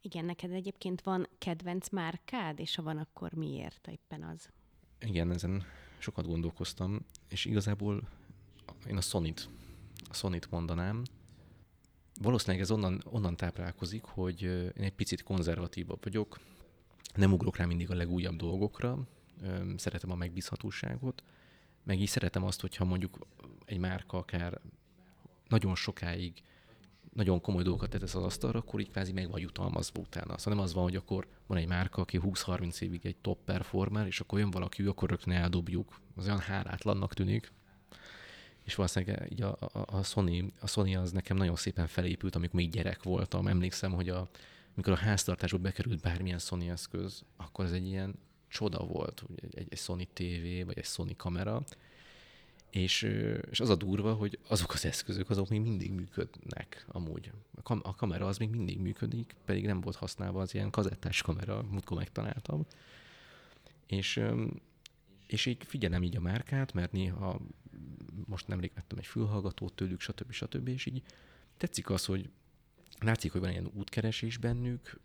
Igen, 0.00 0.24
neked 0.24 0.50
egyébként 0.50 1.02
van 1.02 1.28
kedvenc 1.38 1.88
márkád, 1.88 2.58
és 2.58 2.74
ha 2.74 2.82
van, 2.82 2.98
akkor 2.98 3.32
miért 3.32 3.88
éppen 3.88 4.22
az? 4.22 4.48
Igen, 5.00 5.30
ezen 5.30 5.64
sokat 5.98 6.26
gondolkoztam, 6.26 7.00
és 7.28 7.44
igazából 7.44 8.08
én 8.86 8.96
a 8.96 9.00
Sonit, 9.00 9.48
a 10.08 10.14
Sonit 10.14 10.50
mondanám. 10.50 11.02
Valószínűleg 12.20 12.60
ez 12.60 12.70
onnan, 12.70 13.02
onnan 13.04 13.36
táplálkozik, 13.36 14.04
hogy 14.04 14.42
én 14.42 14.72
egy 14.74 14.94
picit 14.94 15.22
konzervatívabb 15.22 16.02
vagyok, 16.02 16.38
nem 17.14 17.32
ugrok 17.32 17.56
rá 17.56 17.64
mindig 17.64 17.90
a 17.90 17.94
legújabb 17.94 18.36
dolgokra, 18.36 18.98
szeretem 19.76 20.10
a 20.10 20.14
megbízhatóságot, 20.14 21.22
meg 21.84 22.00
is 22.00 22.10
szeretem 22.10 22.44
azt, 22.44 22.60
hogyha 22.60 22.84
mondjuk 22.84 23.18
egy 23.64 23.78
márka 23.78 24.18
akár 24.18 24.60
nagyon 25.48 25.74
sokáig 25.74 26.42
nagyon 27.18 27.40
komoly 27.40 27.62
dolgokat 27.62 27.90
tesz 27.90 28.14
az 28.14 28.22
asztalra, 28.22 28.58
akkor 28.58 28.80
így 28.80 28.90
kvázi 28.90 29.12
meg 29.12 29.30
vagy 29.30 29.42
jutalmazva 29.42 30.00
utána. 30.00 30.38
Szóval 30.38 30.54
nem 30.54 30.64
az 30.64 30.74
van, 30.74 30.82
hogy 30.82 30.96
akkor 30.96 31.26
van 31.46 31.58
egy 31.58 31.66
márka, 31.66 32.02
aki 32.02 32.20
20-30 32.22 32.80
évig 32.80 33.06
egy 33.06 33.16
top 33.16 33.38
performer, 33.44 34.06
és 34.06 34.20
akkor 34.20 34.38
jön 34.38 34.50
valaki, 34.50 34.82
akkor 34.82 35.08
rögtön 35.08 35.34
eldobjuk. 35.34 36.00
Az 36.16 36.26
olyan 36.26 36.38
hálátlannak 36.38 37.14
tűnik. 37.14 37.52
És 38.64 38.74
valószínűleg 38.74 39.32
így 39.32 39.42
a, 39.42 39.56
a, 39.60 39.84
a, 39.86 40.02
Sony, 40.02 40.52
a 40.60 40.66
Sony 40.66 40.96
az 40.96 41.12
nekem 41.12 41.36
nagyon 41.36 41.56
szépen 41.56 41.86
felépült, 41.86 42.36
amikor 42.36 42.60
még 42.60 42.70
gyerek 42.70 43.02
voltam. 43.02 43.46
Emlékszem, 43.46 43.92
hogy 43.92 44.08
a, 44.08 44.28
amikor 44.78 44.92
a 44.92 45.04
háztartásba 45.04 45.58
bekerült 45.58 46.00
bármilyen 46.00 46.38
Sony 46.38 46.68
eszköz, 46.68 47.24
akkor 47.36 47.64
ez 47.64 47.72
egy 47.72 47.86
ilyen 47.86 48.14
csoda 48.48 48.84
volt, 48.84 49.24
egy, 49.50 49.66
egy 49.70 49.78
Sony 49.78 50.08
TV, 50.12 50.66
vagy 50.66 50.78
egy 50.78 50.84
Sony 50.84 51.16
kamera, 51.16 51.64
és, 52.70 53.02
és 53.50 53.60
az 53.60 53.68
a 53.68 53.74
durva, 53.76 54.14
hogy 54.14 54.38
azok 54.48 54.72
az 54.72 54.84
eszközök, 54.84 55.30
azok 55.30 55.48
még 55.48 55.60
mindig 55.60 55.92
működnek 55.92 56.84
amúgy. 56.88 57.30
A, 57.54 57.62
kam- 57.62 57.86
a 57.86 57.94
kamera 57.94 58.26
az 58.26 58.38
még 58.38 58.50
mindig 58.50 58.78
működik, 58.78 59.34
pedig 59.44 59.66
nem 59.66 59.80
volt 59.80 59.96
használva 59.96 60.40
az 60.40 60.54
ilyen 60.54 60.70
kazettás 60.70 61.22
kamera, 61.22 61.62
múltkor 61.62 61.96
megtaláltam. 61.96 62.66
És, 63.86 64.20
és 65.26 65.46
így 65.46 65.64
figyelem 65.64 66.02
így 66.02 66.16
a 66.16 66.20
márkát, 66.20 66.72
mert 66.72 66.92
néha 66.92 67.40
most 68.26 68.46
nemrég 68.46 68.72
vettem 68.74 68.98
egy 68.98 69.06
fülhallgatót 69.06 69.74
tőlük, 69.74 70.00
stb. 70.00 70.32
stb. 70.32 70.68
És 70.68 70.86
így 70.86 71.02
tetszik 71.56 71.90
az, 71.90 72.04
hogy 72.04 72.30
látszik, 73.00 73.32
hogy 73.32 73.40
van 73.40 73.50
ilyen 73.50 73.70
útkeresés 73.74 74.36
bennük, 74.36 75.00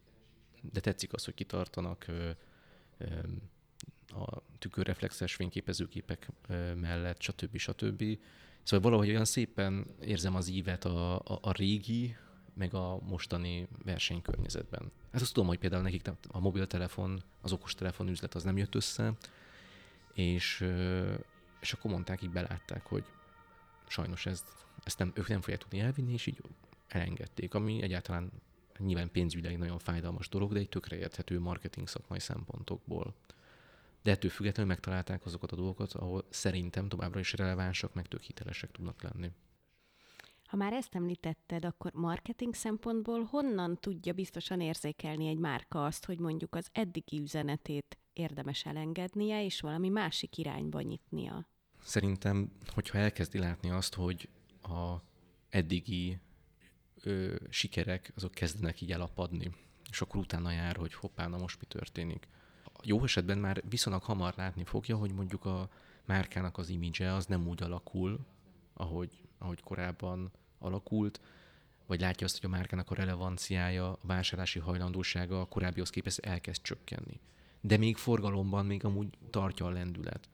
de 0.71 0.79
tetszik 0.79 1.13
az, 1.13 1.25
hogy 1.25 1.33
kitartanak 1.33 2.05
a 4.07 4.41
tükörreflexes 4.59 5.35
fényképezőképek 5.35 6.29
mellett, 6.75 7.21
stb. 7.21 7.57
stb. 7.57 8.03
Szóval 8.63 8.89
valahogy 8.89 9.09
olyan 9.09 9.25
szépen 9.25 9.85
érzem 10.01 10.35
az 10.35 10.47
ívet 10.47 10.85
a, 10.85 11.15
a, 11.15 11.39
a 11.41 11.51
régi, 11.51 12.15
meg 12.53 12.73
a 12.73 12.99
mostani 13.01 13.67
versenykörnyezetben. 13.83 14.91
Hát 15.11 15.21
azt 15.21 15.33
tudom, 15.33 15.47
hogy 15.47 15.59
például 15.59 15.81
nekik 15.81 16.07
a 16.27 16.39
mobiltelefon, 16.39 17.23
az 17.41 17.51
okostelefon 17.51 18.07
üzlet 18.07 18.35
az 18.35 18.43
nem 18.43 18.57
jött 18.57 18.75
össze, 18.75 19.13
és, 20.13 20.65
és 21.59 21.73
akkor 21.73 21.91
mondták, 21.91 22.21
így 22.21 22.29
belátták, 22.29 22.85
hogy 22.85 23.03
sajnos 23.87 24.25
ezt, 24.25 24.47
ezt 24.83 24.99
nem, 24.99 25.11
ők 25.15 25.27
nem 25.27 25.41
fogják 25.41 25.61
tudni 25.61 25.79
elvinni, 25.79 26.13
és 26.13 26.25
így 26.25 26.41
elengedték, 26.93 27.53
ami 27.53 27.81
egyáltalán 27.81 28.31
nyilván 28.77 29.11
pénzügyileg 29.11 29.57
nagyon 29.57 29.79
fájdalmas 29.79 30.29
dolog, 30.29 30.53
de 30.53 30.59
egy 30.59 30.69
tökre 30.69 30.97
érthető 30.97 31.39
marketing 31.39 31.87
szakmai 31.87 32.19
szempontokból 32.19 33.15
de 34.03 34.11
ettől 34.11 34.31
függetlenül 34.31 34.71
megtalálták 34.71 35.25
azokat 35.25 35.51
a 35.51 35.55
dolgokat, 35.55 35.93
ahol 35.93 36.25
szerintem 36.29 36.87
továbbra 36.87 37.19
is 37.19 37.33
relevánsak, 37.33 37.93
meg 37.93 38.07
tök 38.07 38.21
hitelesek 38.21 38.71
tudnak 38.71 39.01
lenni. 39.01 39.31
Ha 40.45 40.57
már 40.57 40.73
ezt 40.73 40.95
említetted, 40.95 41.65
akkor 41.65 41.91
marketing 41.93 42.53
szempontból 42.53 43.23
honnan 43.23 43.77
tudja 43.79 44.13
biztosan 44.13 44.61
érzékelni 44.61 45.27
egy 45.27 45.37
márka 45.37 45.85
azt, 45.85 46.05
hogy 46.05 46.19
mondjuk 46.19 46.55
az 46.55 46.67
eddigi 46.71 47.19
üzenetét 47.19 47.97
érdemes 48.13 48.65
elengednie, 48.65 49.43
és 49.43 49.61
valami 49.61 49.89
másik 49.89 50.37
irányba 50.37 50.81
nyitnia? 50.81 51.47
Szerintem, 51.81 52.51
hogyha 52.73 52.97
elkezdi 52.97 53.39
látni 53.39 53.69
azt, 53.69 53.93
hogy 53.93 54.29
a 54.61 54.95
eddigi 55.49 56.19
ö, 57.03 57.35
sikerek, 57.49 58.11
azok 58.15 58.31
kezdenek 58.31 58.81
így 58.81 58.91
elapadni, 58.91 59.51
és 59.91 60.01
akkor 60.01 60.19
utána 60.19 60.51
jár, 60.51 60.75
hogy 60.75 60.93
hoppá, 60.93 61.27
na 61.27 61.37
most 61.37 61.59
mi 61.59 61.65
történik 61.65 62.27
jó 62.83 63.03
esetben 63.03 63.37
már 63.37 63.63
viszonylag 63.69 64.03
hamar 64.03 64.33
látni 64.37 64.63
fogja, 64.63 64.97
hogy 64.97 65.13
mondjuk 65.13 65.45
a 65.45 65.69
márkának 66.05 66.57
az 66.57 66.69
imidzse 66.69 67.13
az 67.13 67.25
nem 67.25 67.47
úgy 67.47 67.63
alakul, 67.63 68.19
ahogy, 68.73 69.09
ahogy 69.37 69.61
korábban 69.61 70.31
alakult, 70.59 71.21
vagy 71.85 71.99
látja 71.99 72.25
azt, 72.25 72.41
hogy 72.41 72.49
a 72.49 72.55
márkának 72.55 72.91
a 72.91 72.95
relevanciája, 72.95 73.91
a 73.91 73.97
vásárlási 74.01 74.59
hajlandósága 74.59 75.41
a 75.41 75.45
korábbihoz 75.45 75.89
képest 75.89 76.19
elkezd 76.19 76.61
csökkenni. 76.61 77.19
De 77.61 77.77
még 77.77 77.97
forgalomban 77.97 78.65
még 78.65 78.85
amúgy 78.85 79.07
tartja 79.29 79.65
a 79.65 79.69
lendület. 79.69 80.29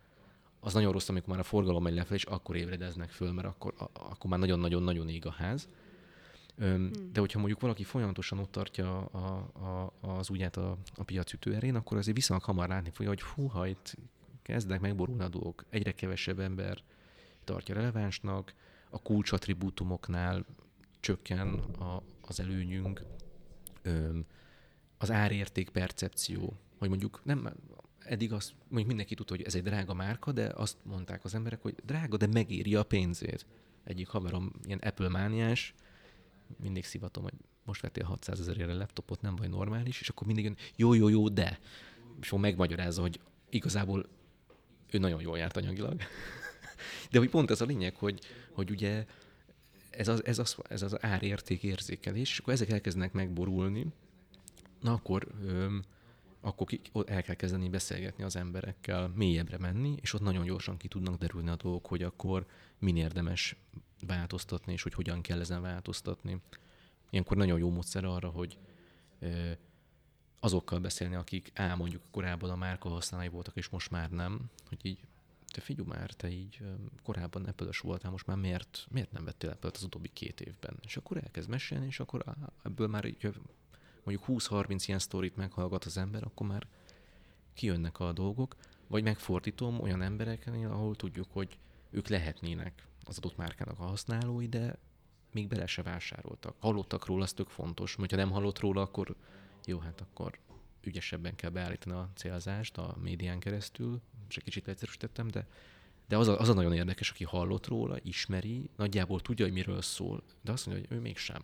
Az 0.60 0.74
nagyon 0.74 0.92
rossz, 0.92 1.10
amikor 1.10 1.30
már 1.30 1.40
a 1.40 1.44
forgalom 1.44 1.84
megy 1.84 1.94
lefelé, 1.94 2.16
és 2.16 2.24
akkor 2.24 2.56
ébredeznek 2.56 3.10
föl, 3.10 3.32
mert 3.32 3.48
akkor, 3.48 3.74
akkor 3.94 4.30
már 4.30 4.40
nagyon-nagyon-nagyon 4.40 5.10
ég 5.10 5.26
a 5.26 5.32
ház. 5.32 5.68
Hmm. 6.60 6.92
De 7.12 7.20
hogyha 7.20 7.40
mondjuk 7.40 7.62
valaki 7.62 7.84
folyamatosan 7.84 8.40
ott 8.40 8.52
tartja 8.52 9.06
a, 9.06 9.50
a, 9.54 9.94
az 10.02 10.30
úgyát 10.30 10.58
a, 10.58 10.78
a 10.96 11.04
piac 11.04 11.34
ütőerén, 11.34 11.76
akkor 11.76 11.98
azért 11.98 12.16
viszonylag 12.16 12.46
hamar 12.46 12.68
látni 12.68 12.90
fogja, 12.90 13.08
hogy 13.08 13.22
hú, 13.22 13.48
ha 13.48 13.68
itt 13.68 13.96
kezdnek 14.42 14.80
megborulni 14.80 15.24
a 15.24 15.30
dolgok, 15.30 15.66
egyre 15.70 15.92
kevesebb 15.92 16.40
ember 16.40 16.84
tartja 17.44 17.76
relevánsnak, 17.76 18.54
a 18.90 19.02
kulcsattribútumoknál 19.02 20.46
csökken 21.00 21.54
a, 21.60 22.02
az 22.22 22.40
előnyünk, 22.40 23.04
az 24.98 25.12
árérték 25.12 25.70
percepció, 25.70 26.58
hogy 26.78 26.90
mondjuk 26.90 27.22
nem, 27.24 27.54
eddig 28.00 28.34
azt, 28.34 28.54
mondjuk 28.60 28.88
mindenki 28.88 29.16
tudta, 29.16 29.36
hogy 29.36 29.46
ez 29.46 29.56
egy 29.56 29.64
drága 29.64 29.94
márka, 29.94 30.32
de 30.32 30.52
azt 30.56 30.78
mondták 30.84 31.24
az 31.24 31.36
emberek, 31.36 31.62
hogy 31.62 31.76
drága, 31.86 32.18
de 32.18 32.28
megéri 32.28 32.76
a 32.76 32.84
pénzét. 32.84 33.46
Egyik 33.84 34.08
haverom 34.08 34.52
ilyen 34.66 34.80
Apple 34.80 35.10
mániás, 35.10 35.74
mindig 36.58 36.86
szivatom, 36.86 37.24
hogy 37.24 37.34
most 37.64 37.82
vettél 37.82 38.04
600 38.04 38.40
ezerére 38.40 38.74
laptopot, 38.74 39.22
nem 39.22 39.36
vagy 39.36 39.50
normális, 39.50 40.02
és 40.02 40.10
akkor 40.10 40.28
mindig 40.28 40.44
jön, 40.44 40.58
jó, 40.76 40.94
jó, 40.94 41.08
jó, 41.08 41.30
de. 41.30 41.60
És 42.22 42.28
akkor 42.28 42.40
megmagyarázza, 42.40 43.02
hogy 43.02 43.20
igazából 43.50 44.06
ő 44.92 44.98
nagyon 44.98 45.22
jól 45.22 45.38
járt 45.38 45.58
anyagilag. 45.58 46.02
De 47.12 47.20
hogy 47.20 47.30
pont 47.30 47.52
ez 47.52 47.62
a 47.62 47.66
lényeg, 47.66 47.96
hogy, 47.96 48.20
hogy 48.52 48.72
ugye 48.72 49.06
ez 49.90 50.08
az, 50.08 50.26
ez, 50.26 50.40
az, 50.40 50.58
ez 50.70 50.82
az 50.82 51.04
árérték 51.04 51.64
érzékelés, 51.64 52.32
és 52.32 52.38
akkor 52.40 52.54
ezek 52.54 52.70
elkezdenek 52.70 53.14
megborulni, 53.14 53.86
na 54.82 54.94
akkor, 54.94 55.28
öm, 55.46 55.84
akkor 56.42 56.68
ki, 56.68 56.82
el 57.06 57.24
kell 57.24 57.36
kezdeni 57.36 57.70
beszélgetni 57.70 58.24
az 58.24 58.36
emberekkel, 58.36 59.12
mélyebbre 59.16 59.58
menni, 59.58 59.96
és 60.02 60.14
ott 60.14 60.22
nagyon 60.22 60.46
gyorsan 60.46 60.78
ki 60.78 60.88
tudnak 60.88 61.18
derülni 61.18 61.50
a 61.50 61.56
dolgok, 61.56 61.86
hogy 61.88 62.04
akkor 62.04 62.46
min 62.80 62.98
érdemes 62.98 63.56
változtatni, 64.08 64.74
és 64.74 64.84
hogy 64.84 64.94
hogyan 64.94 65.22
kell 65.22 65.40
ezen 65.40 65.62
változtatni. 65.62 66.42
Ilyenkor 67.10 67.38
nagyon 67.38 67.60
jó 67.60 67.70
módszer 67.70 68.04
arra, 68.04 68.30
hogy 68.30 68.58
azokkal 70.40 70.80
beszélni, 70.80 71.16
akik 71.16 71.52
á, 71.54 71.76
mondjuk 71.76 72.02
korábban 72.12 72.50
a 72.50 72.56
márka 72.56 72.90
használói 72.90 73.28
voltak, 73.28 73.56
és 73.56 73.70
most 73.70 73.92
már 73.92 74.10
nem, 74.10 74.50
hogy 74.68 74.80
így 74.82 75.00
te 75.48 75.62
figyelj 75.62 75.88
már, 75.88 76.12
te 76.12 76.30
így 76.30 76.62
korábban 77.04 77.46
apple 77.46 77.70
voltál, 77.82 78.12
most 78.12 78.28
már 78.28 78.38
miért, 78.38 78.88
miért 78.92 79.12
nem 79.12 79.24
vettél 79.24 79.50
apple 79.50 79.70
az 79.74 79.84
utóbbi 79.84 80.10
két 80.14 80.42
évben? 80.42 80.78
És 80.82 80.98
akkor 80.98 81.18
elkezd 81.18 81.50
mesélni, 81.50 81.86
és 81.86 82.00
akkor 82.00 82.24
ebből 82.64 82.88
már 82.88 83.06
így, 83.06 83.34
mondjuk 84.04 84.42
20-30 84.42 84.84
ilyen 84.88 85.00
sztorit 85.00 85.36
meghallgat 85.36 85.86
az 85.86 85.98
ember, 85.98 86.24
akkor 86.24 86.48
már 86.48 86.68
kijönnek 87.54 88.00
a 88.00 88.12
dolgok, 88.12 88.56
vagy 88.88 89.04
megfordítom 89.04 89.80
olyan 89.80 90.02
embereknél, 90.02 90.72
ahol 90.72 90.96
tudjuk, 90.96 91.28
hogy 91.32 91.58
ők 91.90 92.08
lehetnének 92.08 92.88
az 93.10 93.18
adott 93.18 93.38
márkának 93.38 93.80
a 93.80 93.84
használói, 93.84 94.48
de 94.48 94.78
még 95.32 95.48
bele 95.48 95.66
se 95.66 95.82
vásároltak. 95.82 96.56
Hallottak 96.60 97.06
róla, 97.06 97.24
az 97.24 97.34
tök 97.34 97.50
fontos, 97.50 97.96
mert 97.96 98.12
ha 98.12 98.18
nem 98.18 98.32
hallott 98.32 98.60
róla, 98.60 98.82
akkor 98.82 99.16
jó, 99.66 99.80
hát 99.80 100.02
akkor 100.02 100.40
ügyesebben 100.84 101.36
kell 101.36 101.50
beállítani 101.50 101.96
a 101.96 102.10
célzást 102.16 102.78
a 102.78 102.96
médián 103.02 103.40
keresztül, 103.40 104.02
és 104.30 104.38
egy 104.38 104.44
kicsit 104.44 104.68
egyszerűsítettem, 104.68 105.28
de, 105.28 105.48
de 106.08 106.18
az, 106.18 106.28
a, 106.28 106.40
az 106.40 106.50
a 106.50 106.54
nagyon 106.54 106.74
érdekes, 106.74 107.10
aki 107.10 107.24
hallott 107.24 107.68
róla, 107.68 107.98
ismeri, 108.02 108.70
nagyjából 108.76 109.20
tudja, 109.20 109.46
hogy 109.46 109.54
miről 109.54 109.82
szól, 109.82 110.24
de 110.42 110.52
azt 110.52 110.66
mondja, 110.66 110.86
hogy 110.88 110.98
ő 110.98 111.02
mégsem. 111.02 111.42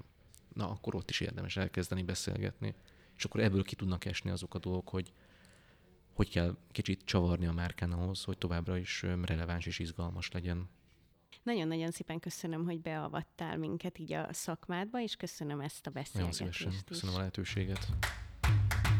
Na, 0.54 0.70
akkor 0.70 0.96
ott 0.96 1.10
is 1.10 1.20
érdemes 1.20 1.58
elkezdeni 1.58 2.04
beszélgetni. 2.04 2.76
És 3.18 3.26
akkor 3.26 3.40
ebből 3.40 3.64
ki 3.64 3.76
tudnak 3.76 4.06
esni 4.06 4.30
azok 4.30 4.54
a 4.54 4.60
dolgok, 4.60 4.90
hogy 4.90 5.14
hogy 6.14 6.30
kell 6.30 6.58
kicsit 6.72 7.06
csavarni 7.06 7.46
a 7.46 7.52
márkán 7.52 7.92
ahhoz, 7.92 8.24
hogy 8.24 8.38
továbbra 8.38 8.78
is 8.78 9.02
releváns 9.02 9.66
és 9.66 9.80
izgalmas 9.80 10.32
legyen. 10.32 10.70
Nagyon-nagyon 11.46 11.92
szépen 11.92 12.20
köszönöm, 12.20 12.66
hogy 12.66 12.82
beavattál 12.82 13.58
minket 13.58 14.00
így 14.00 14.14
a 14.14 14.28
szakmádba, 14.32 15.02
és 15.02 15.16
köszönöm 15.16 15.60
ezt 15.60 15.88
a 15.88 15.90
beszélgetést 15.90 16.40
Nagyon 16.40 16.54
szívesen. 16.54 16.84
Köszönöm 16.86 17.16
a 17.16 17.18
lehetőséget. 17.18 17.88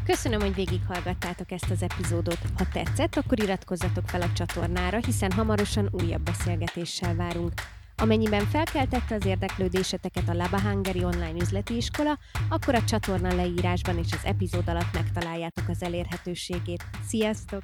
Köszönöm, 0.04 0.40
hogy 0.40 0.54
végighallgattátok 0.54 1.50
ezt 1.50 1.70
az 1.70 1.82
epizódot. 1.82 2.38
Ha 2.56 2.68
tetszett, 2.72 3.16
akkor 3.16 3.42
iratkozzatok 3.42 4.08
fel 4.08 4.20
a 4.20 4.32
csatornára, 4.32 4.98
hiszen 5.04 5.32
hamarosan 5.32 5.88
újabb 5.92 6.22
beszélgetéssel 6.22 7.14
várunk. 7.14 7.52
Amennyiben 7.96 8.46
felkeltette 8.46 9.14
az 9.14 9.24
érdeklődéseteket 9.24 10.28
a 10.28 10.34
Laba 10.34 10.60
Hungary 10.60 11.04
online 11.04 11.40
üzleti 11.40 11.76
iskola, 11.76 12.18
akkor 12.48 12.74
a 12.74 12.84
csatorna 12.84 13.34
leírásban 13.34 13.98
és 13.98 14.12
az 14.12 14.24
epizód 14.24 14.68
alatt 14.68 14.92
megtaláljátok 14.92 15.68
az 15.68 15.82
elérhetőségét. 15.82 16.84
Sziasztok! 17.06 17.62